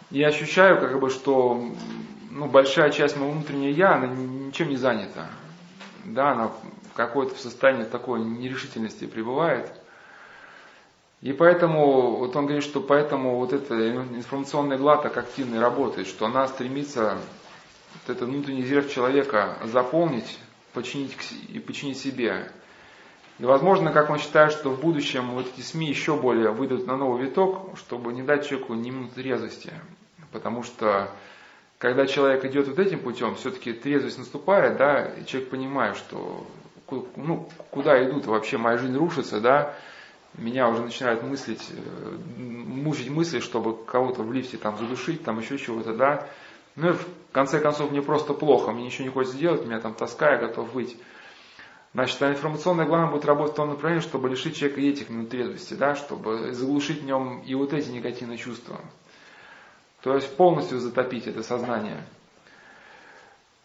Я 0.09 0.29
ощущаю, 0.29 0.79
как 0.79 0.99
бы, 0.99 1.09
что 1.09 1.63
ну, 2.31 2.47
большая 2.47 2.91
часть 2.91 3.17
моего 3.17 3.31
внутреннего 3.31 3.71
я, 3.71 3.95
она 3.95 4.07
ничем 4.07 4.69
не 4.69 4.77
занята. 4.77 5.29
Да, 6.05 6.31
она 6.31 6.51
какое-то 6.95 7.35
в 7.35 7.39
состоянии 7.39 7.83
такой 7.83 8.21
нерешительности 8.21 9.05
пребывает. 9.05 9.71
И 11.21 11.33
поэтому, 11.33 12.17
вот 12.17 12.35
он 12.35 12.45
говорит, 12.45 12.63
что 12.63 12.81
поэтому 12.81 13.37
вот 13.37 13.53
эта 13.53 13.91
информационная 13.91 14.77
гла 14.77 14.97
так 14.97 15.17
активно 15.17 15.61
работает, 15.61 16.07
что 16.07 16.25
она 16.25 16.47
стремится 16.47 17.17
вот 17.93 18.15
это 18.15 18.25
внутренний 18.25 18.63
зерв 18.63 18.91
человека 18.91 19.57
заполнить, 19.65 20.39
подчинить 20.73 21.15
и 21.49 21.59
подчинить 21.59 21.99
себе. 21.99 22.51
И 23.37 23.45
возможно, 23.45 23.91
как 23.91 24.09
он 24.09 24.17
считает, 24.17 24.51
что 24.51 24.69
в 24.69 24.79
будущем 24.79 25.31
вот 25.31 25.47
эти 25.53 25.61
СМИ 25.61 25.89
еще 25.89 26.15
более 26.15 26.51
выйдут 26.51 26.87
на 26.87 26.97
новый 26.97 27.23
виток, 27.23 27.77
чтобы 27.77 28.13
не 28.13 28.23
дать 28.23 28.47
человеку 28.47 28.73
ни 28.73 28.89
минуты 28.89 29.21
резвости. 29.21 29.73
Потому 30.31 30.63
что 30.63 31.11
когда 31.81 32.05
человек 32.05 32.45
идет 32.45 32.67
вот 32.67 32.77
этим 32.77 32.99
путем, 32.99 33.33
все-таки 33.33 33.73
трезвость 33.73 34.19
наступает, 34.19 34.77
да, 34.77 35.03
и 35.03 35.25
человек 35.25 35.49
понимает, 35.49 35.97
что 35.97 36.45
ну, 37.15 37.49
куда 37.71 38.07
идут, 38.07 38.27
вообще 38.27 38.59
моя 38.59 38.77
жизнь 38.77 38.95
рушится, 38.95 39.41
да, 39.41 39.73
меня 40.35 40.69
уже 40.69 40.83
начинают 40.83 41.23
мыслить, 41.23 41.67
э, 41.71 42.17
мучить 42.37 43.09
мысли, 43.09 43.39
чтобы 43.39 43.83
кого-то 43.83 44.21
в 44.21 44.31
лифте 44.31 44.57
там 44.57 44.77
задушить, 44.77 45.23
там 45.23 45.39
еще 45.39 45.57
чего-то, 45.57 45.95
да. 45.95 46.27
Ну 46.75 46.91
и 46.91 46.93
в 46.93 47.03
конце 47.31 47.59
концов 47.59 47.89
мне 47.89 48.03
просто 48.03 48.35
плохо, 48.35 48.71
мне 48.71 48.85
ничего 48.85 49.05
не 49.05 49.11
хочется 49.11 49.37
сделать, 49.37 49.65
меня 49.65 49.79
там 49.79 49.95
тоска, 49.95 50.33
я 50.33 50.37
готов 50.37 50.71
быть. 50.73 50.95
Значит, 51.95 52.21
а 52.21 52.29
информационная 52.29 52.85
глава 52.85 53.07
будет 53.07 53.25
работать 53.25 53.53
в 53.53 53.57
том 53.57 53.69
направлении, 53.69 54.03
чтобы 54.03 54.29
лишить 54.29 54.55
человека 54.55 54.81
этих 54.81 55.09
минут 55.09 55.29
трезвости, 55.29 55.73
да, 55.73 55.95
чтобы 55.95 56.53
заглушить 56.53 57.01
в 57.01 57.05
нем 57.05 57.41
и 57.41 57.55
вот 57.55 57.73
эти 57.73 57.89
негативные 57.89 58.37
чувства. 58.37 58.79
То 60.01 60.15
есть 60.15 60.35
полностью 60.35 60.79
затопить 60.79 61.27
это 61.27 61.43
сознание. 61.43 62.03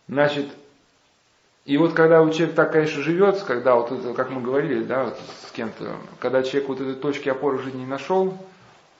Значит, 0.09 0.47
и 1.64 1.78
вот 1.78 1.95
когда 1.95 2.22
у 2.22 2.30
человека 2.30 2.57
так, 2.57 2.72
конечно, 2.72 3.03
живет, 3.03 3.43
когда 3.43 3.74
вот 3.74 3.91
это, 3.91 4.14
как 4.14 4.30
мы 4.30 4.41
говорили, 4.41 4.84
да, 4.84 5.05
вот 5.05 5.18
с 5.47 5.51
кем-то, 5.51 5.97
когда 6.20 6.43
человек 6.43 6.68
вот 6.68 6.80
этой 6.80 6.95
точки 6.95 7.28
опоры 7.28 7.59
в 7.59 7.62
жизни 7.62 7.80
не 7.80 7.87
нашел, 7.87 8.37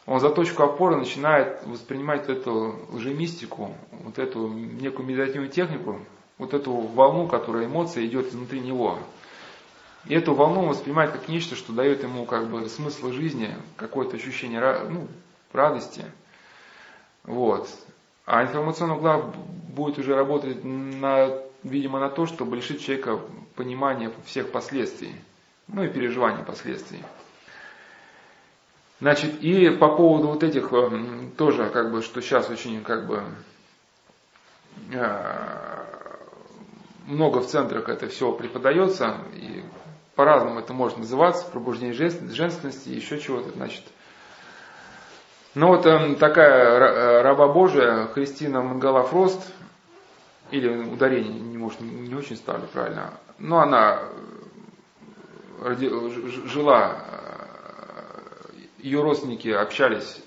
он 0.07 0.21
за 0.21 0.31
точку 0.31 0.63
опоры 0.63 0.97
начинает 0.97 1.65
воспринимать 1.65 2.29
эту 2.29 2.77
лжемистику, 2.91 3.75
вот 3.91 4.19
эту 4.19 4.49
некую 4.49 5.07
медитативную 5.07 5.51
технику, 5.51 6.01
вот 6.39 6.55
эту 6.55 6.73
волну, 6.73 7.29
которая 7.29 7.67
эмоция 7.67 8.07
идет 8.07 8.29
изнутри 8.29 8.61
него. 8.61 8.99
И 10.07 10.15
эту 10.15 10.35
волну 10.35 10.63
он 10.63 10.69
воспринимает 10.69 11.11
как 11.11 11.29
нечто, 11.29 11.57
что 11.57 11.73
дает 11.73 12.03
ему 12.03 12.25
как 12.25 12.49
бы 12.49 12.69
смысл 12.69 13.11
жизни, 13.11 13.55
какое-то 13.77 14.17
ощущение 14.17 14.61
ну, 14.89 15.09
радости. 15.53 16.05
Вот. 17.27 17.69
А 18.25 18.43
информационный 18.43 18.97
угла 18.97 19.19
будет 19.19 19.99
уже 19.99 20.15
работать 20.15 20.65
на 20.65 21.47
видимо, 21.71 21.99
на 21.99 22.09
то, 22.09 22.27
чтобы 22.27 22.57
лишить 22.57 22.83
человека 22.83 23.21
понимания 23.55 24.13
всех 24.25 24.53
последствий, 24.53 25.15
ну 25.69 25.83
и 25.83 25.89
переживания 25.89 26.45
последствий. 26.45 27.03
Значит, 29.01 29.43
и 29.43 29.71
по 29.71 29.95
поводу 29.95 30.29
вот 30.29 30.43
этих 30.43 30.73
э, 30.73 31.31
тоже, 31.37 31.69
как 31.69 31.93
бы, 31.93 32.01
что 32.01 32.23
сейчас 32.23 32.49
очень, 32.49 32.83
как 32.83 33.07
бы, 33.07 33.25
э, 34.91 35.85
много 37.07 37.41
в 37.41 37.47
центрах 37.47 37.89
это 37.89 38.09
все 38.09 38.33
преподается, 38.33 39.19
и 39.35 39.63
по-разному 40.15 40.61
это 40.61 40.73
может 40.73 40.97
называться, 40.97 41.47
пробуждение 41.51 41.93
женственности, 41.93 42.89
еще 42.89 43.21
чего-то, 43.21 43.51
значит. 43.51 43.85
Но 45.57 45.69
вот 45.69 45.87
э, 45.87 46.17
такая 46.17 47.23
раба 47.23 47.49
Божия, 47.49 48.09
Христина 48.09 48.61
Мангала 48.61 49.05
Фрост, 49.05 49.41
или 50.51 50.69
ударение 50.69 51.33
не, 51.33 51.57
может, 51.57 51.81
не 51.81 52.15
очень 52.15 52.37
ставлю 52.37 52.69
правильно, 52.69 53.15
но 53.39 53.61
она 53.61 54.03
э, 55.61 55.75
жила, 56.45 56.99
э, 57.01 58.59
ее 58.81 59.01
родственники 59.01 59.49
общались 59.49 60.23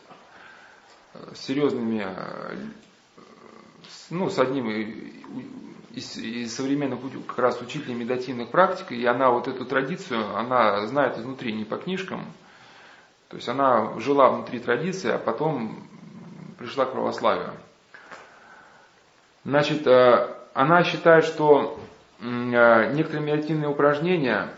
э, 1.13 1.19
с 1.35 1.39
серьезными, 1.41 2.07
ну, 4.09 4.31
с 4.31 4.39
одним 4.39 4.67
из, 5.91 6.17
из 6.17 6.55
современных 6.55 7.01
как 7.27 7.37
раз 7.37 7.61
учителей 7.61 7.93
медитативных 7.93 8.49
практик, 8.49 8.93
и 8.93 9.05
она 9.05 9.29
вот 9.29 9.47
эту 9.47 9.63
традицию, 9.65 10.35
она 10.35 10.87
знает 10.87 11.19
изнутри, 11.19 11.53
не 11.53 11.65
по 11.65 11.77
книжкам, 11.77 12.25
то 13.29 13.35
есть 13.35 13.47
она 13.47 13.93
жила 13.99 14.29
внутри 14.29 14.59
традиции, 14.59 15.11
а 15.11 15.19
потом 15.19 15.87
пришла 16.57 16.85
к 16.85 16.91
православию. 16.91 17.51
Значит, 19.45 19.85
э, 19.85 20.35
она 20.53 20.83
считает, 20.83 21.25
что 21.25 21.79
э, 22.19 22.91
некоторые 22.93 23.21
медитативные 23.21 23.69
упражнения 23.69 24.49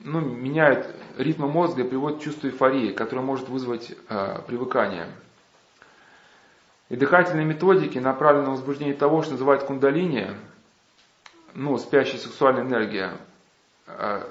ну, 0.00 0.20
меняют 0.20 0.94
ритм 1.18 1.46
мозга 1.46 1.82
и 1.82 1.88
приводят 1.88 2.20
к 2.20 2.22
чувству 2.22 2.48
эйфории, 2.48 2.92
которое 2.92 3.22
может 3.22 3.48
вызвать 3.48 3.92
э, 4.08 4.40
привыкание. 4.46 5.08
И 6.88 6.94
дыхательные 6.96 7.44
методики 7.44 7.98
направлены 7.98 8.46
на 8.46 8.52
возбуждение 8.52 8.94
того, 8.94 9.22
что 9.22 9.32
называют 9.32 9.64
кундалини, 9.64 10.28
ну, 11.54 11.76
спящая 11.78 12.18
сексуальная 12.18 12.62
энергия, 12.62 13.10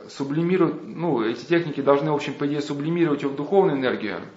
сублимируют, 0.10 0.84
ну, 0.84 1.24
эти 1.24 1.46
техники 1.46 1.82
должны, 1.82 2.12
в 2.12 2.16
общем, 2.16 2.34
по 2.34 2.46
идее, 2.48 2.62
сублимировать 2.62 3.24
ее 3.24 3.30
в 3.30 3.36
духовную 3.36 3.78
энергию– 3.78 4.22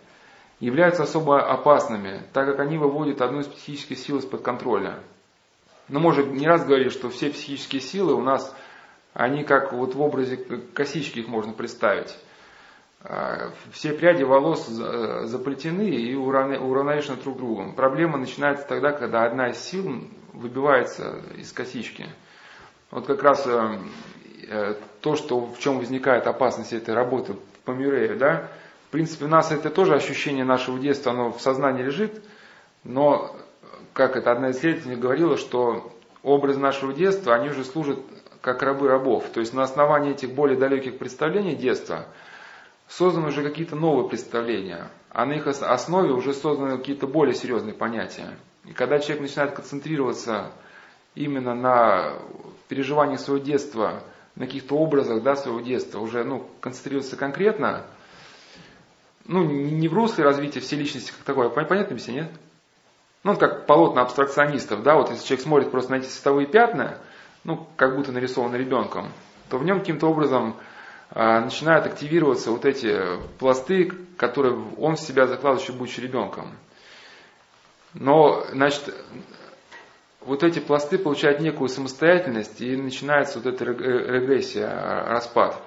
являются 0.60 1.02
особо 1.02 1.40
опасными, 1.50 2.22
так 2.32 2.46
как 2.46 2.60
они 2.60 2.76
выводят 2.78 3.22
одну 3.22 3.40
из 3.40 3.46
психических 3.46 3.98
сил 3.98 4.18
из-под 4.18 4.42
контроля. 4.42 5.00
Но 5.88 5.98
мы 5.98 6.10
уже 6.10 6.22
не 6.22 6.46
раз 6.46 6.64
говорили, 6.64 6.90
что 6.90 7.08
все 7.08 7.30
психические 7.30 7.80
силы 7.80 8.14
у 8.14 8.20
нас, 8.20 8.54
они 9.14 9.42
как 9.42 9.72
вот 9.72 9.94
в 9.94 10.00
образе 10.00 10.36
косички 10.36 11.20
их 11.20 11.28
можно 11.28 11.52
представить. 11.52 12.16
А, 13.02 13.50
все 13.72 13.94
пряди 13.94 14.22
волос 14.22 14.66
заплетены 14.68 15.88
и 15.88 16.14
уравновешены 16.14 17.16
друг 17.16 17.38
другом. 17.38 17.74
Проблема 17.74 18.18
начинается 18.18 18.66
тогда, 18.68 18.92
когда 18.92 19.24
одна 19.24 19.48
из 19.48 19.58
сил 19.58 20.04
выбивается 20.34 21.22
из 21.38 21.50
косички. 21.52 22.06
Вот 22.90 23.06
как 23.06 23.22
раз 23.22 23.46
э, 23.46 23.50
э, 23.50 23.78
то, 25.00 25.16
что, 25.16 25.40
в 25.40 25.58
чем 25.58 25.78
возникает 25.78 26.26
опасность 26.26 26.72
этой 26.72 26.94
работы 26.94 27.36
по 27.64 27.72
Мюррею, 27.72 28.18
да, 28.18 28.48
в 28.88 28.92
принципе, 28.92 29.26
у 29.26 29.28
нас 29.28 29.52
это 29.52 29.70
тоже 29.70 29.94
ощущение 29.94 30.44
нашего 30.44 30.78
детства, 30.78 31.12
оно 31.12 31.30
в 31.30 31.40
сознании 31.40 31.82
лежит, 31.82 32.22
но, 32.82 33.36
как 33.92 34.16
это 34.16 34.32
одна 34.32 34.50
из 34.50 34.60
говорила, 34.98 35.36
что 35.36 35.92
образы 36.22 36.58
нашего 36.58 36.92
детства, 36.92 37.34
они 37.34 37.50
уже 37.50 37.64
служат 37.64 37.98
как 38.40 38.62
рабы 38.62 38.88
рабов. 38.88 39.24
То 39.32 39.40
есть 39.40 39.54
на 39.54 39.62
основании 39.62 40.12
этих 40.12 40.34
более 40.34 40.58
далеких 40.58 40.98
представлений 40.98 41.54
детства 41.54 42.06
созданы 42.88 43.28
уже 43.28 43.42
какие-то 43.42 43.76
новые 43.76 44.08
представления, 44.08 44.90
а 45.10 45.26
на 45.26 45.34
их 45.34 45.46
основе 45.46 46.12
уже 46.12 46.34
созданы 46.34 46.78
какие-то 46.78 47.06
более 47.06 47.34
серьезные 47.34 47.74
понятия. 47.74 48.36
И 48.64 48.72
когда 48.72 48.98
человек 48.98 49.22
начинает 49.22 49.52
концентрироваться 49.52 50.52
именно 51.14 51.54
на 51.54 52.14
переживании 52.68 53.16
своего 53.16 53.42
детства, 53.42 54.02
на 54.36 54.46
каких-то 54.46 54.76
образах 54.76 55.22
да, 55.22 55.36
своего 55.36 55.60
детства, 55.60 55.98
уже 56.00 56.24
ну, 56.24 56.48
концентрироваться 56.60 57.16
конкретно, 57.16 57.84
ну, 59.26 59.44
не 59.44 59.88
в 59.88 59.94
русле 59.94 60.24
развития 60.24 60.60
всей 60.60 60.78
личности 60.78 61.12
как 61.12 61.24
такое, 61.24 61.48
понятно 61.48 61.96
все, 61.96 62.12
нет? 62.12 62.30
Ну, 63.22 63.36
как 63.36 63.66
полотна 63.66 64.02
абстракционистов, 64.02 64.82
да, 64.82 64.94
вот 64.96 65.10
если 65.10 65.26
человек 65.26 65.44
смотрит 65.44 65.70
просто 65.70 65.92
на 65.92 65.96
эти 65.96 66.06
световые 66.06 66.46
пятна, 66.46 66.98
ну, 67.44 67.66
как 67.76 67.96
будто 67.96 68.12
нарисованы 68.12 68.56
ребенком, 68.56 69.12
то 69.48 69.58
в 69.58 69.64
нем 69.64 69.80
каким-то 69.80 70.06
образом 70.06 70.56
а, 71.10 71.40
начинают 71.40 71.86
активироваться 71.86 72.50
вот 72.50 72.64
эти 72.64 72.98
пласты, 73.38 73.92
которые 74.16 74.56
он 74.78 74.96
в 74.96 75.00
себя 75.00 75.26
закладывает 75.26 75.62
еще 75.62 75.76
будучи 75.76 76.00
ребенком. 76.00 76.52
Но, 77.94 78.46
значит, 78.52 78.94
вот 80.20 80.42
эти 80.42 80.58
пласты 80.58 80.98
получают 80.98 81.40
некую 81.40 81.68
самостоятельность, 81.68 82.60
и 82.60 82.76
начинается 82.76 83.38
вот 83.38 83.46
эта 83.46 83.64
регрессия, 83.64 84.68
а, 84.68 85.08
распад. 85.08 85.60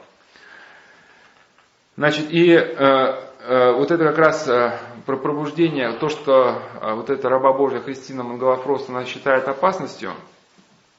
Значит, 1.96 2.32
и 2.32 2.52
э, 2.52 2.64
э, 2.66 3.72
вот 3.74 3.92
это 3.92 4.04
как 4.06 4.18
раз 4.18 4.48
э, 4.48 4.80
про 5.06 5.16
пробуждение, 5.16 5.94
то, 5.94 6.10
что 6.10 6.60
э, 6.82 6.94
вот 6.96 7.12
эта 7.12 7.30
раба 7.30 7.54
Божья 7.54 7.82
Христина 7.82 8.24
Монголофрост, 8.24 8.90
она 8.90 9.06
считает 9.06 9.48
опасностью, 9.48 10.14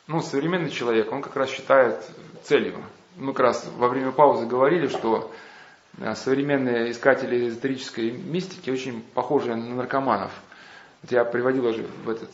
ну, 0.06 0.20
современный 0.20 0.70
человек, 0.70 1.10
он 1.10 1.20
как 1.22 1.34
раз 1.34 1.50
считает 1.50 2.04
целью. 2.44 2.76
Мы 3.16 3.32
как 3.32 3.46
раз 3.46 3.68
во 3.76 3.88
время 3.88 4.12
паузы 4.12 4.46
говорили, 4.46 4.86
что 4.86 5.32
э, 5.98 6.14
современные 6.14 6.92
искатели 6.92 7.48
эзотерической 7.48 8.12
мистики 8.12 8.70
очень 8.70 9.02
похожи 9.14 9.52
на 9.52 9.74
наркоманов. 9.74 10.30
Вот 11.02 11.10
я 11.10 11.24
приводил 11.24 11.66
уже 11.66 11.88
в 12.04 12.08
этот 12.08 12.30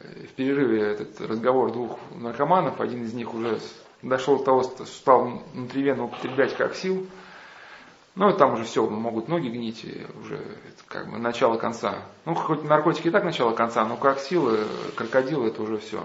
в 0.00 0.32
перерыве 0.34 0.82
этот 0.82 1.20
разговор 1.20 1.72
двух 1.72 1.98
наркоманов, 2.14 2.80
один 2.80 3.04
из 3.04 3.12
них 3.12 3.34
уже 3.34 3.60
дошел 4.02 4.38
до 4.38 4.44
того, 4.44 4.62
что 4.62 4.84
стал 4.86 5.42
внутривенно 5.52 6.04
употреблять 6.04 6.56
как 6.56 6.74
сил. 6.74 7.06
Ну, 8.16 8.32
там 8.32 8.54
уже 8.54 8.64
все, 8.64 8.84
могут 8.88 9.28
ноги 9.28 9.48
гнить, 9.48 9.86
уже 10.22 10.40
как 10.88 11.10
бы 11.10 11.18
начало 11.18 11.56
конца. 11.58 12.02
Ну, 12.24 12.34
хоть 12.34 12.64
наркотики 12.64 13.08
и 13.08 13.10
так 13.10 13.24
начало 13.24 13.52
конца, 13.52 13.84
но 13.84 13.96
как 13.96 14.18
силы, 14.18 14.58
крокодилы, 14.96 15.48
это 15.48 15.62
уже 15.62 15.78
все. 15.78 16.02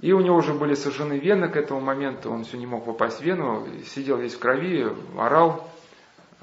И 0.00 0.12
у 0.12 0.20
него 0.20 0.36
уже 0.36 0.54
были 0.54 0.74
сожжены 0.74 1.18
вены 1.18 1.48
к 1.48 1.56
этому 1.56 1.80
моменту, 1.80 2.30
он 2.30 2.44
все 2.44 2.56
не 2.56 2.66
мог 2.66 2.84
попасть 2.84 3.18
в 3.18 3.22
вену, 3.22 3.66
сидел 3.84 4.16
весь 4.16 4.34
в 4.34 4.38
крови, 4.38 4.88
орал. 5.18 5.68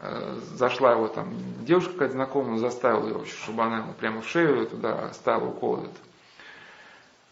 Э, 0.01 0.39
зашла 0.55 0.93
его 0.93 1.07
там 1.09 1.33
девушка 1.65 1.91
какая-то 1.91 2.13
знакомая, 2.13 2.57
заставила 2.57 3.09
его, 3.09 3.25
чтобы 3.25 3.63
она 3.63 3.79
ему 3.79 3.93
прямо 3.93 4.21
в 4.21 4.27
шею 4.27 4.65
туда 4.65 5.11
ставила 5.13 5.49
укол 5.49 5.79
этот. 5.79 5.97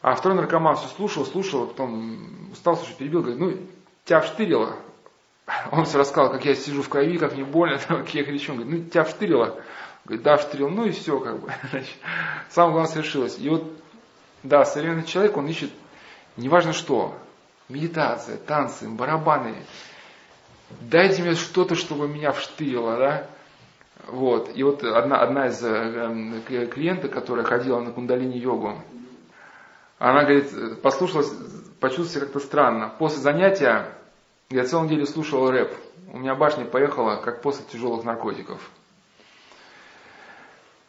А 0.01 0.15
второй 0.15 0.38
наркоман 0.38 0.76
все 0.76 0.88
слушал, 0.89 1.26
слушал, 1.26 1.63
а 1.63 1.68
потом 1.68 2.51
устал 2.51 2.76
слушать, 2.76 2.97
перебил, 2.97 3.22
говорит, 3.22 3.39
ну, 3.39 3.57
тебя 4.03 4.20
вштырило. 4.20 4.76
Он 5.72 5.86
все 5.86 5.97
рассказал, 5.97 6.30
как 6.30 6.43
я 6.43 6.55
сижу 6.55 6.82
в 6.82 6.89
крови, 6.89 7.18
как 7.18 7.34
мне 7.34 7.45
больно, 7.45 7.80
как 7.88 8.13
я 8.13 8.26
кричу. 8.26 8.51
Он 8.51 8.59
говорит, 8.59 8.84
ну, 8.84 8.89
тебя 8.89 9.03
вштырило. 9.05 9.61
Говорит, 10.03 10.24
да, 10.24 10.38
вштырил, 10.38 10.70
ну 10.70 10.86
и 10.86 10.91
все, 10.91 11.20
как 11.20 11.39
бы. 11.39 11.51
Самое 12.49 12.74
главное 12.74 12.91
свершилось. 12.91 13.38
И 13.39 13.49
вот, 13.49 13.63
да, 14.43 14.65
современный 14.65 15.03
человек, 15.03 15.38
он 15.38 15.47
ищет, 15.47 15.72
неважно 16.36 16.74
что, 16.74 17.15
медитация, 17.70 18.38
танцы, 18.38 18.89
барабаны, 18.89 19.55
дайте 20.82 21.22
мне 21.22 21.36
что-то, 21.36 21.76
чтобы 21.76 22.07
меня 22.07 22.32
вштырило, 22.32 22.97
да. 22.97 23.28
Вот. 24.07 24.51
И 24.55 24.63
вот 24.63 24.84
одна, 24.84 25.22
одна 25.22 25.47
из 25.47 25.63
э, 25.63 26.68
клиенток, 26.72 27.11
которая 27.11 27.45
ходила 27.45 27.80
на 27.80 27.91
кундалини-йогу, 27.91 28.76
она 29.99 30.24
говорит, 30.24 30.82
послушалась, 30.82 31.30
почувствовала 31.80 32.09
себя 32.09 32.22
как-то 32.22 32.39
странно. 32.39 32.93
После 32.99 33.20
занятия 33.20 33.93
я 34.49 34.63
целую 34.63 34.88
неделю 34.88 35.05
слушала 35.05 35.51
рэп. 35.51 35.74
У 36.13 36.20
меня 36.20 36.36
башня 36.36 36.65
поехала, 36.65 37.18
как 37.18 37.41
после 37.41 37.65
тяжелых 37.65 38.05
наркотиков. 38.05 38.61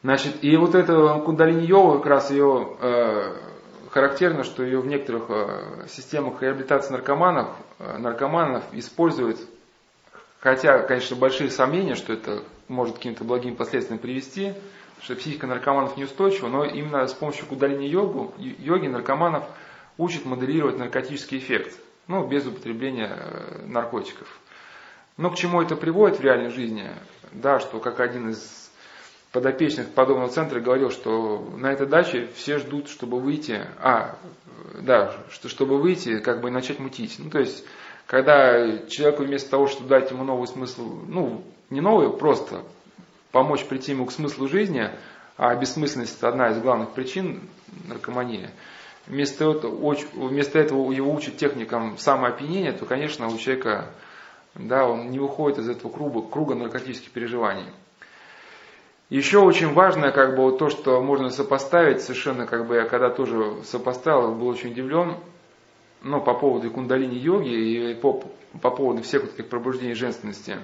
Значит, 0.02 0.44
и 0.44 0.56
вот 0.56 0.76
эта 0.76 1.18
кундалини-йога, 1.24 1.98
как 1.98 2.06
раз 2.06 2.30
ее 2.30 2.76
э, 2.80 3.36
характерно, 3.90 4.44
что 4.44 4.62
ее 4.62 4.80
в 4.80 4.86
некоторых 4.86 5.24
э, 5.28 5.86
системах 5.88 6.40
реабилитации 6.40 6.92
наркоманов, 6.92 7.48
э, 7.80 7.98
наркоманов 7.98 8.62
используют 8.72 9.40
Хотя, 10.40 10.82
конечно, 10.82 11.16
большие 11.16 11.50
сомнения, 11.50 11.94
что 11.94 12.12
это 12.12 12.44
может 12.68 12.94
к 12.94 12.98
каким-то 12.98 13.24
благим 13.24 13.56
последствиям 13.56 13.98
привести, 13.98 14.54
что 15.00 15.16
психика 15.16 15.46
наркоманов 15.46 15.96
неустойчива, 15.96 16.48
но 16.48 16.64
именно 16.64 17.06
с 17.06 17.12
помощью 17.12 17.46
кудалини 17.46 17.86
йогу, 17.86 18.34
йоги 18.38 18.86
наркоманов 18.86 19.44
учат 19.96 20.24
моделировать 20.24 20.78
наркотический 20.78 21.38
эффект, 21.38 21.78
ну, 22.06 22.26
без 22.26 22.46
употребления 22.46 23.16
э, 23.18 23.66
наркотиков. 23.66 24.28
Но 25.16 25.30
к 25.30 25.36
чему 25.36 25.60
это 25.60 25.74
приводит 25.74 26.18
в 26.18 26.22
реальной 26.22 26.50
жизни? 26.50 26.90
Да, 27.32 27.58
что 27.58 27.80
как 27.80 27.98
один 27.98 28.30
из 28.30 28.70
подопечных 29.32 29.90
подобного 29.90 30.30
центра 30.30 30.60
говорил, 30.60 30.90
что 30.90 31.38
на 31.56 31.72
этой 31.72 31.86
даче 31.86 32.28
все 32.34 32.58
ждут, 32.58 32.88
чтобы 32.88 33.20
выйти, 33.20 33.66
а, 33.80 34.16
да, 34.80 35.14
что, 35.30 35.48
чтобы 35.48 35.78
выйти, 35.78 36.20
как 36.20 36.40
бы 36.40 36.50
начать 36.50 36.78
мутить. 36.78 37.16
Ну, 37.18 37.28
то 37.30 37.40
есть 37.40 37.64
когда 38.08 38.86
человеку 38.88 39.22
вместо 39.22 39.50
того, 39.50 39.66
чтобы 39.66 39.90
дать 39.90 40.10
ему 40.10 40.24
новый 40.24 40.48
смысл, 40.48 40.98
ну, 41.06 41.44
не 41.68 41.82
новый, 41.82 42.10
просто 42.10 42.62
помочь 43.32 43.66
прийти 43.66 43.92
ему 43.92 44.06
к 44.06 44.12
смыслу 44.12 44.48
жизни, 44.48 44.90
а 45.36 45.54
бессмысленность 45.54 46.24
одна 46.24 46.48
из 46.48 46.58
главных 46.58 46.92
причин 46.92 47.42
наркомании, 47.86 48.48
вместо 49.06 49.50
этого, 49.50 49.94
вместо 50.14 50.58
этого 50.58 50.90
его 50.90 51.12
учат 51.12 51.36
техникам 51.36 51.98
самоопьянения, 51.98 52.72
то, 52.72 52.86
конечно, 52.86 53.28
у 53.28 53.36
человека, 53.36 53.90
да, 54.54 54.86
он 54.86 55.10
не 55.10 55.18
выходит 55.18 55.58
из 55.58 55.68
этого 55.68 55.92
круга, 55.92 56.22
круга 56.22 56.54
наркотических 56.54 57.10
переживаний. 57.10 57.66
Еще 59.10 59.38
очень 59.38 59.74
важное, 59.74 60.12
как 60.12 60.34
бы, 60.34 60.44
вот 60.44 60.58
то, 60.58 60.70
что 60.70 61.02
можно 61.02 61.28
сопоставить, 61.28 62.00
совершенно, 62.00 62.46
как 62.46 62.66
бы, 62.66 62.76
я 62.76 62.86
когда 62.86 63.10
тоже 63.10 63.62
сопоставил, 63.64 64.34
был 64.34 64.48
очень 64.48 64.70
удивлен, 64.70 65.18
ну, 66.02 66.20
по 66.20 66.34
поводу 66.34 66.70
кундалини-йоги 66.70 67.90
и 67.90 67.94
по, 67.94 68.24
по 68.60 68.70
поводу 68.70 69.02
всех 69.02 69.22
вот 69.22 69.34
этих 69.34 69.48
пробуждений 69.48 69.94
женственности. 69.94 70.58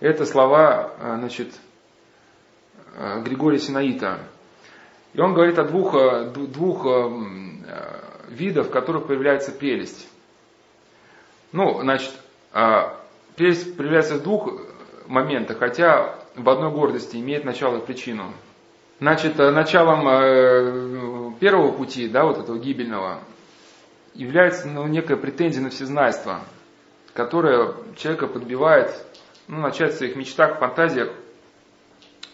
Это 0.00 0.26
слова, 0.26 0.92
э, 0.98 1.16
значит, 1.18 1.54
э, 2.94 3.22
Григория 3.22 3.58
Синаита. 3.58 4.20
И 5.14 5.20
он 5.20 5.32
говорит 5.32 5.58
о 5.58 5.64
двух, 5.64 5.94
э, 5.94 6.30
двух 6.34 6.86
видах, 8.28 8.66
в 8.66 8.70
которых 8.70 9.06
появляется 9.06 9.52
прелесть. 9.52 10.08
Ну, 11.52 11.80
значит, 11.80 12.12
прелесть 13.36 13.76
проявляется 13.76 14.16
в 14.16 14.22
двух 14.22 14.52
моментах, 15.06 15.58
хотя 15.58 16.18
в 16.34 16.48
одной 16.48 16.70
гордости 16.70 17.16
имеет 17.16 17.44
начало 17.44 17.78
и 17.78 17.86
причину. 17.86 18.32
Значит, 19.00 19.38
началом 19.38 21.34
первого 21.36 21.72
пути, 21.72 22.08
да, 22.08 22.24
вот 22.24 22.38
этого 22.38 22.58
гибельного, 22.58 23.20
является 24.16 24.68
ну, 24.68 24.86
некая 24.86 25.16
претензия 25.16 25.62
на 25.62 25.70
всезнайство, 25.70 26.40
которая 27.14 27.74
человека 27.96 28.26
подбивает 28.26 28.90
ну, 29.48 29.60
начать 29.60 29.94
в 29.94 29.98
своих 29.98 30.16
мечтах, 30.16 30.58
фантазиях 30.58 31.12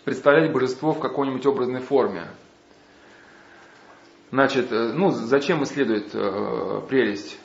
представлять 0.04 0.52
божество 0.52 0.92
в 0.92 1.00
какой-нибудь 1.00 1.44
образной 1.46 1.80
форме. 1.80 2.28
Значит, 4.30 4.72
э, 4.72 4.92
ну, 4.94 5.10
зачем 5.10 5.62
исследует 5.64 6.10
э, 6.14 6.80
прелесть, 6.88 7.38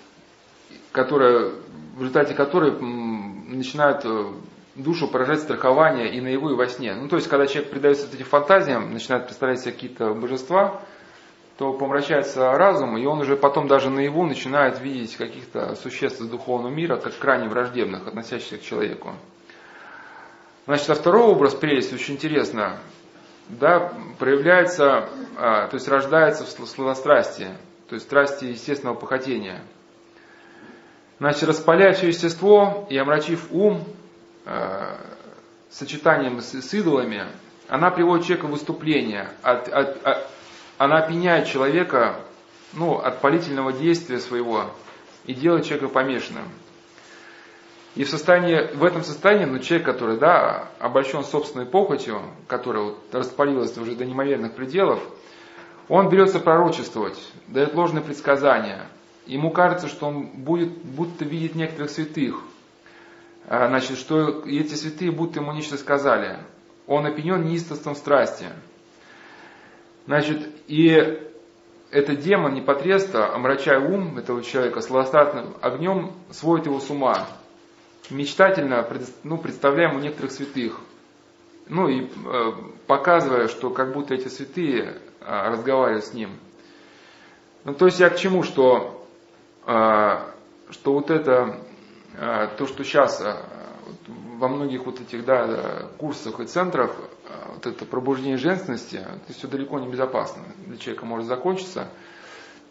которая, 0.92 1.52
в 1.96 2.00
результате 2.00 2.34
которой 2.34 2.72
начинает 2.80 4.06
э, 4.06 4.32
душу 4.76 5.08
поражать 5.08 5.42
страхование 5.42 6.16
и 6.16 6.22
наяву, 6.22 6.52
и 6.52 6.56
во 6.56 6.68
сне. 6.68 6.96
Ну, 6.96 7.08
то 7.10 7.18
есть, 7.18 7.28
когда 7.28 7.46
человек 7.46 7.72
предается 7.72 8.08
этим 8.08 8.26
фантазиям, 8.26 8.94
начинает 8.94 9.26
представлять 9.26 9.60
себе 9.60 9.74
какие-то 9.74 10.14
божества, 10.14 10.82
то 11.58 11.74
помрачается 11.74 12.52
разум, 12.52 12.98
и 12.98 13.06
он 13.06 13.20
уже 13.20 13.36
потом 13.36 13.68
даже 13.68 13.90
наяву 13.90 14.26
начинает 14.26 14.80
видеть 14.80 15.16
каких-то 15.16 15.76
существ 15.76 16.22
из 16.22 16.28
духовного 16.28 16.72
мира, 16.72 16.98
как 16.98 17.18
крайне 17.18 17.50
враждебных, 17.50 18.08
относящихся 18.08 18.58
к 18.58 18.62
человеку. 18.62 19.14
Значит, 20.68 20.90
а 20.92 20.96
второй 20.96 21.24
образ 21.24 21.56
прелести 21.56 21.96
очень 21.96 22.14
интересно, 22.14 22.78
да, 23.50 23.92
проявляется, 24.20 25.10
а, 25.38 25.68
то 25.68 25.76
есть 25.76 25.88
рождается 25.88 26.44
в 26.44 26.68
сладострастии, 26.68 27.50
то 27.90 27.96
есть 27.96 28.06
страсти 28.06 28.46
естественного 28.46 28.96
похотения. 28.96 29.62
Значит, 31.20 31.44
распаляя 31.44 31.94
все 31.94 32.08
естество 32.08 32.86
и 32.90 32.98
омрачив 32.98 33.48
ум 33.50 33.84
а, 34.46 34.98
сочетанием 35.72 36.40
с, 36.42 36.74
идолами, 36.74 37.26
она 37.68 37.90
приводит 37.90 38.26
человека 38.26 38.46
в 38.46 38.52
выступление 38.52 39.30
от, 39.42 39.68
от, 39.70 40.06
она 40.78 41.00
опьяняет 41.00 41.48
человека 41.48 42.20
ну, 42.74 42.98
от 42.98 43.22
палительного 43.22 43.74
действия 43.74 44.20
своего 44.20 44.66
и 45.26 45.34
делает 45.34 45.66
человека 45.66 45.90
помешанным. 45.90 46.46
И 47.96 48.04
в, 48.04 48.10
состоянии, 48.10 48.76
в 48.76 48.84
этом 48.84 49.04
состоянии, 49.04 49.46
ну, 49.46 49.60
человек, 49.60 49.88
который, 49.88 50.20
да, 50.20 50.70
обольщен 50.80 51.24
собственной 51.24 51.66
похотью, 51.66 52.22
которая 52.48 52.84
вот 52.84 53.00
распалилась 53.12 53.76
уже 53.78 53.96
до 53.96 54.06
неимоверных 54.06 54.54
пределов, 54.54 55.00
он 55.90 56.10
берется 56.10 56.40
пророчествовать, 56.40 57.18
дает 57.48 57.74
ложные 57.74 58.04
предсказания. 58.04 58.88
Ему 59.26 59.52
кажется, 59.52 59.88
что 59.88 60.08
он 60.08 60.28
будет 60.28 60.78
будто 60.78 61.26
видеть 61.26 61.56
некоторых 61.56 61.90
святых. 61.90 62.42
А, 63.48 63.68
значит, 63.68 63.98
что 63.98 64.44
эти 64.46 64.76
святые 64.76 65.12
будто 65.12 65.40
ему 65.40 65.52
нечто 65.54 65.78
сказали. 65.78 66.38
Он 66.86 67.06
опьянен 67.06 67.46
неистовством 67.46 67.96
страсти. 67.96 68.46
Значит, 70.08 70.48
и 70.68 71.20
этот 71.92 72.20
демон 72.22 72.54
непотребства, 72.54 73.36
омрачая 73.36 73.80
ум 73.80 74.18
этого 74.18 74.42
человека 74.42 74.80
сладостатным 74.80 75.54
огнем, 75.62 76.14
сводит 76.32 76.66
его 76.68 76.80
с 76.80 76.90
ума. 76.90 77.28
Мечтательно 78.10 78.88
ну, 79.24 79.38
представляя 79.38 79.90
ему 79.90 80.00
некоторых 80.00 80.32
святых. 80.32 80.80
Ну 81.68 81.90
и 81.90 82.06
э, 82.06 82.52
показывая, 82.88 83.50
что 83.50 83.70
как 83.70 83.92
будто 83.92 84.14
эти 84.14 84.30
святые 84.30 84.96
э, 85.20 85.50
разговаривают 85.50 86.06
с 86.06 86.14
ним. 86.14 86.32
Ну, 87.66 87.74
то 87.74 87.88
есть 87.88 88.00
я 88.00 88.10
к 88.10 88.16
чему, 88.16 88.44
что, 88.44 89.06
э, 89.66 90.20
что 90.70 90.94
вот 90.94 91.12
это, 91.12 91.60
э, 92.18 92.48
то, 92.58 92.66
что 92.66 92.86
сейчас 92.86 93.20
э, 93.20 93.36
во 94.38 94.48
многих 94.48 94.86
вот 94.86 95.02
этих 95.02 95.26
да, 95.26 95.90
курсах 95.98 96.40
и 96.40 96.46
центрах 96.46 96.96
вот 97.54 97.66
это 97.66 97.86
пробуждение 97.86 98.38
женственности, 98.38 98.98
это 98.98 99.34
все 99.34 99.48
далеко 99.48 99.80
не 99.80 99.88
безопасно. 99.88 100.44
Для 100.66 100.78
человека 100.78 101.06
может 101.06 101.28
закончиться. 101.28 101.90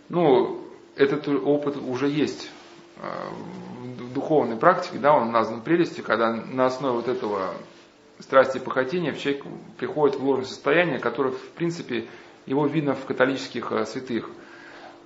Ну, 0.08 0.64
этот 0.94 1.28
опыт 1.28 1.76
уже 1.76 2.08
есть 2.08 2.50
а, 2.96 3.30
в 3.98 4.12
духовной 4.14 4.56
практике, 4.56 4.98
да, 4.98 5.14
он 5.14 5.30
назван 5.30 5.60
прелестью, 5.60 6.04
когда 6.04 6.32
на 6.32 6.66
основе 6.66 6.96
вот 6.96 7.08
этого 7.08 7.54
страсти 8.18 8.58
и 8.58 8.60
похотения 8.60 9.12
человек 9.14 9.44
приходит 9.76 10.16
в 10.16 10.24
ложное 10.24 10.46
состояние, 10.46 10.98
которое, 10.98 11.32
в 11.32 11.48
принципе, 11.50 12.06
его 12.46 12.66
видно 12.66 12.94
в 12.94 13.04
католических 13.04 13.72
а, 13.72 13.84
святых. 13.84 14.30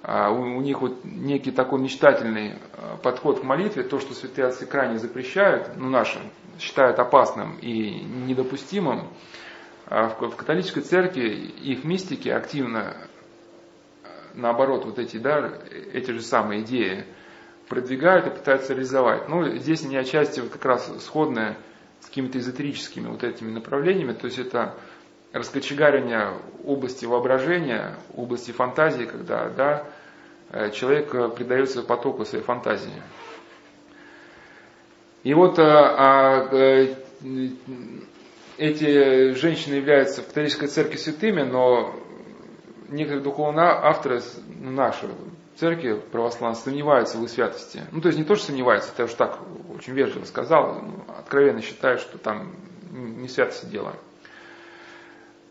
У 0.03 0.63
них 0.63 0.81
вот 0.81 1.05
некий 1.05 1.51
такой 1.51 1.79
мечтательный 1.79 2.55
подход 3.03 3.41
к 3.41 3.43
молитве, 3.43 3.83
то, 3.83 4.01
что 4.01 4.15
святые 4.15 4.47
отцы 4.47 4.65
крайне 4.65 4.99
запрещают, 4.99 5.77
ну, 5.77 5.91
наши, 5.91 6.19
считают 6.59 6.99
опасным 6.99 7.59
и 7.61 8.01
недопустимым, 8.01 9.01
а 9.01 9.07
в, 9.91 10.37
католической 10.37 10.83
церкви 10.83 11.31
их 11.63 11.83
мистики 11.83 12.29
активно, 12.29 12.97
наоборот, 14.35 14.85
вот 14.85 15.01
эти, 15.01 15.17
да, 15.17 15.53
эти 15.93 16.13
же 16.13 16.23
самые 16.23 16.63
идеи 16.63 17.05
продвигают 17.69 18.29
и 18.29 18.31
пытаются 18.31 18.73
реализовать. 18.73 19.29
Ну, 19.29 19.57
здесь 19.57 19.85
они 19.85 19.97
отчасти 19.97 20.41
вот 20.41 20.51
как 20.51 20.65
раз 20.65 21.05
сходные 21.05 21.57
с 22.01 22.07
какими-то 22.07 22.39
эзотерическими 22.39 23.09
вот 23.09 23.25
этими 23.25 23.51
направлениями, 23.51 24.13
то 24.13 24.27
есть 24.27 24.39
это 24.39 24.75
раскочегаривание 25.33 26.39
области 26.65 27.05
воображения, 27.05 27.97
области 28.15 28.53
фантазии, 28.53 29.05
когда 29.05 29.49
да, 29.49 29.87
э, 30.51 30.71
человек 30.71 31.35
предается 31.35 31.83
потоку 31.83 32.25
своей 32.25 32.45
фантазии. 32.45 33.03
И 35.25 35.35
вот 35.35 35.59
а, 35.59 36.49
а, 36.49 36.87
эти 38.61 39.33
женщины 39.33 39.77
являются 39.77 40.21
в 40.21 40.27
католической 40.27 40.67
церкви 40.67 40.99
святыми, 40.99 41.43
но 41.43 41.95
некоторые 42.91 43.25
духовные 43.25 43.71
авторы 43.71 44.21
ну, 44.49 44.71
нашей 44.71 45.09
церкви 45.57 45.95
православной 46.13 46.61
сомневаются 46.61 47.17
в 47.17 47.25
их 47.25 47.31
святости. 47.31 47.83
Ну, 47.91 48.03
то 48.03 48.09
есть 48.09 48.19
не 48.19 48.25
то, 48.25 48.35
что 48.35 48.49
сомневаются, 48.49 48.91
это 48.93 49.03
я 49.03 49.07
уж 49.07 49.15
так 49.15 49.39
очень 49.75 49.95
вежливо 49.95 50.27
сказал, 50.27 50.75
ну, 50.75 51.05
откровенно 51.09 51.63
считают, 51.63 52.03
что 52.03 52.19
там 52.19 52.55
не 52.91 53.29
святости 53.29 53.65
дело. 53.65 53.95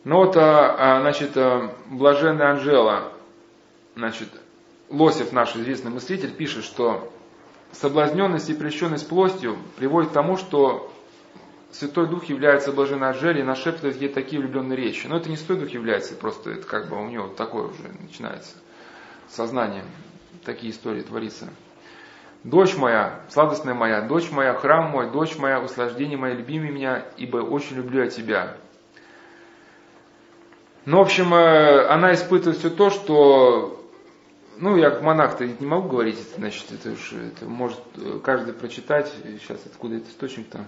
Но 0.04 0.18
вот, 0.18 0.38
а, 0.38 0.98
а, 0.98 1.02
значит, 1.02 1.32
блаженная 1.88 2.52
Анжела, 2.52 3.12
значит, 3.96 4.30
Лосев, 4.90 5.32
наш 5.32 5.56
известный 5.56 5.90
мыслитель, 5.90 6.32
пишет, 6.32 6.64
что 6.64 7.12
соблазненность 7.72 8.52
и 8.52 8.54
прельщенность 8.54 9.10
плотью 9.10 9.58
приводит 9.78 10.12
к 10.12 10.14
тому, 10.14 10.38
что 10.38 10.92
Святой 11.72 12.08
Дух 12.08 12.26
является 12.26 12.72
блаженной 12.72 13.10
Анжелей 13.10 13.42
и 13.42 13.46
нашептывает 13.46 14.02
ей 14.02 14.10
такие 14.10 14.42
влюбленные 14.42 14.76
речи. 14.76 15.06
Но 15.08 15.18
это 15.18 15.30
не 15.30 15.38
Святой 15.38 15.58
Дух 15.58 15.70
является, 15.70 16.16
просто 16.16 16.52
это 16.52 16.66
как 16.66 16.90
бы 16.90 16.98
у 16.98 17.08
него 17.08 17.28
такое 17.28 17.68
уже 17.68 17.84
начинается 18.02 18.56
сознание. 19.30 19.84
Такие 20.44 20.72
истории 20.72 21.02
творится. 21.02 21.50
Дочь 22.44 22.76
моя, 22.78 23.22
сладостная 23.30 23.74
моя, 23.74 24.02
дочь 24.02 24.32
моя, 24.32 24.54
храм 24.54 24.90
мой, 24.90 25.12
дочь 25.12 25.38
моя, 25.38 25.60
услаждение 25.60 26.18
мое, 26.18 26.34
люби 26.34 26.58
меня, 26.58 27.06
ибо 27.18 27.38
очень 27.38 27.76
люблю 27.76 28.04
я 28.04 28.10
тебя. 28.10 28.56
Ну, 30.86 30.98
в 30.98 31.02
общем, 31.02 31.34
э, 31.34 31.88
она 31.88 32.14
испытывает 32.14 32.58
все 32.58 32.70
то, 32.70 32.90
что 32.90 33.86
ну, 34.58 34.76
я 34.78 34.90
как 34.90 35.02
монах-то 35.02 35.46
не 35.46 35.66
могу 35.66 35.90
говорить, 35.90 36.18
значит, 36.38 36.72
это 36.72 36.92
уж 36.92 37.14
это 37.14 37.46
может 37.46 37.80
э, 37.98 38.20
каждый 38.24 38.54
прочитать. 38.54 39.12
Сейчас 39.40 39.60
откуда 39.66 39.98
этот 39.98 40.10
источник-то 40.10 40.66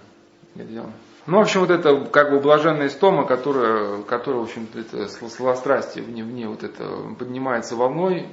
делал. 0.56 0.92
Ну, 1.28 1.38
в 1.38 1.42
общем, 1.42 1.60
вот 1.60 1.70
это 1.70 1.96
как 2.06 2.32
бы 2.32 2.40
блаженная 2.40 2.88
истома, 2.88 3.26
которая, 3.26 4.02
которая 4.02 4.42
в 4.42 4.46
общем, 4.46 4.68
это 4.74 5.08
сластрастие 5.08 6.04
вне, 6.04 6.24
вне 6.24 6.48
вот 6.48 6.64
это 6.64 6.84
поднимается 7.18 7.76
волной. 7.76 8.28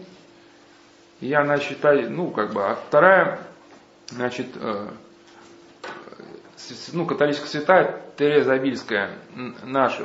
И 1.21 1.33
она 1.35 1.59
считает, 1.59 2.11
ну, 2.11 2.31
как 2.31 2.53
бы, 2.53 2.65
а 2.65 2.77
вторая, 2.77 3.41
значит, 4.09 4.47
э, 4.55 4.89
ну, 6.93 7.07
католическая 7.07 7.49
святая 7.49 8.03
Тереза 8.17 8.55
Абильская, 8.55 9.11
наш 9.65 9.97
э, 9.99 10.05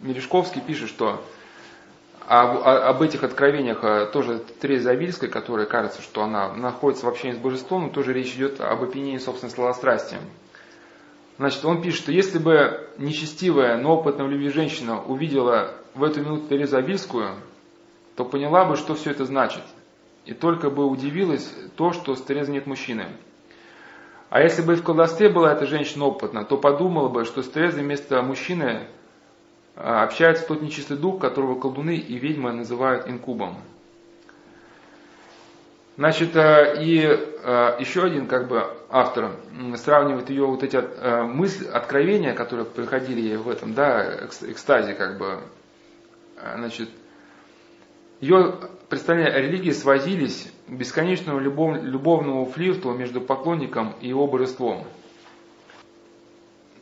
Мережковский 0.00 0.60
пишет, 0.60 0.88
что 0.88 1.24
об, 2.26 2.58
об 2.66 3.02
этих 3.02 3.22
откровениях 3.22 3.84
э, 3.84 4.06
тоже 4.12 4.42
Тереза 4.60 4.90
Авильская, 4.90 5.30
которая 5.30 5.66
кажется, 5.66 6.02
что 6.02 6.22
она 6.22 6.52
находится 6.52 7.06
в 7.06 7.08
общении 7.08 7.34
с 7.34 7.38
божеством, 7.38 7.84
но 7.84 7.88
тоже 7.90 8.12
речь 8.12 8.34
идет 8.34 8.60
об 8.60 8.82
опьянении 8.82 9.18
собственной 9.18 9.52
сладострастием. 9.52 10.20
Значит, 11.36 11.64
он 11.64 11.82
пишет, 11.82 12.00
что 12.02 12.12
если 12.12 12.38
бы 12.38 12.88
нечестивая, 12.98 13.76
но 13.76 13.96
опытная 13.96 14.26
в 14.26 14.30
любви 14.30 14.50
женщина 14.50 15.02
увидела 15.02 15.74
в 15.94 16.04
эту 16.04 16.20
минуту 16.20 16.48
Терезу 16.48 16.76
Авильскую, 16.76 17.34
то 18.14 18.24
поняла 18.24 18.64
бы, 18.64 18.76
что 18.76 18.94
все 18.94 19.10
это 19.10 19.24
значит. 19.24 19.62
И 20.26 20.32
только 20.32 20.70
бы 20.70 20.86
удивилась 20.86 21.52
то, 21.76 21.92
что 21.92 22.14
с 22.14 22.22
Терезой 22.22 22.54
нет 22.54 22.66
мужчины. 22.66 23.08
А 24.30 24.40
если 24.40 24.62
бы 24.62 24.74
в 24.76 24.82
колдовстве 24.82 25.28
была 25.28 25.52
эта 25.52 25.66
женщина 25.66 26.06
опытна, 26.06 26.44
то 26.44 26.56
подумала 26.56 27.08
бы, 27.08 27.24
что 27.24 27.42
с 27.42 27.50
Терезой 27.50 27.82
вместо 27.82 28.22
мужчины 28.22 28.86
а, 29.76 30.04
общается 30.04 30.46
тот 30.46 30.62
нечистый 30.62 30.96
дух, 30.96 31.20
которого 31.20 31.58
колдуны 31.58 31.96
и 31.96 32.18
ведьмы 32.18 32.52
называют 32.52 33.08
инкубом. 33.08 33.56
Значит, 35.96 36.36
а, 36.36 36.74
и 36.74 37.04
а, 37.06 37.76
еще 37.80 38.04
один 38.04 38.26
как 38.26 38.48
бы 38.48 38.66
автор 38.94 39.32
сравнивает 39.76 40.30
ее 40.30 40.46
вот 40.46 40.62
эти 40.62 40.76
мысли, 41.26 41.66
откровения, 41.66 42.32
которые 42.32 42.64
приходили 42.64 43.20
ей 43.20 43.36
в 43.36 43.48
этом, 43.48 43.74
да, 43.74 44.24
экстазе 44.24 44.94
как 44.94 45.18
бы, 45.18 45.40
значит, 46.36 46.88
ее 48.20 48.54
представления 48.88 49.30
о 49.30 49.40
религии 49.40 49.72
свозились 49.72 50.52
к 50.68 50.70
бесконечному 50.70 51.40
любов, 51.40 51.82
любовному 51.82 52.46
флирту 52.46 52.92
между 52.92 53.20
поклонником 53.20 53.96
и 54.00 54.08
его 54.08 54.28
божеством. 54.28 54.86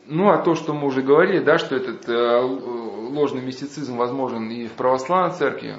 Ну, 0.05 0.29
а 0.29 0.37
то, 0.37 0.53
что 0.53 0.73
мы 0.73 0.85
уже 0.87 1.01
говорили, 1.01 1.43
да, 1.43 1.57
что 1.57 1.75
этот 1.75 2.07
э, 2.07 2.39
ложный 2.39 3.41
мистицизм 3.41 3.97
возможен 3.97 4.51
и 4.51 4.67
в 4.67 4.73
православной 4.73 5.35
церкви, 5.35 5.77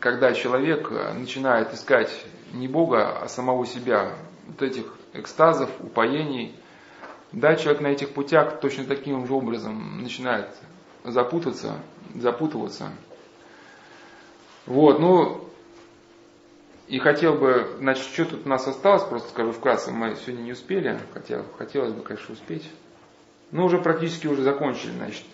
когда 0.00 0.32
человек 0.32 0.90
э, 0.90 1.12
начинает 1.12 1.74
искать 1.74 2.10
не 2.54 2.68
Бога, 2.68 3.18
а 3.20 3.28
самого 3.28 3.66
себя, 3.66 4.14
вот 4.46 4.62
этих 4.62 4.86
экстазов, 5.14 5.70
упоений, 5.80 6.54
да, 7.32 7.56
человек 7.56 7.80
на 7.80 7.88
этих 7.88 8.10
путях 8.10 8.60
точно 8.60 8.84
таким 8.84 9.26
же 9.26 9.32
образом 9.32 10.02
начинает 10.02 10.48
запутаться, 11.04 11.78
запутываться. 12.14 12.90
Вот, 14.66 14.98
ну, 14.98 15.48
и 16.86 16.98
хотел 16.98 17.34
бы, 17.34 17.76
значит, 17.78 18.04
что 18.04 18.24
тут 18.26 18.46
у 18.46 18.48
нас 18.48 18.66
осталось, 18.66 19.02
просто 19.04 19.30
скажу 19.30 19.52
вкратце, 19.52 19.90
мы 19.90 20.16
сегодня 20.16 20.42
не 20.42 20.52
успели, 20.52 20.98
хотя 21.12 21.42
хотелось 21.58 21.92
бы, 21.92 22.02
конечно, 22.02 22.34
успеть. 22.34 22.70
Ну, 23.50 23.64
уже 23.64 23.78
практически 23.78 24.26
уже 24.26 24.42
закончили, 24.42 24.90
значит. 24.90 25.24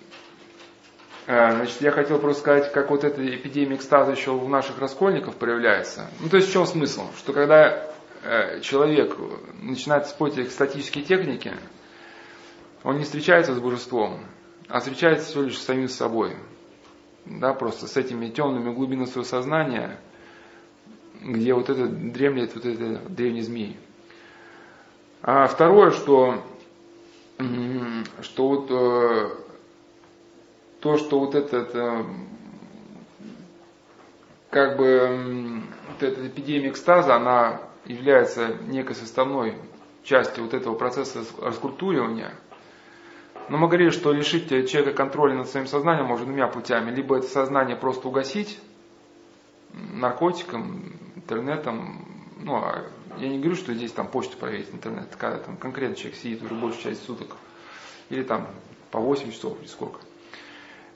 Э, 1.26 1.52
значит, 1.52 1.80
я 1.80 1.90
хотел 1.90 2.18
просто 2.18 2.42
сказать, 2.42 2.72
как 2.72 2.90
вот 2.90 3.04
эта 3.04 3.24
эпидемия 3.34 3.76
экстаза 3.76 4.12
еще 4.12 4.30
у 4.30 4.48
наших 4.48 4.78
раскольников 4.78 5.36
проявляется. 5.36 6.08
Ну, 6.20 6.28
то 6.28 6.36
есть 6.36 6.48
в 6.48 6.52
чем 6.52 6.66
смысл? 6.66 7.04
Что 7.16 7.32
когда 7.32 7.90
человек 8.62 9.16
начинает 9.62 10.06
использовать 10.06 10.48
экстатические 10.48 11.04
техники, 11.04 11.54
он 12.82 12.98
не 12.98 13.04
встречается 13.04 13.54
с 13.54 13.60
божеством, 13.60 14.20
а 14.68 14.80
встречается 14.80 15.26
всего 15.26 15.44
лишь 15.44 15.58
с 15.58 15.64
самим 15.64 15.88
собой. 15.88 16.36
Да, 17.26 17.52
просто 17.52 17.86
с 17.86 17.96
этими 17.96 18.28
темными 18.28 18.72
глубинами 18.72 19.04
своего 19.04 19.24
сознания, 19.24 19.98
где 21.20 21.52
вот 21.54 21.68
это 21.68 21.86
дремлет 21.86 22.54
вот 22.54 22.64
этот 22.64 23.14
древний 23.14 23.42
змей. 23.42 23.78
А 25.22 25.46
второе, 25.46 25.90
что, 25.90 26.42
что 28.22 28.48
вот 28.48 28.70
э, 28.70 29.30
то, 30.80 30.96
что 30.96 31.20
вот 31.20 31.34
этот 31.34 31.74
э, 31.74 32.04
как 34.48 34.78
бы 34.78 35.62
вот 35.88 36.02
эта 36.02 36.26
эпидемия 36.26 36.70
экстаза, 36.70 37.16
она 37.16 37.60
является 37.90 38.54
некой 38.66 38.94
составной 38.94 39.56
частью 40.02 40.44
вот 40.44 40.54
этого 40.54 40.74
процесса 40.74 41.24
раскультуривания. 41.40 42.32
Но 43.48 43.58
мы 43.58 43.66
говорили, 43.66 43.90
что 43.90 44.12
лишить 44.12 44.48
человека 44.48 44.92
контроля 44.92 45.34
над 45.34 45.48
своим 45.48 45.66
сознанием 45.66 46.06
можно 46.06 46.26
двумя 46.26 46.46
путями. 46.46 46.90
Либо 46.90 47.16
это 47.18 47.26
сознание 47.26 47.76
просто 47.76 48.08
угасить 48.08 48.60
наркотиком, 49.72 50.92
интернетом. 51.16 52.06
Ну, 52.38 52.56
а 52.56 52.86
я 53.18 53.28
не 53.28 53.38
говорю, 53.38 53.56
что 53.56 53.74
здесь 53.74 53.92
там 53.92 54.06
почту 54.06 54.36
проверить, 54.36 54.68
интернет, 54.72 55.14
когда 55.16 55.38
там 55.38 55.56
конкретно 55.56 55.96
человек 55.96 56.16
сидит 56.16 56.42
уже 56.42 56.54
большую 56.54 56.82
часть 56.82 57.04
суток. 57.04 57.36
Или 58.08 58.22
там 58.22 58.46
по 58.90 59.00
8 59.00 59.32
часов 59.32 59.58
или 59.60 59.68
сколько. 59.68 60.00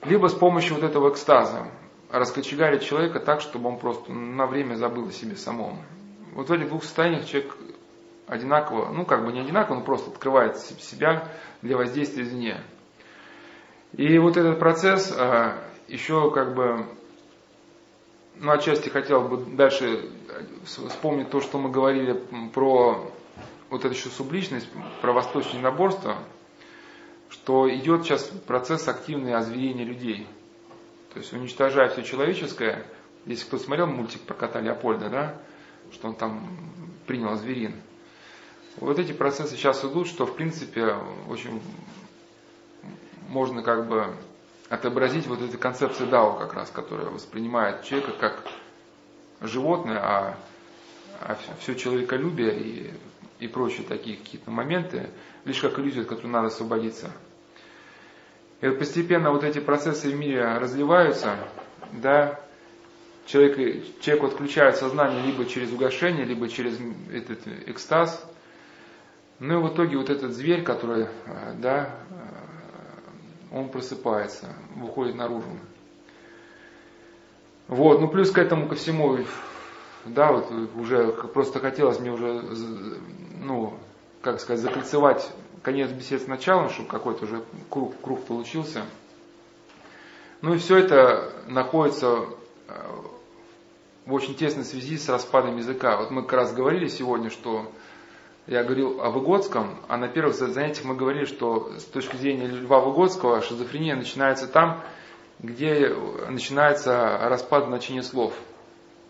Либо 0.05 0.29
с 0.29 0.35
помощью 0.35 0.75
вот 0.75 0.85
этого 0.85 1.11
экстаза 1.11 1.67
раскочегарить 2.11 2.85
человека 2.85 3.19
так, 3.19 3.41
чтобы 3.41 3.69
он 3.69 3.79
просто 3.79 4.13
на 4.13 4.47
время 4.47 4.77
забыл 4.77 5.09
о 5.09 5.13
себе 5.13 5.37
самом. 5.37 5.79
Вот 6.35 6.49
в 6.49 6.53
этих 6.53 6.69
двух 6.69 6.83
состояниях 6.83 7.27
человек 7.27 7.57
одинаково, 8.27 8.93
ну 8.93 9.05
как 9.05 9.25
бы 9.25 9.33
не 9.33 9.41
одинаково, 9.41 9.77
но 9.77 9.83
просто 9.83 10.11
открывает 10.11 10.59
себя 10.59 11.29
для 11.63 11.77
воздействия 11.77 12.25
извне. 12.25 12.61
И 13.93 14.19
вот 14.19 14.37
этот 14.37 14.59
процесс 14.59 15.13
а, 15.17 15.57
еще 15.87 16.33
как 16.33 16.55
бы, 16.55 16.87
ну 18.37 18.51
отчасти 18.51 18.89
хотел 18.89 19.29
бы 19.29 19.45
дальше 19.55 20.11
вспомнить 20.65 21.31
то, 21.31 21.41
что 21.41 21.59
мы 21.59 21.71
говорили 21.71 22.21
про 22.53 23.09
вот 23.71 23.85
эту 23.85 23.95
еще 23.95 24.09
субличность, 24.09 24.69
про 25.01 25.13
восточное 25.13 25.63
наборство, 25.63 26.19
что 27.31 27.73
идет 27.73 28.03
сейчас 28.03 28.25
процесс 28.25 28.89
активного 28.89 29.39
озверения 29.39 29.85
людей. 29.85 30.27
То 31.13 31.21
есть 31.21 31.33
уничтожая 31.33 31.91
все 31.91 32.03
человеческое, 32.03 32.85
если 33.25 33.47
кто 33.47 33.59
смотрел 33.59 33.87
мультик 33.87 34.23
про 34.23 34.35
кота 34.35 34.61
Леопольда, 34.61 35.09
да, 35.09 35.41
что 35.95 36.09
он 36.09 36.15
там 36.15 36.47
принял 37.07 37.35
зверин. 37.37 37.75
Вот 38.77 38.99
эти 38.99 39.13
процессы 39.13 39.57
сейчас 39.57 39.85
идут, 39.85 40.09
что 40.09 40.27
в 40.27 40.35
принципе 40.35 40.97
очень 41.29 41.63
можно 43.29 43.63
как 43.63 43.89
бы 43.89 44.15
отобразить 44.69 45.27
вот 45.27 45.41
этой 45.41 45.59
концепции 45.59 46.05
Дао 46.05 46.35
как 46.35 46.55
раз, 46.55 46.71
которая 46.71 47.07
воспринимает 47.07 47.85
человека 47.85 48.13
как 48.13 48.43
животное, 49.41 49.99
а, 49.99 50.39
а 51.21 51.37
все 51.61 51.75
человеколюбие 51.75 52.59
и, 52.59 52.95
и 53.41 53.49
прочие 53.49 53.87
такие 53.87 54.17
какие-то 54.17 54.51
моменты 54.51 55.11
лишь 55.45 55.61
как 55.61 55.79
иллюзия, 55.79 56.03
от 56.03 56.09
которой 56.09 56.29
надо 56.29 56.49
освободиться. 56.49 57.11
И 58.61 58.69
вот 58.69 58.79
постепенно 58.79 59.31
вот 59.31 59.45
эти 59.45 59.59
процессы 59.59 60.11
в 60.11 60.15
мире 60.15 60.59
разливаются, 60.59 61.37
да, 61.93 62.41
человек, 63.27 64.01
человек 64.01 64.25
отключает 64.25 64.77
сознание 64.77 65.23
либо 65.23 65.47
через 65.47 65.73
угошение, 65.73 66.25
либо 66.25 66.49
через 66.49 66.79
этот 67.13 67.47
экстаз. 67.67 68.25
Ну 69.41 69.59
и 69.59 69.63
в 69.63 69.75
итоге 69.75 69.97
вот 69.97 70.11
этот 70.11 70.33
зверь, 70.33 70.63
который, 70.63 71.05
э, 71.05 71.55
да, 71.59 71.91
э, 72.11 73.57
он 73.57 73.69
просыпается, 73.69 74.55
выходит 74.77 75.17
наружу. 75.17 75.49
Вот, 77.69 78.01
ну 78.01 78.09
плюс 78.09 78.31
к 78.31 78.39
этому 78.39 78.69
ко 78.69 78.75
всему, 78.75 79.19
да, 80.05 80.33
вот 80.33 80.51
уже 80.77 81.09
просто 81.13 81.61
хотелось 81.61 81.99
мне 81.99 82.13
уже, 82.13 82.43
ну, 83.43 83.75
как 84.21 84.41
сказать, 84.41 84.61
закольцевать 84.61 85.31
конец 85.63 85.91
бесед 85.91 86.23
с 86.23 86.27
началом, 86.27 86.69
чтобы 86.69 86.89
какой-то 86.89 87.25
уже 87.25 87.43
круг, 87.71 87.95
круг 88.03 88.25
получился. 88.25 88.83
Ну 90.43 90.55
и 90.55 90.59
все 90.59 90.77
это 90.77 91.33
находится 91.49 92.27
э, 92.69 92.75
в 94.07 94.13
очень 94.13 94.35
тесной 94.35 94.65
связи 94.65 94.99
с 94.99 95.09
распадом 95.09 95.57
языка. 95.57 95.97
Вот 95.97 96.11
мы 96.11 96.23
как 96.23 96.35
раз 96.35 96.53
говорили 96.53 96.89
сегодня, 96.89 97.31
что 97.31 97.71
я 98.47 98.63
говорил 98.63 99.01
о 99.01 99.11
Выгодском, 99.11 99.79
а 99.89 99.97
на 99.97 100.09
первых 100.09 100.35
занятиях 100.35 100.85
мы 100.85 100.95
говорили, 100.95 101.25
что 101.25 101.73
с 101.79 101.85
точки 101.85 102.17
зрения 102.17 102.47
Льва 102.47 102.81
Выгодского 102.81 103.41
шизофрения 103.41 103.97
начинается 103.97 104.47
там, 104.47 104.83
где 105.41 105.89
начинается 106.29 107.19
распад 107.23 107.67
значения 107.67 108.03
слов. 108.03 108.35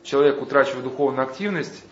Человек, 0.05 0.41
утрачивая 0.41 0.83
духовную 0.83 1.27
активность, 1.27 1.85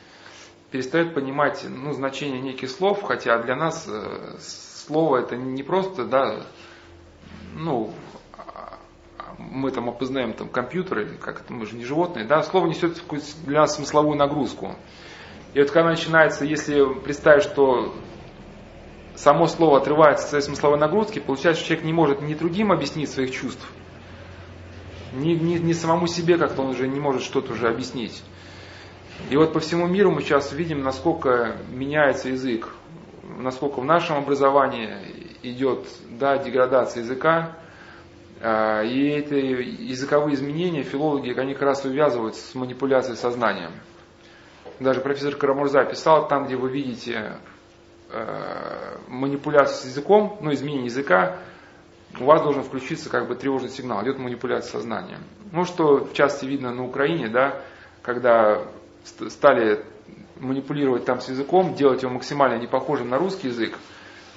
перестает 0.71 1.15
понимать 1.15 1.65
ну, 1.69 1.93
значение 1.93 2.41
неких 2.41 2.71
слов, 2.71 3.03
хотя 3.03 3.39
для 3.43 3.57
нас 3.57 3.87
э, 3.89 4.37
слово 4.39 5.19
это 5.19 5.37
не 5.37 5.63
просто, 5.63 6.05
да, 6.05 6.47
ну, 7.55 7.93
мы 9.51 9.71
там 9.71 9.89
опознаем 9.89 10.33
там 10.33 10.49
компьютеры, 10.49 11.19
как 11.21 11.41
это, 11.41 11.53
мы 11.53 11.67
же 11.67 11.77
не 11.77 11.85
животные, 11.85 12.27
да, 12.27 12.43
слово 12.43 12.67
несет 12.67 13.03
для 13.45 13.61
нас 13.61 13.77
смысловую 13.77 14.17
нагрузку. 14.17 14.77
И 15.55 15.61
вот 15.61 15.71
когда 15.71 15.91
начинается, 15.91 16.45
если 16.45 16.83
представить, 17.01 17.43
что 17.43 17.95
само 19.15 19.47
слово 19.47 19.79
отрывается 19.79 20.25
от 20.25 20.31
своей 20.31 20.45
смысловой 20.45 20.79
нагрузки, 20.79 21.19
получается, 21.19 21.61
что 21.61 21.69
человек 21.69 21.85
не 21.85 21.93
может 21.93 22.23
ни 22.23 22.35
другим 22.35 22.73
объяснить 22.73 23.11
своих 23.11 23.33
чувств, 23.33 23.67
ни, 25.13 25.35
ни, 25.35 25.59
ни 25.59 25.73
самому 25.73 26.07
себе 26.07 26.39
как-то 26.39 26.63
он 26.63 26.71
уже 26.71 26.89
не 26.89 27.01
может 27.01 27.23
что-то 27.23 27.53
уже 27.53 27.69
объяснить. 27.69 28.23
И 29.31 29.37
вот 29.37 29.53
по 29.53 29.61
всему 29.61 29.87
миру 29.87 30.11
мы 30.11 30.23
сейчас 30.23 30.53
видим, 30.53 30.83
насколько 30.83 31.57
меняется 31.71 32.31
язык, 32.31 32.75
насколько 33.39 33.81
в 33.81 33.85
нашем 33.85 34.17
образовании 34.17 34.91
идет 35.43 35.87
да, 36.09 36.39
деградация 36.39 37.03
языка, 37.03 37.57
и 38.43 39.09
эти 39.09 39.35
языковые 39.35 40.35
изменения 40.35 40.83
филологи, 40.83 41.33
они 41.39 41.55
как 41.55 41.63
раз 41.63 41.85
увязывают 41.85 42.35
с 42.35 42.55
манипуляцией 42.57 43.17
сознанием. 43.17 43.71
Даже 44.81 45.01
профессор 45.01 45.37
Карамурза 45.37 45.85
писал, 45.85 46.27
там, 46.27 46.47
где 46.47 46.57
вы 46.57 46.71
видите 46.71 47.39
э, 48.11 48.97
манипуляцию 49.07 49.77
с 49.77 49.85
языком, 49.85 50.39
ну, 50.41 50.53
изменение 50.53 50.87
языка, 50.87 51.39
у 52.19 52.25
вас 52.25 52.43
должен 52.43 52.65
включиться 52.65 53.09
как 53.11 53.29
бы 53.29 53.37
тревожный 53.37 53.71
сигнал, 53.71 54.03
идет 54.03 54.19
манипуляция 54.19 54.73
сознанием. 54.73 55.21
Ну, 55.53 55.65
что 55.65 56.05
в 56.05 56.43
видно 56.43 56.75
на 56.75 56.85
Украине, 56.85 57.29
да, 57.29 57.63
когда 58.03 58.65
стали 59.05 59.85
манипулировать 60.41 61.05
там 61.05 61.21
с 61.21 61.29
языком, 61.29 61.75
делать 61.75 62.03
его 62.03 62.13
максимально 62.13 62.59
не 62.59 62.67
похожим 62.67 63.09
на 63.09 63.19
русский 63.19 63.49
язык. 63.49 63.79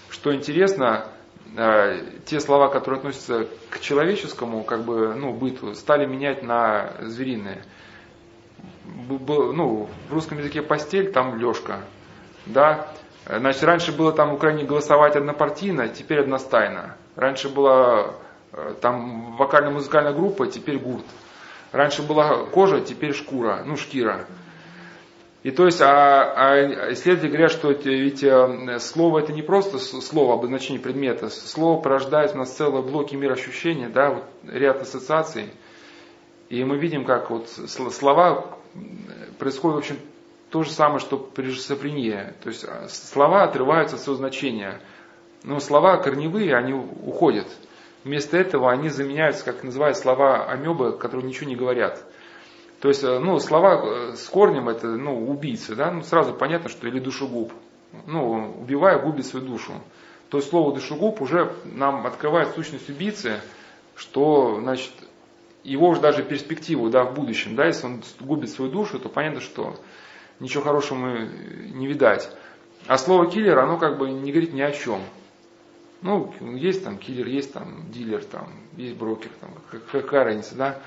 Что 0.10 0.34
интересно, 0.34 1.08
те 2.26 2.40
слова, 2.40 2.68
которые 2.68 3.00
относятся 3.00 3.48
к 3.70 3.80
человеческому 3.80 4.64
как 4.64 4.84
бы, 4.84 5.16
ну, 5.16 5.34
быту, 5.34 5.74
стали 5.74 6.06
менять 6.06 6.44
на 6.44 6.94
звериные. 7.02 7.64
Ну, 9.08 9.90
в 10.10 10.14
русском 10.14 10.38
языке 10.40 10.62
постель, 10.62 11.12
там 11.12 11.38
лёжка. 11.38 11.82
Да? 12.46 12.88
Значит, 13.26 13.64
раньше 13.64 13.92
было 13.92 14.12
там 14.12 14.32
в 14.32 14.34
Украине 14.36 14.66
голосовать 14.66 15.16
однопартийно, 15.16 15.88
теперь 15.88 16.22
одностайно. 16.22 16.96
Раньше 17.16 17.50
была 17.50 18.16
э, 18.52 18.76
там 18.82 19.36
вокально-музыкальная 19.38 20.14
группа, 20.14 20.48
теперь 20.48 20.78
гурт. 20.78 21.06
Раньше 21.72 22.04
была 22.04 22.46
кожа, 22.46 22.82
теперь 22.82 23.14
шкура, 23.14 23.64
ну 23.66 23.78
шкира. 23.78 24.26
И 25.46 25.52
то 25.52 25.66
есть, 25.66 25.80
а, 25.80 26.34
а 26.36 26.92
исследователи 26.94 27.30
говорят, 27.30 27.52
что 27.52 27.70
ведь 27.70 28.24
э, 28.24 28.80
слово 28.80 29.20
это 29.20 29.32
не 29.32 29.44
просто 29.44 29.78
слово, 29.78 30.34
обозначение 30.34 30.82
предмета. 30.82 31.30
Слово 31.30 31.80
порождает 31.80 32.34
у 32.34 32.40
нас 32.40 32.56
целые 32.56 32.82
блоки 32.82 33.14
мироощущения, 33.14 33.90
да, 33.90 34.10
вот 34.10 34.24
ряд 34.48 34.82
ассоциаций. 34.82 35.52
И 36.50 36.64
мы 36.64 36.80
видим, 36.80 37.06
как 37.06 37.30
вот 37.30 37.48
слова 37.48 38.58
происходит, 39.38 39.76
в 39.76 39.78
общем, 39.78 39.98
то 40.50 40.64
же 40.64 40.72
самое, 40.72 40.98
что 40.98 41.20
при 41.20 41.52
шизофрении. 41.52 42.34
То 42.42 42.50
есть 42.50 42.66
а, 42.68 42.88
слова 42.90 43.44
отрываются 43.44 43.98
от 43.98 44.02
своего 44.02 44.18
значения. 44.18 44.82
Но 45.44 45.60
слова 45.60 45.98
корневые, 45.98 46.56
они 46.56 46.74
уходят. 46.74 47.46
Вместо 48.04 48.36
этого 48.36 48.72
они 48.72 48.90
заменяются, 48.90 49.46
как 49.46 49.64
называют 49.64 49.96
слова 49.96 50.48
амебы, 50.48 50.98
которые 50.98 51.28
ничего 51.28 51.48
не 51.48 51.56
говорят. 51.56 52.04
То 52.86 52.90
есть, 52.90 53.04
э, 53.04 53.18
ну, 53.18 53.40
слова 53.40 53.82
э, 53.84 54.16
с 54.16 54.30
корнем 54.30 54.70
это, 54.70 54.86
ну, 54.86 55.28
убийца, 55.28 55.76
да, 55.76 55.90
ну, 55.90 56.04
сразу 56.04 56.36
понятно, 56.36 56.70
что 56.70 56.88
или 56.88 57.00
душегуб. 57.00 57.52
Ну, 58.06 58.62
убивая, 58.62 59.00
губит 59.00 59.26
свою 59.26 59.44
душу. 59.44 59.74
То 60.30 60.38
есть 60.38 60.52
слово 60.52 60.72
душегуб 60.72 61.20
уже 61.20 61.52
нам 61.64 62.06
открывает 62.06 62.50
сущность 62.50 62.88
убийцы, 62.88 63.42
что, 63.96 64.60
значит, 64.62 64.92
его 65.64 65.90
уже 65.90 66.00
даже 66.00 66.22
перспективу, 66.22 66.92
да, 66.92 67.06
в 67.06 67.16
будущем, 67.16 67.56
да, 67.56 67.66
если 67.66 67.88
он 67.88 68.04
губит 68.20 68.52
свою 68.52 68.70
душу, 68.70 69.00
то 69.00 69.10
понятно, 69.10 69.42
что 69.42 69.76
ничего 70.40 70.62
хорошего 70.62 71.18
не 71.18 71.88
видать. 71.88 72.30
А 72.86 73.00
слово 73.00 73.32
киллер, 73.32 73.58
оно 73.58 73.80
как 73.80 73.98
бы 73.98 74.12
не 74.12 74.32
говорит 74.32 74.54
ни 74.54 74.62
о 74.62 74.72
чем. 74.72 75.02
Ну, 76.04 76.32
есть 76.40 76.84
там 76.84 77.00
киллер, 77.00 77.26
есть 77.26 77.52
там 77.52 77.90
дилер, 77.90 78.24
там, 78.24 78.52
есть 78.78 78.96
брокер, 78.96 79.32
там, 79.42 79.50
какая 79.92 80.24
разница, 80.24 80.54
да. 80.54 80.80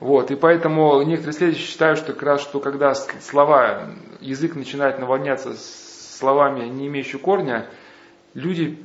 Вот, 0.00 0.30
и 0.30 0.36
поэтому 0.36 1.02
некоторые 1.02 1.34
исследователи 1.34 1.62
считают, 1.62 1.98
что 1.98 2.12
как 2.12 2.22
раз, 2.22 2.42
что 2.42 2.60
когда 2.60 2.94
слова, 2.94 3.90
язык 4.20 4.54
начинает 4.54 4.98
наводняться 4.98 5.54
словами, 5.54 6.68
не 6.68 6.88
имеющими 6.88 7.20
корня, 7.20 7.68
люди 8.34 8.78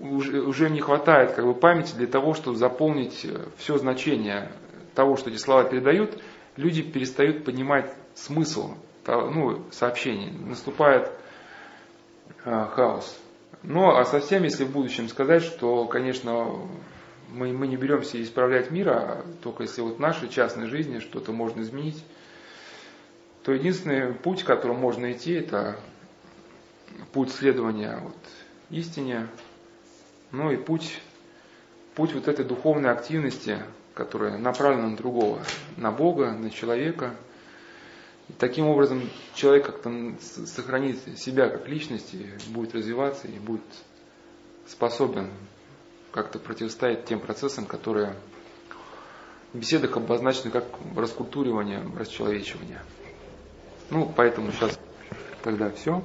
уже, 0.00 0.40
уже 0.40 0.70
не 0.70 0.80
хватает 0.80 1.32
как 1.32 1.44
бы, 1.44 1.54
памяти 1.54 1.94
для 1.96 2.06
того, 2.06 2.34
чтобы 2.34 2.56
заполнить 2.56 3.26
все 3.56 3.76
значение 3.78 4.52
того, 4.94 5.16
что 5.16 5.30
эти 5.30 5.36
слова 5.36 5.64
передают, 5.64 6.18
люди 6.56 6.82
перестают 6.82 7.44
понимать 7.44 7.92
смысл 8.14 8.74
ну, 9.06 9.64
сообщений. 9.70 10.30
Наступает 10.30 11.10
а, 12.44 12.66
хаос. 12.66 13.18
Но 13.62 13.96
а 13.96 14.04
совсем, 14.04 14.44
если 14.44 14.64
в 14.64 14.72
будущем 14.72 15.08
сказать, 15.08 15.42
что, 15.42 15.86
конечно, 15.86 16.60
мы, 17.36 17.52
мы 17.52 17.66
не 17.66 17.76
беремся 17.76 18.20
исправлять 18.22 18.70
мира, 18.70 18.92
а 18.94 19.26
только 19.42 19.64
если 19.64 19.82
вот 19.82 19.96
в 19.96 20.00
нашей 20.00 20.28
частной 20.28 20.66
жизни 20.66 20.98
что-то 21.00 21.32
можно 21.32 21.60
изменить, 21.60 22.02
то 23.44 23.52
единственный 23.52 24.12
путь, 24.14 24.42
которым 24.42 24.78
можно 24.78 25.12
идти, 25.12 25.32
это 25.32 25.78
путь 27.12 27.30
следования 27.30 28.00
вот, 28.02 28.16
истине, 28.70 29.28
ну 30.32 30.50
и 30.50 30.56
путь, 30.56 31.00
путь 31.94 32.14
вот 32.14 32.26
этой 32.26 32.44
духовной 32.44 32.90
активности, 32.90 33.58
которая 33.94 34.38
направлена 34.38 34.88
на 34.88 34.96
другого, 34.96 35.42
на 35.76 35.92
Бога, 35.92 36.32
на 36.32 36.50
человека. 36.50 37.14
И 38.28 38.32
таким 38.32 38.66
образом 38.66 39.08
человек 39.34 39.66
как-то 39.66 40.14
сохранит 40.20 40.98
себя 41.18 41.48
как 41.48 41.68
личность, 41.68 42.14
и 42.14 42.26
будет 42.48 42.74
развиваться, 42.74 43.28
и 43.28 43.38
будет 43.38 43.62
способен 44.66 45.30
как-то 46.16 46.38
противостоять 46.38 47.04
тем 47.04 47.20
процессам, 47.20 47.66
которые 47.66 48.16
в 49.52 49.58
беседах 49.58 49.98
обозначены 49.98 50.50
как 50.50 50.64
раскультуривание, 50.96 51.82
расчеловечивание. 51.94 52.80
Ну, 53.90 54.10
поэтому 54.16 54.50
сейчас 54.50 54.78
тогда 55.42 55.70
все. 55.70 56.02